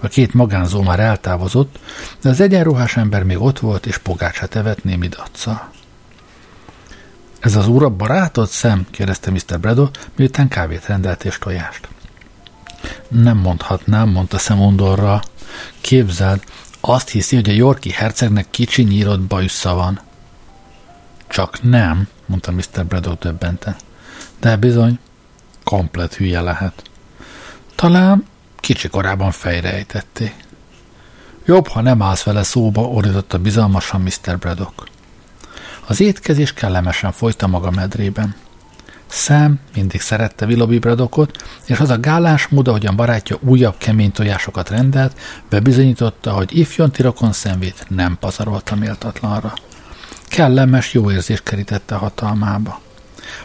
A 0.00 0.08
két 0.08 0.34
magánzó 0.34 0.82
már 0.82 1.00
eltávozott, 1.00 1.78
de 2.22 2.28
az 2.28 2.40
egyenruhás 2.40 2.96
ember 2.96 3.22
még 3.22 3.40
ott 3.40 3.58
volt, 3.58 3.86
és 3.86 3.98
pogácsát 3.98 4.56
evett 4.56 4.84
némi 4.84 5.08
daccal. 5.08 5.70
Ez 7.42 7.56
az 7.56 7.66
úr 7.66 7.82
a 7.82 7.88
barátod, 7.88 8.48
szem? 8.48 8.86
kérdezte 8.90 9.30
Mr. 9.30 9.60
Bredo, 9.60 9.88
miután 10.16 10.48
kávét 10.48 10.86
rendelt 10.86 11.24
és 11.24 11.38
tojást. 11.38 11.88
Nem 13.08 13.36
mondhatnám, 13.36 14.08
mondta 14.08 14.38
Szemondorra. 14.38 15.22
Képzeld, 15.80 16.42
azt 16.80 17.08
hiszi, 17.08 17.34
hogy 17.34 17.48
a 17.48 17.52
Yorki 17.52 17.90
hercegnek 17.90 18.50
kicsi 18.50 18.82
nyírott 18.82 19.20
bajusza 19.20 19.74
van. 19.74 20.00
Csak 21.26 21.62
nem, 21.62 22.08
mondta 22.26 22.52
Mr. 22.52 22.86
Braddock 22.86 23.22
döbbenten. 23.22 23.76
De 24.40 24.56
bizony, 24.56 24.98
komplet 25.64 26.14
hülye 26.14 26.40
lehet. 26.40 26.82
Talán 27.74 28.26
kicsi 28.56 28.88
korában 28.88 29.30
fejrejtették. 29.30 30.34
Jobb, 31.44 31.66
ha 31.66 31.80
nem 31.80 32.02
állsz 32.02 32.22
vele 32.22 32.42
szóba, 32.42 32.80
ordította 32.80 33.38
bizalmasan 33.38 34.00
Mr. 34.00 34.38
Braddock. 34.38 34.90
Az 35.92 36.00
étkezés 36.00 36.52
kellemesen 36.52 37.12
folyta 37.12 37.46
maga 37.46 37.70
medrében. 37.70 38.34
Sam 39.06 39.58
mindig 39.74 40.00
szerette 40.00 40.46
Willoughby 40.46 40.78
Braddockot, 40.78 41.44
és 41.66 41.80
az 41.80 41.90
a 41.90 41.98
gálás 41.98 42.48
mód, 42.48 42.68
ahogyan 42.68 42.96
barátja 42.96 43.38
újabb 43.40 43.74
kemény 43.78 44.12
tojásokat 44.12 44.68
rendelt, 44.68 45.18
bebizonyította, 45.48 46.32
hogy 46.32 46.58
ifjonti 46.58 47.02
rokon 47.02 47.32
szemét 47.32 47.86
nem 47.88 48.16
pazarolta 48.20 48.74
méltatlanra. 48.74 49.54
Kellemes 50.28 50.92
jó 50.92 51.10
érzés 51.10 51.42
kerítette 51.42 51.94
hatalmába. 51.94 52.80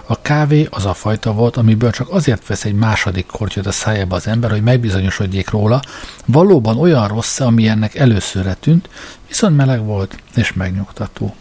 A 0.05 0.21
kávé 0.21 0.67
az 0.71 0.85
a 0.85 0.93
fajta 0.93 1.33
volt, 1.33 1.57
amiből 1.57 1.91
csak 1.91 2.09
azért 2.09 2.47
vesz 2.47 2.65
egy 2.65 2.75
második 2.75 3.25
kortyot 3.25 3.65
a 3.65 3.71
szájába 3.71 4.15
az 4.15 4.27
ember, 4.27 4.49
hogy 4.49 4.63
megbizonyosodjék 4.63 5.49
róla, 5.49 5.81
valóban 6.25 6.77
olyan 6.77 7.07
rossz, 7.07 7.39
ami 7.39 7.67
ennek 7.67 7.95
előszörre 7.95 8.53
tűnt, 8.53 8.89
viszont 9.27 9.55
meleg 9.55 9.85
volt 9.85 10.19
és 10.35 10.53
megnyugtató. 10.53 11.35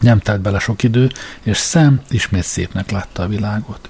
Nem 0.00 0.18
telt 0.18 0.40
bele 0.40 0.58
sok 0.58 0.82
idő, 0.82 1.10
és 1.42 1.56
szem 1.56 2.00
ismét 2.10 2.42
szépnek 2.42 2.90
látta 2.90 3.22
a 3.22 3.28
világot. 3.28 3.88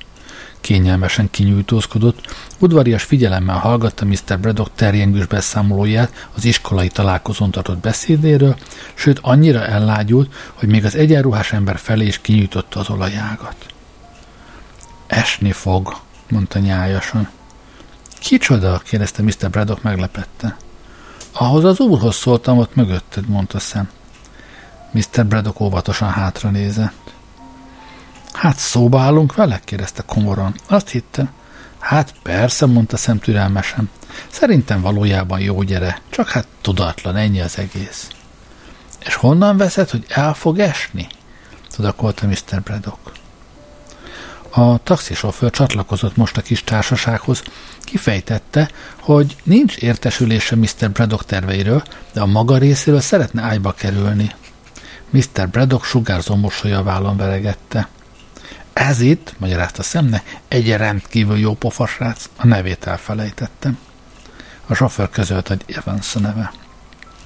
Kényelmesen 0.61 1.31
kinyújtózkodott, 1.31 2.35
udvarias 2.59 3.03
figyelemmel 3.03 3.59
hallgatta 3.59 4.05
Mr. 4.05 4.39
Braddock 4.41 4.75
terjengős 4.75 5.27
beszámolóját 5.27 6.29
az 6.35 6.45
iskolai 6.45 6.89
találkozón 6.89 7.51
tartott 7.51 7.79
beszédéről, 7.79 8.57
sőt 8.95 9.19
annyira 9.23 9.67
ellágyult, 9.67 10.35
hogy 10.55 10.69
még 10.69 10.85
az 10.85 10.95
egyenruhás 10.95 11.53
ember 11.53 11.79
felé 11.79 12.07
is 12.07 12.21
kinyújtotta 12.21 12.81
az 12.81 12.91
olajágat. 12.91 13.57
Esni 15.07 15.53
fog, 15.53 15.97
mondta 16.29 16.59
nyájasan. 16.59 17.29
Kicsoda? 18.21 18.79
kérdezte 18.79 19.23
Mr. 19.23 19.51
Braddock 19.51 19.83
meglepette. 19.83 20.57
Ahhoz 21.33 21.65
az 21.65 21.81
úrhoz 21.81 22.17
szóltam 22.17 22.59
ott 22.59 22.75
mögötted, 22.75 23.29
mondta 23.29 23.59
szem. 23.59 23.89
Mr. 24.95 25.26
Braddock 25.26 25.61
óvatosan 25.61 26.11
hátra 26.11 26.51
nézett. 26.51 27.12
Hát 28.32 28.57
szóba 28.57 29.01
állunk 29.01 29.34
vele? 29.34 29.61
kérdezte 29.64 30.03
komoran. 30.07 30.55
Azt 30.68 30.88
hittem. 30.88 31.30
Hát 31.78 32.14
persze, 32.22 32.66
mondta 32.66 32.97
szem. 32.97 33.20
Szerintem 34.30 34.80
valójában 34.80 35.40
jó 35.40 35.62
gyere, 35.62 36.01
csak 36.11 36.28
hát 36.28 36.47
tudatlan, 36.61 37.16
ennyi 37.16 37.40
az 37.40 37.59
egész. 37.59 38.09
És 39.05 39.14
honnan 39.14 39.57
veszed, 39.57 39.90
hogy 39.90 40.05
el 40.09 40.34
fog 40.34 40.59
esni? 40.59 41.07
tudakolta 41.76 42.26
Mr. 42.26 42.62
Braddock. 42.62 43.12
A 44.51 44.82
taxisofőr 44.82 45.51
csatlakozott 45.51 46.16
most 46.16 46.36
a 46.36 46.40
kis 46.40 46.64
társasághoz, 46.64 47.42
kifejtette, 47.80 48.70
hogy 49.01 49.36
nincs 49.42 49.76
értesülése 49.76 50.57
Mr. 50.57 50.90
Braddock 50.90 51.24
terveiről, 51.24 51.82
de 52.12 52.20
a 52.20 52.26
maga 52.26 52.59
részéről 52.59 53.01
szeretne 53.01 53.42
ágyba 53.42 53.72
kerülni. 53.72 54.34
Mr. 55.11 55.49
Braddock 55.49 55.85
sugárzó 55.85 56.37
mosolya 56.37 56.83
vállon 56.83 57.17
veregette. 57.17 57.89
Ez 58.73 59.01
itt, 59.01 59.35
magyarázta 59.39 59.83
szemne, 59.83 60.23
egy 60.49 60.77
rendkívül 60.77 61.39
jó 61.39 61.55
pofasrác, 61.55 62.29
a 62.37 62.47
nevét 62.47 62.87
elfelejtettem. 62.87 63.79
A 64.67 64.75
sofőr 64.75 65.11
közölt, 65.11 65.49
hogy 65.49 65.65
Evans 65.67 66.15
a 66.15 66.19
neve. 66.19 66.53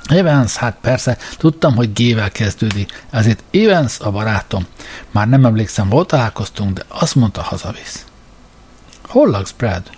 Evans, 0.08 0.56
hát 0.56 0.76
persze, 0.80 1.16
tudtam, 1.36 1.74
hogy 1.74 1.92
G-vel 1.92 2.30
kezdődik, 2.30 3.04
ezért 3.10 3.42
Evans 3.50 4.00
a 4.00 4.10
barátom. 4.10 4.66
Már 5.10 5.28
nem 5.28 5.44
emlékszem, 5.44 5.88
volt 5.88 6.08
találkoztunk, 6.08 6.72
de 6.72 6.84
azt 6.88 7.14
mondta, 7.14 7.42
hazavisz. 7.42 8.04
Hol 9.06 9.30
laksz, 9.30 9.52
Brad? 9.52 9.90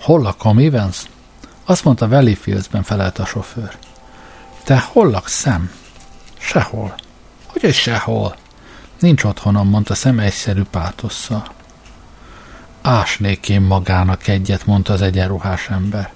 Hol 0.00 0.20
lakom, 0.20 0.58
Evans? 0.58 1.02
Azt 1.64 1.84
mondta, 1.84 2.08
Valley 2.08 2.34
Fields-ben 2.34 2.82
felelt 2.82 3.18
a 3.18 3.24
sofőr. 3.24 3.76
Te 4.64 4.78
hol 4.78 5.10
laksz, 5.10 5.40
Sam? 5.40 5.70
Sehol. 6.46 6.94
Hogy 7.46 7.72
sehol? 7.72 8.36
Nincs 8.98 9.24
otthonom, 9.24 9.68
mondta 9.68 9.94
szem 9.94 10.18
egyszerű 10.18 10.62
pátosszal. 10.70 11.46
Ásnék 12.82 13.48
én 13.48 13.60
magának 13.60 14.28
egyet, 14.28 14.66
mondta 14.66 14.92
az 14.92 15.02
egyenruhás 15.02 15.68
ember. 15.68 16.12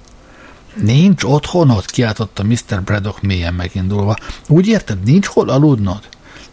Nincs 0.74 1.22
otthonod? 1.24 1.84
kiáltotta 1.84 2.44
Mr. 2.44 2.82
Braddock 2.84 3.22
mélyen 3.22 3.54
megindulva. 3.54 4.16
Úgy 4.48 4.66
érted, 4.66 5.02
nincs 5.02 5.26
hol 5.26 5.48
aludnod? 5.48 6.08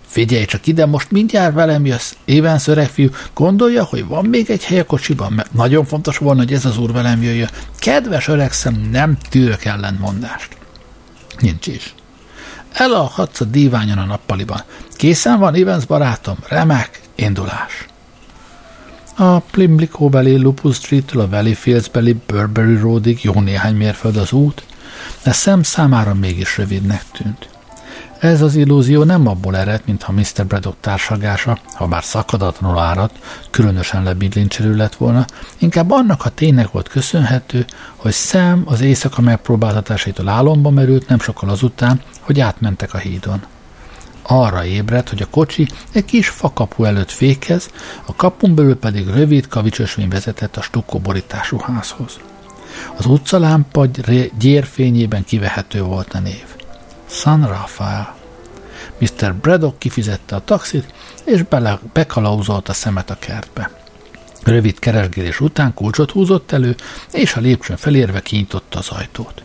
Figyelj 0.08 0.46
csak 0.46 0.68
ide, 0.68 0.86
most 0.86 1.12
mindjárt 1.12 1.54
velem 1.54 1.86
jössz. 1.86 2.14
Évens 2.26 2.70
fiú, 2.92 3.10
gondolja, 3.34 3.84
hogy 3.84 4.06
van 4.06 4.26
még 4.26 4.50
egy 4.50 4.64
hely 4.64 4.80
a 4.80 4.86
kocsiban, 4.86 5.34
mert 5.34 5.54
nagyon 5.54 5.86
fontos 5.86 6.18
volna, 6.18 6.40
hogy 6.40 6.54
ez 6.54 6.66
az 6.66 6.78
úr 6.78 6.92
velem 6.92 7.22
jöjjön. 7.22 7.50
Kedves 7.80 8.28
öregszem, 8.28 8.74
nem 8.92 9.18
tűrök 9.30 9.66
ellentmondást. 9.66 10.58
Nincs 11.40 11.68
is. 11.68 11.94
Elalhatsz 12.76 13.42
a 13.42 13.46
díványon 13.46 13.98
a 13.98 14.06
nappaliban. 14.06 14.64
Készen 14.92 15.40
van, 15.40 15.54
Evans 15.54 15.86
barátom? 15.86 16.38
Remek, 16.48 17.02
indulás. 17.16 17.86
A 19.16 19.40
Plimlico 19.40 20.10
beli 20.10 20.38
Lupus 20.38 20.76
Street-től 20.76 21.22
a 21.22 21.30
Valley 21.30 21.54
Fields 21.54 21.90
beli 21.90 22.16
Burberry 22.28 22.76
Roadig 22.78 23.24
jó 23.24 23.42
néhány 23.42 23.76
mérföld 23.76 24.18
az 24.18 24.32
út, 24.32 24.64
de 25.24 25.32
szem 25.32 25.64
számára 25.64 26.14
mégis 26.14 26.58
rövidnek 26.58 27.04
tűnt. 27.12 27.55
Ez 28.26 28.42
az 28.42 28.56
illúzió 28.56 29.04
nem 29.04 29.28
abból 29.28 29.58
ered, 29.58 29.82
mintha 29.86 30.12
Mr. 30.12 30.46
Braddock 30.48 30.78
társagása, 30.80 31.60
ha 31.74 31.88
bár 31.88 32.04
szakadatlanul 32.04 32.80
áradt, 32.80 33.16
különösen 33.50 34.04
lebidlincserő 34.04 34.76
lett 34.76 34.96
volna, 34.96 35.26
inkább 35.58 35.92
annak 35.92 36.26
a 36.26 36.30
ténynek 36.30 36.72
volt 36.72 36.88
köszönhető, 36.88 37.66
hogy 37.96 38.12
szem 38.12 38.64
az 38.66 38.82
éjszaka 38.82 39.22
megpróbáltatásaitól 39.22 40.28
álomba 40.28 40.70
merült 40.70 41.08
nem 41.08 41.20
sokkal 41.20 41.50
azután, 41.50 42.02
hogy 42.20 42.40
átmentek 42.40 42.94
a 42.94 42.98
hídon. 42.98 43.44
Arra 44.22 44.66
ébredt, 44.66 45.10
hogy 45.10 45.22
a 45.22 45.30
kocsi 45.30 45.68
egy 45.92 46.06
kis 46.06 46.30
fakapu 46.30 46.84
előtt 46.84 47.12
fékez, 47.12 47.70
a 48.06 48.16
kapun 48.16 48.56
belül 48.56 48.76
pedig 48.76 49.08
rövid 49.08 49.48
kavicsösvény 49.48 50.10
vezetett 50.10 50.58
a 50.58 50.62
stukkóborítású 50.62 51.60
házhoz. 51.60 52.20
Az 52.98 53.06
utcalámpa 53.06 53.86
gyérfényében 54.38 55.24
kivehető 55.24 55.82
volt 55.82 56.14
a 56.14 56.20
név. 56.20 56.46
San 57.10 57.48
Rafael. 57.48 58.15
Mr. 58.98 59.36
Braddock 59.36 59.80
kifizette 59.80 60.36
a 60.36 60.44
taxit, 60.44 60.94
és 61.24 61.44
bele, 61.44 61.80
bekalauzolt 61.94 62.70
a 62.70 62.74
szemet 62.74 63.10
a 63.10 63.18
kertbe. 63.20 63.70
Rövid 64.44 64.80
keresgélés 64.80 65.40
után 65.40 65.74
kulcsot 65.74 66.12
húzott 66.12 66.52
elő, 66.52 66.76
és 67.12 67.36
a 67.36 67.40
lépcsőn 67.40 67.78
felérve 67.78 68.22
kinyitotta 68.22 68.80
az 68.80 68.90
ajtót. 68.90 69.44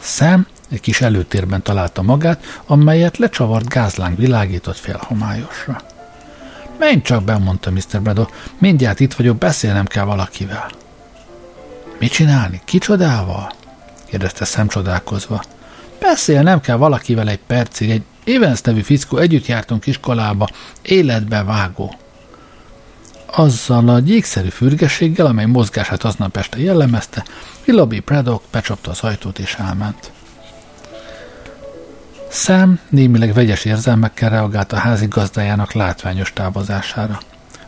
Sam 0.00 0.46
egy 0.70 0.80
kis 0.80 1.00
előtérben 1.00 1.62
találta 1.62 2.02
magát, 2.02 2.44
amelyet 2.66 3.16
lecsavart 3.16 3.68
gázláng 3.68 4.16
világított 4.16 4.76
félhomályosra. 4.76 5.80
Menj 6.78 7.02
csak 7.02 7.24
be, 7.24 7.38
mondta 7.38 7.70
Mr. 7.70 8.02
Braddock, 8.02 8.32
mindjárt 8.58 9.00
itt 9.00 9.14
vagyok, 9.14 9.36
beszélnem 9.36 9.86
kell 9.86 10.04
valakivel. 10.04 10.70
Mit 11.98 12.12
csinálni? 12.12 12.60
Kicsodával? 12.64 13.52
kérdezte 14.06 14.44
szemcsodálkozva. 14.44 15.42
Beszél, 16.00 16.42
nem 16.42 16.60
kell 16.60 16.76
valakivel 16.76 17.28
egy 17.28 17.40
percig, 17.46 17.90
egy 17.90 18.02
Evans 18.24 18.60
nevű 18.60 18.80
fickó, 18.80 19.16
együtt 19.16 19.46
jártunk 19.46 19.86
iskolába, 19.86 20.48
életbe 20.82 21.42
vágó. 21.42 21.94
Azzal 23.26 23.88
a 23.88 23.98
gyékszerű 23.98 24.48
fürgességgel, 24.48 25.26
amely 25.26 25.46
mozgását 25.46 26.04
aznap 26.04 26.36
este 26.36 26.58
jellemezte, 26.58 27.24
Willoughby 27.66 28.00
Braddock 28.00 28.44
becsapta 28.50 28.90
az 28.90 29.00
ajtót 29.00 29.38
és 29.38 29.54
elment. 29.54 30.12
Sam 32.30 32.78
némileg 32.88 33.32
vegyes 33.32 33.64
érzelmekkel 33.64 34.30
reagált 34.30 34.72
a 34.72 34.76
házi 34.76 35.06
gazdájának 35.06 35.72
látványos 35.72 36.32
távozására. 36.32 37.18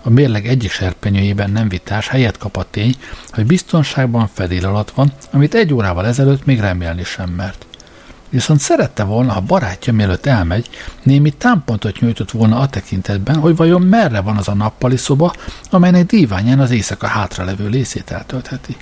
A 0.02 0.10
mérleg 0.10 0.46
egyik 0.46 0.70
serpenyőjében 0.70 1.50
nem 1.50 1.68
vitás 1.68 2.08
helyet 2.08 2.38
kap 2.38 2.56
a 2.56 2.66
tény, 2.70 2.94
hogy 3.30 3.46
biztonságban 3.46 4.28
fedél 4.32 4.66
alatt 4.66 4.90
van, 4.90 5.12
amit 5.32 5.54
egy 5.54 5.72
órával 5.72 6.06
ezelőtt 6.06 6.44
még 6.44 6.60
remélni 6.60 7.04
sem 7.04 7.30
mert. 7.30 7.66
Viszont 8.28 8.60
szerette 8.60 9.04
volna, 9.04 9.32
ha 9.32 9.40
barátja 9.40 9.92
mielőtt 9.92 10.26
elmegy, 10.26 10.68
némi 11.02 11.30
támpontot 11.30 12.00
nyújtott 12.00 12.30
volna 12.30 12.58
a 12.58 12.68
tekintetben, 12.68 13.36
hogy 13.36 13.56
vajon 13.56 13.82
merre 13.82 14.20
van 14.20 14.36
az 14.36 14.48
a 14.48 14.54
nappali 14.54 14.96
szoba, 14.96 15.32
amelynek 15.70 16.06
díványán 16.06 16.60
az 16.60 16.70
éjszaka 16.70 17.06
hátralevő 17.06 17.68
részét 17.68 18.10
eltöltheti. 18.10 18.76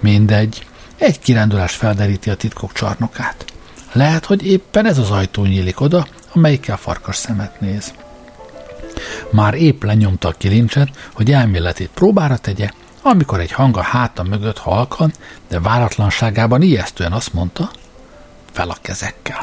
Mindegy, 0.00 0.66
egy 0.96 1.18
kirándulás 1.18 1.74
felderíti 1.74 2.30
a 2.30 2.36
titkok 2.36 2.72
csarnokát. 2.72 3.44
Lehet, 3.92 4.24
hogy 4.24 4.46
éppen 4.46 4.86
ez 4.86 4.98
az 4.98 5.10
ajtó 5.10 5.44
nyílik 5.44 5.80
oda, 5.80 6.06
amelyikkel 6.32 6.76
farkas 6.76 7.16
szemet 7.16 7.60
néz. 7.60 7.94
Már 9.30 9.54
épp 9.54 9.82
lenyomta 9.82 10.28
a 10.28 10.32
kilincset, 10.32 10.88
hogy 11.12 11.32
elméletét 11.32 11.90
próbára 11.94 12.36
tegye, 12.36 12.70
amikor 13.02 13.40
egy 13.40 13.52
hang 13.52 13.76
a 13.76 13.82
háta 13.82 14.22
mögött 14.22 14.58
halkan, 14.58 15.12
de 15.48 15.60
váratlanságában 15.60 16.62
ijesztően 16.62 17.12
azt 17.12 17.32
mondta, 17.32 17.70
fel 18.56 18.70
a 18.70 18.76
kezekkel. 18.82 19.42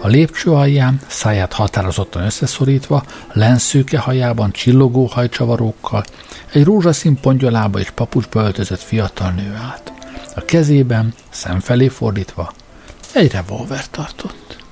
A 0.00 0.06
lépcső 0.06 0.50
alján, 0.50 1.00
száját 1.06 1.52
határozottan 1.52 2.22
összeszorítva, 2.22 3.04
lenszőke 3.32 3.98
hajában 3.98 4.50
csillogó 4.52 5.06
hajcsavarókkal, 5.06 6.04
egy 6.52 6.64
rózsaszín 6.64 7.20
pongyolába 7.20 7.78
és 7.78 7.90
papucsba 7.90 8.42
öltözött 8.42 8.80
fiatal 8.80 9.30
nő 9.30 9.54
állt. 9.54 9.92
A 10.34 10.44
kezében, 10.44 11.14
szemfelé 11.30 11.88
fordítva, 11.88 12.52
egy 13.14 13.32
revolver 13.32 13.88
tartott. 13.90 14.65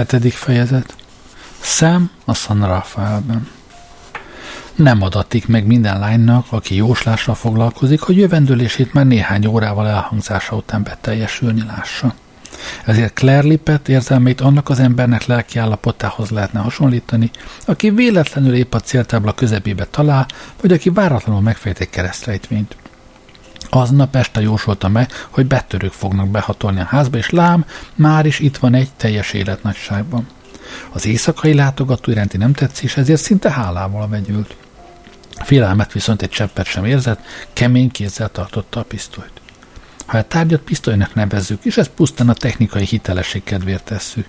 Hetedik 0.00 0.32
fejezet. 0.32 0.94
Sam 1.60 2.10
a 2.24 2.34
San 2.34 2.66
Rafaelben. 2.66 3.48
Nem 4.74 5.02
adatik 5.02 5.46
meg 5.46 5.66
minden 5.66 5.98
lánynak, 5.98 6.46
aki 6.50 6.74
jóslással 6.74 7.34
foglalkozik, 7.34 8.00
hogy 8.00 8.16
jövendőlését 8.16 8.92
már 8.92 9.06
néhány 9.06 9.46
órával 9.46 9.88
elhangzása 9.88 10.56
után 10.56 10.82
beteljesülni 10.82 11.62
lássa. 11.66 12.14
Ezért 12.84 13.14
Claire 13.14 13.46
Lippet 13.46 13.88
érzelmét 13.88 14.40
annak 14.40 14.68
az 14.68 14.78
embernek 14.80 15.26
lelki 15.26 15.58
állapotához 15.58 16.30
lehetne 16.30 16.60
hasonlítani, 16.60 17.30
aki 17.64 17.90
véletlenül 17.90 18.54
épp 18.54 18.74
a 18.74 18.80
céltábla 18.80 19.34
közepébe 19.34 19.84
talál, 19.84 20.26
vagy 20.60 20.72
aki 20.72 20.90
váratlanul 20.90 21.42
megfejt 21.42 21.80
egy 21.80 21.90
keresztrejtvényt. 21.90 22.76
Aznap 23.70 24.16
este 24.16 24.40
jósolta 24.40 24.88
meg, 24.88 25.10
hogy 25.30 25.46
betörők 25.46 25.92
fognak 25.92 26.28
behatolni 26.28 26.80
a 26.80 26.84
házba, 26.84 27.16
és 27.16 27.30
lám, 27.30 27.64
már 27.94 28.26
is 28.26 28.38
itt 28.38 28.56
van 28.56 28.74
egy 28.74 28.88
teljes 28.96 29.32
életnagyságban. 29.32 30.26
Az 30.92 31.06
éjszakai 31.06 31.54
látogató 31.54 32.10
iránti 32.10 32.36
nem 32.36 32.52
tetszés 32.52 32.96
ezért 32.96 33.20
szinte 33.20 33.50
hálával 33.50 34.08
vegyült. 34.08 34.56
Félelmet 35.42 35.92
viszont 35.92 36.22
egy 36.22 36.28
cseppet 36.28 36.66
sem 36.66 36.84
érzett, 36.84 37.20
kemény 37.52 37.90
kézzel 37.90 38.28
tartotta 38.28 38.80
a 38.80 38.82
pisztolyt. 38.82 39.39
Ha 40.10 40.18
a 40.18 40.22
tárgyat 40.22 40.60
pisztolynak 40.60 41.14
nevezzük, 41.14 41.64
és 41.64 41.76
ezt 41.76 41.90
pusztán 41.90 42.28
a 42.28 42.32
technikai 42.32 42.84
hitelesség 42.84 43.42
kedvéért 43.44 43.84
tesszük. 43.84 44.26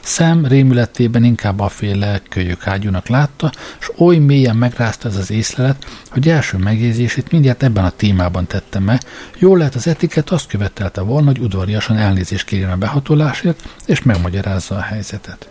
Szem 0.00 0.46
rémületében 0.46 1.24
inkább 1.24 1.60
a 1.60 1.68
féle 1.68 2.20
kölyök 2.28 2.66
ágyúnak 2.66 3.08
látta, 3.08 3.52
és 3.80 3.90
oly 3.96 4.16
mélyen 4.16 4.56
megrázta 4.56 5.08
ez 5.08 5.16
az 5.16 5.30
észlelet, 5.30 5.86
hogy 6.10 6.28
első 6.28 6.56
megjegyzését 6.56 7.30
mindjárt 7.30 7.62
ebben 7.62 7.84
a 7.84 7.90
témában 7.90 8.46
tette 8.46 8.78
meg. 8.78 9.00
Jól 9.38 9.58
lehet 9.58 9.74
az 9.74 9.86
etiket 9.86 10.30
azt 10.30 10.46
követelte 10.46 11.00
volna, 11.00 11.26
hogy 11.26 11.38
udvariasan 11.38 11.96
elnézést 11.96 12.46
kérjen 12.46 12.70
a 12.70 12.76
behatolásért, 12.76 13.68
és 13.86 14.02
megmagyarázza 14.02 14.74
a 14.74 14.80
helyzetet. 14.80 15.48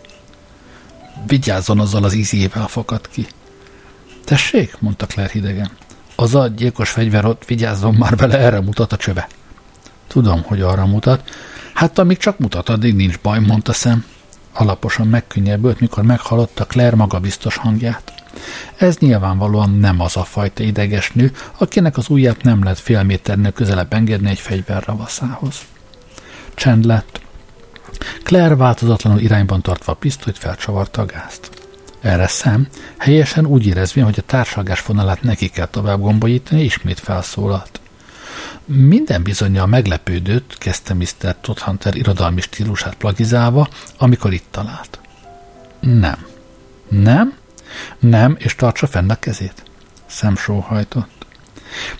Vigyázzon 1.26 1.80
azzal 1.80 2.04
az 2.04 2.14
ízével 2.14 2.66
fakad 2.66 3.08
ki. 3.08 3.26
Tessék, 4.24 4.76
mondta 4.78 5.06
Claire 5.06 5.32
hidegen. 5.32 5.70
Az 6.14 6.34
a 6.34 6.46
gyilkos 6.46 6.90
fegyver 6.90 7.24
ott 7.24 7.44
vigyázzon 7.44 7.94
már 7.94 8.16
vele, 8.16 8.38
erre 8.38 8.60
mutat 8.60 8.92
a 8.92 8.96
csöve. 8.96 9.28
Tudom, 10.16 10.42
hogy 10.42 10.60
arra 10.60 10.86
mutat. 10.86 11.30
Hát 11.74 11.98
amíg 11.98 12.16
csak 12.16 12.38
mutat, 12.38 12.68
addig 12.68 12.94
nincs 12.94 13.18
baj, 13.18 13.40
mondta 13.40 13.72
szem. 13.72 14.04
Alaposan 14.52 15.06
megkönnyebbült, 15.06 15.80
mikor 15.80 16.02
meghallotta 16.02 16.64
Claire 16.66 16.96
magabiztos 16.96 17.56
hangját. 17.56 18.12
Ez 18.76 18.96
nyilvánvalóan 18.98 19.70
nem 19.70 20.00
az 20.00 20.16
a 20.16 20.24
fajta 20.24 20.62
ideges 20.62 21.12
nő, 21.12 21.32
akinek 21.58 21.96
az 21.96 22.08
ujját 22.08 22.42
nem 22.42 22.62
lehet 22.62 22.78
fél 22.78 23.02
méternél 23.02 23.52
közelebb 23.52 23.92
engedni 23.92 24.30
egy 24.30 24.38
fegyver 24.38 24.82
ravaszához. 24.86 25.56
Csend 26.54 26.84
lett. 26.84 27.20
Claire 28.22 28.54
változatlanul 28.54 29.20
irányban 29.20 29.62
tartva 29.62 29.92
a 29.92 29.96
pisztolyt 29.96 30.38
felcsavarta 30.38 31.02
a 31.02 31.06
gázt. 31.06 31.50
Erre 32.00 32.26
szem, 32.26 32.68
helyesen 32.96 33.46
úgy 33.46 33.66
érezvén, 33.66 34.04
hogy 34.04 34.18
a 34.18 34.26
társalgás 34.26 34.80
fonalát 34.80 35.22
neki 35.22 35.48
kell 35.48 35.66
tovább 35.66 36.00
gombolítani, 36.00 36.62
ismét 36.62 37.00
felszólalt. 37.00 37.80
Minden 38.64 39.22
bizonyal 39.22 39.66
meglepődött, 39.66 40.58
kezdte 40.58 40.94
Mr. 40.94 41.36
Todd 41.40 41.58
Hunter 41.58 41.94
irodalmi 41.94 42.40
stílusát 42.40 42.94
plagizálva, 42.94 43.68
amikor 43.98 44.32
itt 44.32 44.46
talált. 44.50 44.98
Nem. 45.80 46.26
Nem? 46.88 47.34
Nem, 47.98 48.36
és 48.38 48.54
tartsa 48.54 48.86
fenn 48.86 49.10
a 49.10 49.14
kezét. 49.14 49.62
Szem 50.06 50.36
sóhajtott. 50.36 51.26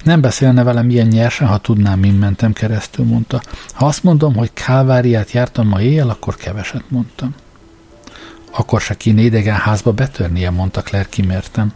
Nem 0.05 0.21
beszélne 0.21 0.63
velem 0.63 0.91
ilyen 0.91 1.07
nyersen, 1.07 1.49
ha 1.49 1.59
tudnám, 1.59 1.99
min 1.99 2.15
mentem 2.15 2.53
keresztül, 2.53 3.05
mondta. 3.05 3.43
Ha 3.73 3.87
azt 3.87 4.03
mondom, 4.03 4.35
hogy 4.35 4.51
kálváriát 4.53 5.31
jártam 5.31 5.69
ma 5.69 5.81
éjjel, 5.81 6.09
akkor 6.09 6.37
keveset 6.37 6.91
mondtam. 6.91 7.35
Akkor 8.51 8.81
se 8.81 8.95
kéne 8.95 9.21
idegen 9.21 9.55
házba 9.55 9.93
betörnie, 9.93 10.51
mondta 10.51 10.83
Claire 10.83 11.09
kimértem. 11.09 11.73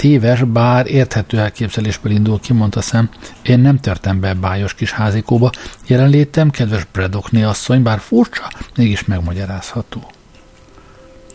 Téves, 0.00 0.42
bár 0.44 0.86
érthető 0.86 1.38
elképzelésből 1.38 2.12
indul 2.12 2.40
ki, 2.40 2.52
mondta 2.52 2.80
szem. 2.80 3.10
Én 3.42 3.58
nem 3.58 3.78
törtem 3.78 4.20
be 4.20 4.34
bájos 4.34 4.74
kis 4.74 4.92
házikóba. 4.92 5.50
Jelenlétem, 5.86 6.50
kedves 6.50 6.84
Bredokné 6.92 7.42
asszony, 7.42 7.82
bár 7.82 7.98
furcsa, 7.98 8.50
mégis 8.76 9.04
megmagyarázható. 9.04 10.10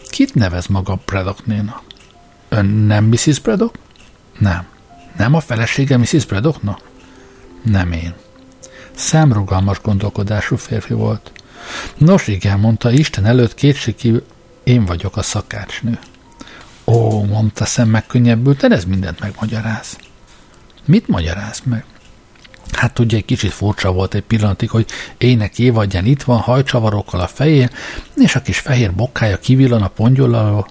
Kit 0.09 0.33
nevez 0.33 0.67
maga 0.67 0.99
Bredoknénak? 1.05 1.81
Ön 2.49 2.65
nem 2.65 3.03
Mrs. 3.03 3.39
Bredok? 3.39 3.75
Nem. 4.39 4.65
Nem 5.17 5.33
a 5.33 5.39
felesége 5.39 5.97
Mrs. 5.97 6.25
Bredoknak? 6.25 6.79
Nem 7.63 7.91
én. 7.91 8.13
Szem 8.95 9.33
rugalmas 9.33 9.81
gondolkodású 9.81 10.55
férfi 10.55 10.93
volt. 10.93 11.31
Nos 11.97 12.27
igen, 12.27 12.59
mondta, 12.59 12.91
Isten 12.91 13.25
előtt 13.25 13.53
kétségkívül 13.53 14.25
én 14.63 14.85
vagyok 14.85 15.17
a 15.17 15.21
szakácsnő. 15.21 15.99
Ó, 16.95 17.23
mondta 17.23 17.65
szem 17.65 17.89
megkönnyebbülten, 17.89 18.71
ez 18.71 18.85
mindent 18.85 19.19
megmagyaráz. 19.19 19.97
Mit 20.85 21.07
magyaráz 21.07 21.61
meg? 21.63 21.85
Hát 22.71 22.93
tudja, 22.93 23.17
egy 23.17 23.25
kicsit 23.25 23.51
furcsa 23.51 23.91
volt 23.91 24.13
egy 24.13 24.21
pillanatig, 24.21 24.69
hogy 24.69 24.85
ének 25.17 25.59
évadján 25.59 26.05
itt 26.05 26.23
van, 26.23 26.39
hajcsavarokkal 26.39 27.19
a 27.19 27.27
fején, 27.27 27.69
és 28.15 28.35
a 28.35 28.41
kis 28.41 28.59
fehér 28.59 28.93
bokkája 28.93 29.39
kivillan 29.39 29.81
a 29.81 29.87
pongyoláló. 29.87 30.67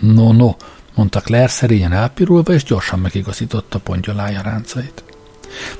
No, 0.00 0.32
no, 0.32 0.54
mondta 0.94 1.20
Claire 1.20 1.48
szerényen 1.48 1.92
elpirulva, 1.92 2.52
és 2.52 2.64
gyorsan 2.64 2.98
megigazította 2.98 3.78
pongyolája 3.78 4.40
ráncait. 4.42 5.04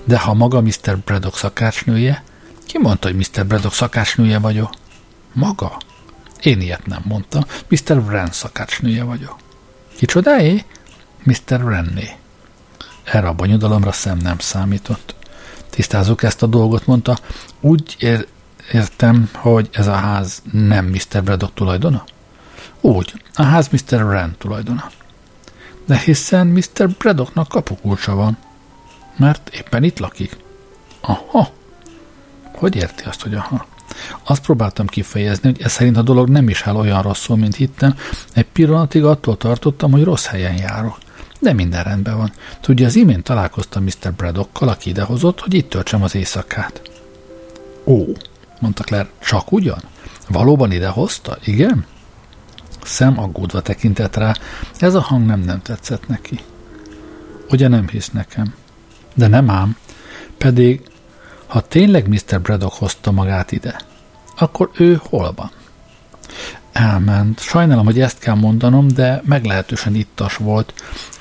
De 0.05 0.18
ha 0.18 0.34
maga 0.34 0.61
Mr. 0.61 0.99
Braddock 1.05 1.37
szakácsnője, 1.37 2.22
ki 2.66 2.78
mondta, 2.78 3.09
hogy 3.09 3.16
Mr. 3.16 3.47
Braddock 3.47 3.74
szakácsnője 3.74 4.39
vagyok? 4.39 4.70
Maga? 5.32 5.76
Én 6.43 6.61
ilyet 6.61 6.87
nem 6.87 7.03
mondtam. 7.05 7.43
Mr. 7.68 7.97
Wren 7.97 8.32
szakácsnője 8.32 9.05
vagyok. 9.05 9.45
Kicsodáé? 9.97 10.65
Mr. 11.23 11.65
Renné. 11.65 12.17
Erre 13.05 13.29
a 13.29 13.33
bonyodalomra 13.33 13.93
szem 13.93 14.19
nem 14.19 14.39
számított. 14.39 15.15
Tisztázok 15.71 16.23
ezt 16.23 16.43
a 16.43 16.47
dolgot, 16.47 16.87
mondta. 16.87 17.19
Úgy 17.61 17.97
ér- 17.99 18.29
értem, 18.73 19.31
hogy 19.35 19.69
ez 19.73 19.87
a 19.87 19.95
ház 19.95 20.43
nem 20.53 20.85
Mr. 20.85 21.23
Braddock 21.23 21.55
tulajdona? 21.55 22.05
Úgy, 22.81 23.23
a 23.35 23.43
ház 23.43 23.69
Mr. 23.69 24.03
Wren 24.05 24.35
tulajdona. 24.39 24.91
De 25.87 25.99
hiszen 25.99 26.47
Mr. 26.47 26.89
Braddocknak 26.99 27.49
kapukulcsa 27.49 28.15
van. 28.15 28.37
Mert 29.17 29.49
éppen 29.49 29.83
itt 29.83 29.99
lakik. 29.99 30.37
Aha. 31.01 31.49
Hogy 32.55 32.77
érti 32.77 33.05
azt, 33.05 33.23
hogy 33.23 33.35
aha? 33.35 33.67
Azt 34.25 34.43
próbáltam 34.43 34.87
kifejezni, 34.87 35.49
hogy 35.51 35.63
ez 35.63 35.73
szerint 35.73 35.97
a 35.97 36.03
dolog 36.03 36.29
nem 36.29 36.49
is 36.49 36.63
áll 36.63 36.77
olyan 36.77 37.03
rosszul, 37.03 37.37
mint 37.37 37.55
hittem. 37.55 37.95
Egy 38.35 38.47
pillanatig 38.47 39.05
attól 39.05 39.37
tartottam, 39.37 39.93
hogy 39.93 40.05
rossz 40.05 40.27
helyen 40.27 40.57
járok. 40.57 40.99
De 41.41 41.53
minden 41.53 41.83
rendben 41.83 42.17
van. 42.17 42.33
Tudja, 42.61 42.87
az 42.87 42.97
imént 42.97 43.25
találkoztam 43.25 43.83
Mr. 43.83 44.13
Braddockkal, 44.17 44.69
aki 44.69 44.91
idehozott, 44.91 45.41
hogy 45.41 45.55
itt 45.55 45.71
töltsem 45.71 46.03
az 46.03 46.15
éjszakát. 46.15 46.83
Ó, 47.85 48.05
mondta 48.61 48.83
Claire, 48.85 49.09
csak 49.19 49.53
ugyan? 49.53 49.81
Valóban 50.29 50.73
idehozta? 50.73 51.39
Igen? 51.45 51.87
Szem 52.85 53.19
aggódva 53.19 53.61
tekintett 53.61 54.17
rá. 54.17 54.35
Ez 54.79 54.95
a 54.95 55.01
hang 55.01 55.27
nem 55.27 55.41
nem 55.41 55.63
tetszett 55.63 56.09
neki. 56.09 56.41
Ugye 57.51 57.69
nem 57.69 57.89
hisz 57.89 58.11
nekem? 58.11 58.55
De 59.15 59.27
nem 59.27 59.51
ám. 59.51 59.77
Pedig 60.39 60.83
ha 61.47 61.61
tényleg 61.61 62.09
Mr. 62.09 62.41
Braddock 62.41 62.75
hozta 62.75 63.11
magát 63.11 63.53
ide, 63.53 63.81
akkor 64.37 64.71
ő 64.75 65.01
hol 65.09 65.33
van? 65.37 65.51
Elment. 66.73 67.41
Sajnálom, 67.41 67.85
hogy 67.85 68.01
ezt 68.01 68.19
kell 68.19 68.35
mondanom, 68.35 68.89
de 68.89 69.23
meglehetősen 69.25 69.95
ittas 69.95 70.37
volt. 70.37 70.75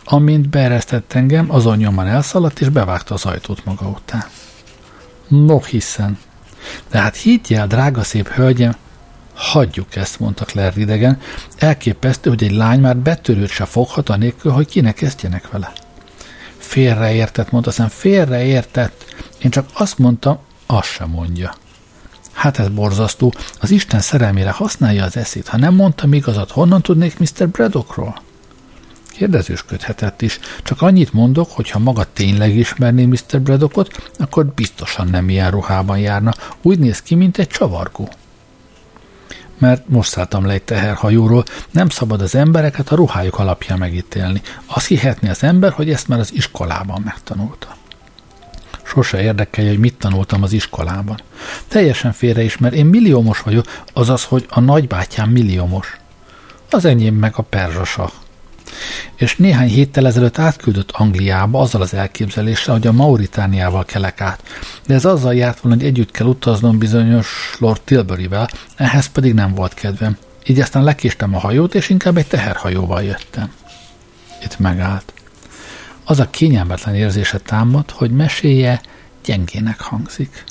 Amint 0.04 0.50
beeresztett 0.50 1.14
engem, 1.14 1.46
azon 1.52 1.78
nyomban 1.78 2.08
elszaladt, 2.08 2.60
és 2.60 2.70
bevágta 2.70 3.14
az 3.14 3.26
ajtót 3.26 3.66
maga 3.66 3.88
után. 3.88 4.26
No, 5.28 5.60
hiszen. 5.60 6.18
De 6.90 7.00
hát 7.00 7.16
higgy 7.16 7.54
el, 7.54 7.68
drága 7.68 8.04
szép 8.04 8.28
hölgyem, 8.28 8.76
hagyjuk 9.34 9.96
ezt, 9.96 10.20
mondta 10.20 10.46
Claire 10.46 10.74
idegen. 10.82 11.20
Elképesztő, 11.58 12.30
hogy 12.30 12.44
egy 12.44 12.52
lány 12.52 12.80
már 12.80 12.98
betörőt 12.98 13.50
se 13.50 13.66
foghat 13.66 14.10
anélkül, 14.10 14.52
hogy 14.52 14.68
kinek 14.68 14.96
kezdjenek 14.96 15.50
vele. 15.50 15.72
Félreértett, 16.58 17.52
mondta 17.52 17.72
szem, 17.72 17.88
félreértett. 17.88 19.06
Én 19.46 19.52
csak 19.52 19.70
azt 19.74 19.98
mondtam, 19.98 20.38
azt 20.66 20.88
sem 20.88 21.10
mondja. 21.10 21.54
Hát 22.32 22.60
ez 22.60 22.68
borzasztó, 22.68 23.34
az 23.62 23.72
Isten 23.72 24.00
szerelmére 24.00 24.52
használja 24.52 25.04
az 25.04 25.18
eszét. 25.18 25.48
Ha 25.48 25.58
nem 25.58 25.74
mondtam 25.74 26.14
igazat, 26.14 26.52
honnan 26.52 26.82
tudnék 26.82 27.20
Mr. 27.20 27.50
Braddockról? 27.50 28.22
Kérdezősködhetett 29.08 30.22
is. 30.22 30.40
Csak 30.64 30.82
annyit 30.82 31.14
mondok, 31.14 31.52
hogy 31.52 31.70
ha 31.70 31.80
maga 31.80 32.06
tényleg 32.14 32.56
ismerné 32.56 33.06
Mr. 33.06 33.42
Braddockot, 33.42 34.12
akkor 34.18 34.46
biztosan 34.46 35.08
nem 35.08 35.30
ilyen 35.30 35.52
ruhában 35.52 35.98
járna. 35.98 36.34
Úgy 36.62 36.80
néz 36.80 37.02
ki, 37.02 37.16
mint 37.16 37.38
egy 37.38 37.48
csavargó. 37.48 38.10
Mert 39.58 39.90
most 39.90 40.10
szálltam 40.10 40.46
le 40.46 40.54
egy 40.54 40.64
teherhajóról, 40.64 41.44
nem 41.72 41.90
szabad 41.90 42.22
az 42.22 42.36
embereket 42.36 42.92
a 42.92 42.96
ruhájuk 42.96 43.40
alapján 43.40 43.78
megítélni. 43.78 44.42
Azt 44.66 44.88
hihetni 44.88 45.30
az 45.30 45.44
ember, 45.44 45.72
hogy 45.72 45.90
ezt 45.90 46.08
már 46.08 46.20
az 46.20 46.34
iskolában 46.34 47.02
megtanulta. 47.06 47.76
Sose 48.86 49.22
érdekelje, 49.22 49.70
hogy 49.70 49.80
mit 49.80 49.98
tanultam 49.98 50.44
az 50.44 50.54
iskolában. 50.54 51.20
Teljesen 51.68 52.12
félreismer, 52.12 52.74
én 52.74 52.86
milliómos 52.86 53.40
vagyok, 53.40 53.66
azaz, 53.94 54.24
hogy 54.24 54.46
a 54.50 54.60
nagybátyám 54.60 55.30
milliómos. 55.30 55.98
Az 56.70 56.86
enyém 56.86 57.16
meg 57.16 57.34
a 57.36 57.42
perzsasa. 57.42 58.12
És 59.16 59.36
néhány 59.36 59.68
héttel 59.68 60.08
ezelőtt 60.08 60.38
átküldött 60.38 60.92
Angliába 60.92 61.60
azzal 61.60 61.82
az 61.82 61.94
elképzeléssel, 61.94 62.74
hogy 62.74 62.88
a 62.88 62.92
Mauritániával 62.92 63.86
kelek 63.86 64.22
át. 64.22 64.44
De 64.88 64.94
ez 64.94 65.06
azzal 65.06 65.36
járt 65.36 65.60
volna, 65.60 65.78
hogy 65.78 65.88
együtt 65.88 66.12
kell 66.12 66.28
utaznom 66.28 66.78
bizonyos 66.78 67.56
Lord 67.60 67.82
Tilburyvel, 67.82 68.50
ehhez 68.76 69.06
pedig 69.06 69.34
nem 69.34 69.54
volt 69.54 69.74
kedvem. 69.74 70.18
Így 70.46 70.60
aztán 70.60 70.84
lekéstem 70.84 71.36
a 71.36 71.40
hajót, 71.40 71.76
és 71.76 71.90
inkább 71.90 72.18
egy 72.18 72.28
teherhajóval 72.28 73.04
jöttem. 73.04 73.52
Itt 74.44 74.60
megállt. 74.60 75.14
Az 76.08 76.20
a 76.20 76.30
kényelmetlen 76.30 76.96
érzése 76.96 77.38
támad, 77.38 77.92
hogy 77.92 78.12
meséje 78.12 78.82
gyengének 79.24 79.80
hangzik. 79.80 80.44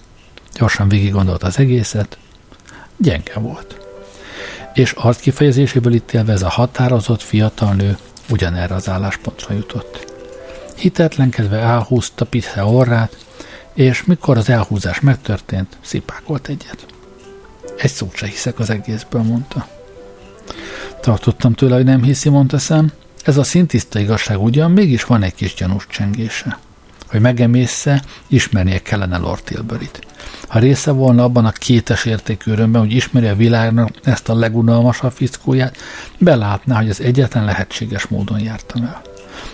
Gyorsan 0.55 0.88
végig 0.88 1.12
gondolt 1.12 1.42
az 1.42 1.59
egészet, 1.59 2.18
gyenge 2.96 3.38
volt. 3.38 3.78
És 4.74 4.92
arc 4.92 5.20
kifejezéséből 5.20 5.94
ítélve 5.94 6.32
ez 6.32 6.42
a 6.42 6.48
határozott 6.48 7.22
fiatal 7.22 7.74
nő 7.74 7.98
ugyanerre 8.30 8.74
az 8.74 8.88
álláspontra 8.88 9.55
jutott. 9.55 10.12
Hitetlenkedve 10.76 11.59
elhúzta 11.59 12.24
Pithe 12.24 12.64
orrát, 12.64 13.24
és 13.74 14.05
mikor 14.05 14.36
az 14.36 14.48
elhúzás 14.48 15.00
megtörtént, 15.00 15.76
szipákolt 15.80 16.48
egyet. 16.48 16.86
Egy 17.76 17.90
szót 17.90 18.16
se 18.16 18.26
hiszek 18.26 18.59
az 18.59 18.70
egészből, 18.70 19.22
mondta. 19.22 19.68
Tartottam 21.00 21.52
tőle, 21.52 21.74
hogy 21.74 21.84
nem 21.84 22.02
hiszi, 22.02 22.28
mondta 22.28 22.59
szem. 22.59 22.92
Ez 23.25 23.37
a 23.37 23.43
szintiszta 23.43 23.99
igazság 23.99 24.43
ugyan, 24.43 24.70
mégis 24.70 25.05
van 25.05 25.22
egy 25.22 25.35
kis 25.35 25.55
gyanús 25.55 25.87
csengése. 25.89 26.59
Hogy 27.07 27.20
megemészze, 27.20 28.03
ismernie 28.27 28.79
kellene 28.79 29.16
Lord 29.16 29.43
Tilburyt. 29.45 30.07
Ha 30.49 30.59
része 30.59 30.91
volna 30.91 31.25
abban 31.25 31.45
a 31.45 31.51
kétes 31.51 32.05
értékű 32.05 32.51
örömben, 32.51 32.81
hogy 32.81 32.93
ismeri 32.93 33.27
a 33.27 33.37
világnak 33.37 33.91
ezt 34.03 34.29
a 34.29 34.35
legunalmasabb 34.35 35.12
fickóját, 35.12 35.77
belátná, 36.18 36.77
hogy 36.77 36.91
az 36.91 37.01
egyetlen 37.01 37.45
lehetséges 37.45 38.07
módon 38.07 38.41
jártam 38.41 38.83
el. 38.83 39.03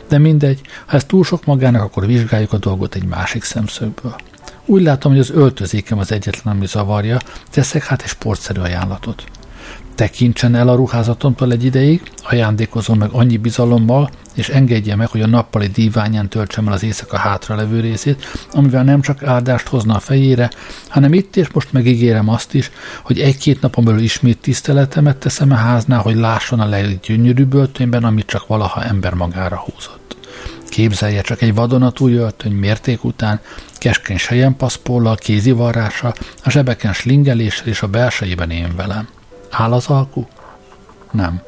De 0.09 0.19
mindegy, 0.19 0.61
ha 0.87 0.97
ez 0.97 1.05
túl 1.05 1.25
sok 1.25 1.45
magának, 1.45 1.83
akkor 1.83 2.07
vizsgáljuk 2.07 2.53
a 2.53 2.59
dolgot 2.59 2.95
egy 2.95 3.05
másik 3.05 3.45
szemszögből. 3.45 4.17
Úgy 4.65 4.83
látom, 4.83 5.13
hogy 5.13 5.21
az 5.21 5.31
öltözékem 5.31 5.99
az 5.99 6.13
egyetlen, 6.13 6.57
ami 6.57 6.67
zavarja, 6.67 7.19
teszek 7.51 7.85
hát 7.85 8.03
egy 8.03 8.09
sportszerű 8.09 8.61
ajánlatot 8.61 9.25
tekintsen 10.01 10.55
el 10.55 10.69
a 10.69 10.75
ruházatomtól 10.75 11.53
egy 11.53 11.65
ideig, 11.65 12.03
ajándékozom 12.23 12.99
meg 12.99 13.11
annyi 13.13 13.37
bizalommal, 13.37 14.11
és 14.35 14.49
engedje 14.49 14.97
meg, 14.97 15.09
hogy 15.09 15.21
a 15.21 15.27
nappali 15.27 15.67
díványán 15.67 16.29
töltsem 16.29 16.67
el 16.67 16.73
az 16.73 16.83
éjszaka 16.83 17.17
hátra 17.17 17.55
levő 17.55 17.81
részét, 17.81 18.25
amivel 18.53 18.85
nem 18.85 19.01
csak 19.01 19.23
áldást 19.23 19.69
hozna 19.69 19.95
a 19.95 19.99
fejére, 19.99 20.51
hanem 20.89 21.13
itt 21.13 21.37
és 21.37 21.51
most 21.53 21.73
megígérem 21.73 22.29
azt 22.29 22.55
is, 22.55 22.71
hogy 23.03 23.19
egy-két 23.19 23.61
napon 23.61 23.85
belül 23.85 24.01
ismét 24.01 24.39
tiszteletemet 24.39 25.17
teszem 25.17 25.51
a 25.51 25.55
háznál, 25.55 26.01
hogy 26.01 26.17
lásson 26.17 26.61
a 26.61 26.69
leggyönyörűbb 26.69 27.55
öltönyben, 27.55 28.05
amit 28.05 28.27
csak 28.27 28.47
valaha 28.47 28.85
ember 28.85 29.15
magára 29.15 29.57
húzott. 29.57 30.17
Képzelje 30.69 31.21
csak 31.21 31.43
egy 31.43 31.55
vadonatúj 31.55 32.15
öltöny 32.15 32.53
mérték 32.53 33.05
után, 33.05 33.41
keskeny 33.79 34.19
sejempaszpóllal, 34.19 35.17
kézivarrása, 35.17 36.15
a 36.45 36.51
zsebeken 36.51 36.93
slingeléssel 36.93 37.67
és 37.67 37.83
a 37.83 37.87
belsejében 37.87 38.51
én 38.51 38.77
velem. 38.77 39.09
Áll 39.51 39.73
az 39.73 39.87
alku? 39.87 40.25
Nem. 41.11 41.43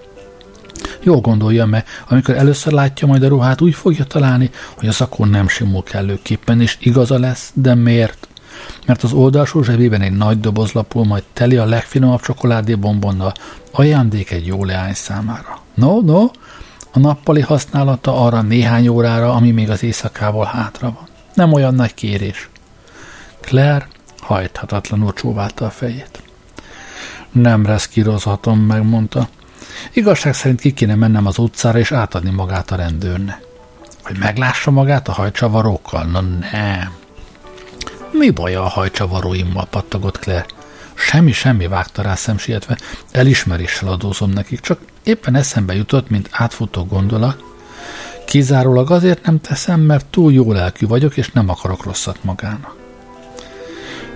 Jól 1.03 1.20
gondolja 1.20 1.66
meg, 1.66 1.84
amikor 2.09 2.34
először 2.36 2.72
látja 2.72 3.07
majd 3.07 3.22
a 3.22 3.28
ruhát, 3.28 3.61
úgy 3.61 3.74
fogja 3.74 4.05
találni, 4.05 4.50
hogy 4.78 4.88
a 4.88 4.92
szakon 4.92 5.28
nem 5.28 5.48
simul 5.48 5.82
kellőképpen, 5.82 6.61
és 6.61 6.76
igaza 6.80 7.18
lesz, 7.18 7.50
de 7.55 7.74
miért? 7.74 8.28
Mert 8.86 9.03
az 9.03 9.12
oldalsó 9.12 9.62
zsebében 9.62 10.00
egy 10.00 10.16
nagy 10.16 10.40
doboz 10.40 10.72
lapul, 10.72 11.05
majd 11.05 11.22
teli 11.32 11.57
a 11.57 11.64
legfinomabb 11.64 12.20
csokoládé 12.20 12.74
bombonnal, 12.74 13.32
ajándék 13.72 14.30
egy 14.30 14.46
jó 14.46 14.64
leány 14.64 14.94
számára. 14.94 15.61
No, 15.74 16.00
no, 16.00 16.24
a 16.92 16.98
nappali 16.98 17.40
használata 17.40 18.24
arra 18.24 18.42
néhány 18.42 18.88
órára, 18.88 19.32
ami 19.32 19.50
még 19.50 19.70
az 19.70 19.82
éjszakával 19.82 20.44
hátra 20.44 20.90
van. 20.90 21.07
Nem 21.34 21.53
olyan 21.53 21.74
nagy 21.74 21.94
kérés. 21.94 22.50
Claire 23.40 23.88
hajthatatlanul 24.20 25.12
csóválta 25.12 25.64
a 25.64 25.70
fejét. 25.70 26.22
Nem 27.33 27.66
reszkírozhatom, 27.66 28.59
megmondta. 28.61 29.28
Igazság 29.93 30.35
szerint 30.35 30.61
ki 30.61 30.72
kéne 30.72 30.95
mennem 30.95 31.26
az 31.26 31.39
utcára 31.39 31.78
és 31.78 31.93
átadni 31.93 32.30
magát 32.30 32.70
a 32.70 32.76
rendőrnek. 32.76 33.41
Hogy 34.03 34.18
meglássa 34.18 34.70
magát 34.70 35.09
a 35.09 35.12
hajcsavarókkal? 35.12 36.05
Na 36.05 36.20
nem. 36.20 36.93
Mi 38.11 38.30
baja 38.30 38.62
a 38.64 38.68
hajcsavaróimmal, 38.68 39.66
pattogott 39.70 40.18
Claire. 40.18 40.47
Semmi, 40.95 41.33
semmi 41.33 41.66
vágta 41.66 42.03
rá 42.03 42.14
szemsietve. 42.14 42.78
Elismeréssel 43.11 43.89
adózom 43.89 44.30
nekik, 44.30 44.61
csak 44.61 44.80
éppen 45.03 45.35
eszembe 45.35 45.74
jutott, 45.74 46.11
mint 46.11 46.28
átfutó 46.33 46.85
gondolat. 46.85 47.45
Kizárólag 48.26 48.91
azért 48.91 49.26
nem 49.26 49.41
teszem, 49.41 49.80
mert 49.80 50.07
túl 50.07 50.33
jó 50.33 50.53
lelkű 50.53 50.87
vagyok, 50.87 51.16
és 51.16 51.30
nem 51.30 51.49
akarok 51.49 51.85
rosszat 51.85 52.24
magának. 52.24 52.82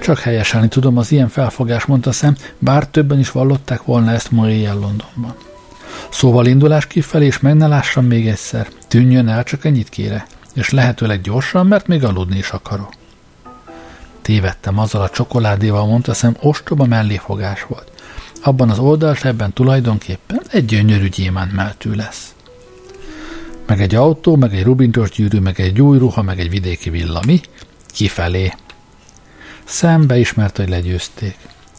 Csak 0.07 0.19
helyeselni 0.19 0.69
tudom 0.69 0.97
az 0.97 1.13
ilyen 1.13 1.29
felfogás, 1.29 1.85
mondta 1.85 2.13
szem, 2.13 2.37
bár 2.59 2.87
többen 2.87 3.19
is 3.19 3.31
vallották 3.31 3.83
volna 3.83 4.11
ezt 4.11 4.31
ma 4.31 4.51
éjjel 4.51 4.75
Londonban. 4.75 5.35
Szóval 6.11 6.47
indulás 6.47 6.87
kifelé, 6.87 7.27
és 7.27 7.41
meg 7.41 7.55
ne 7.55 7.67
lássam 7.67 8.05
még 8.05 8.29
egyszer. 8.29 8.69
Tűnjön 8.89 9.29
el, 9.29 9.43
csak 9.43 9.65
ennyit 9.65 9.89
kére. 9.89 10.27
És 10.55 10.71
lehetőleg 10.71 11.21
gyorsan, 11.21 11.67
mert 11.67 11.87
még 11.87 12.05
aludni 12.05 12.37
is 12.37 12.51
akarok. 12.51 12.93
Tévedtem 14.23 14.79
azzal 14.79 15.03
a 15.03 15.11
csokoládéval, 15.11 15.87
mondta 15.87 16.15
szem, 16.15 16.37
ostoba 16.41 16.85
melléfogás 16.85 17.63
volt. 17.69 17.91
Abban 18.43 18.71
az 18.71 18.79
oldalsebben 18.79 19.53
tulajdonképpen 19.53 20.43
egy 20.51 20.65
gyönyörű 20.65 21.09
gyémánt 21.09 21.53
meltű 21.53 21.93
lesz. 21.93 22.35
Meg 23.67 23.81
egy 23.81 23.95
autó, 23.95 24.37
meg 24.37 24.55
egy 24.55 24.65
rubintos 24.65 25.11
gyűrű, 25.11 25.39
meg 25.39 25.61
egy 25.61 25.81
új 25.81 25.99
ruha, 25.99 26.23
meg 26.23 26.41
egy 26.41 26.51
vidéki 26.51 26.91
villa. 26.91 27.21
Mi? 27.27 27.41
Kifelé. 27.93 28.53
Szembe 29.67 30.19
ismert, 30.19 30.57
hogy 30.57 30.69
legyőzték. 30.69 31.37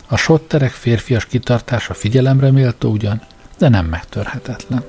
A 0.07 0.17
sotterek 0.17 0.71
férfias 0.71 1.25
kitartása 1.25 1.93
figyelemre 1.93 2.51
méltó 2.51 2.89
ugyan, 2.89 3.21
de 3.57 3.69
nem 3.69 3.85
megtörhetetlen. 3.85 4.83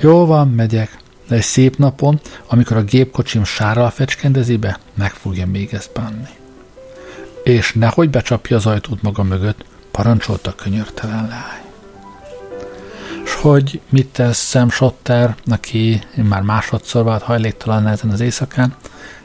Jó 0.00 0.26
van, 0.26 0.48
megyek, 0.48 0.98
de 1.28 1.34
egy 1.34 1.42
szép 1.42 1.76
napon, 1.76 2.20
amikor 2.46 2.76
a 2.76 2.82
gépkocsim 2.82 3.44
sárral 3.44 3.90
fecskendezi 3.90 4.56
be, 4.56 4.78
meg 4.94 5.10
fogja 5.10 5.46
még 5.46 5.74
ezt 5.74 5.92
bánni. 5.94 6.28
És 7.44 7.72
nehogy 7.72 8.10
becsapja 8.10 8.56
az 8.56 8.66
ajtót 8.66 9.02
maga 9.02 9.22
mögött, 9.22 9.64
parancsolta 9.90 10.54
könyörtelen 10.54 11.28
leány. 11.28 11.68
És 13.24 13.34
hogy 13.34 13.80
mit 13.88 14.08
tesz 14.08 14.48
Sam 14.48 14.70
Sotter, 14.70 15.36
aki 15.46 16.02
már 16.14 16.42
másodszor 16.42 17.04
vált 17.04 17.22
hajléktalan 17.22 17.86
ezen 17.86 18.10
az 18.10 18.20
éjszakán, 18.20 18.74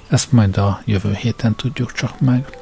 ezt 0.07 0.31
majd 0.31 0.57
a 0.57 0.81
jövő 0.85 1.13
héten 1.13 1.55
tudjuk 1.55 1.91
csak 1.91 2.19
meg. 2.19 2.57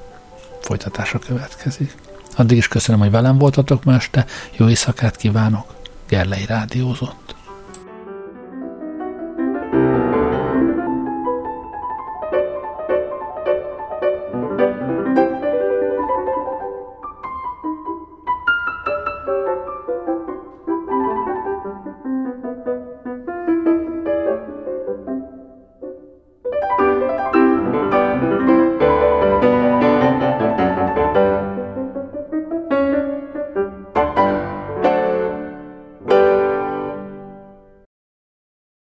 Folytatása 0.62 1.20
következik. 1.20 1.96
Addig 2.36 2.58
is 2.58 2.68
köszönöm, 2.68 3.02
hogy 3.02 3.12
velem 3.12 3.38
voltatok 3.38 3.84
ma 3.84 3.94
este. 3.94 4.26
Jó 4.58 4.70
éjszakát 4.70 5.16
kívánok. 5.16 5.76
Gerlei 6.08 6.46
rádiózott. 6.46 7.36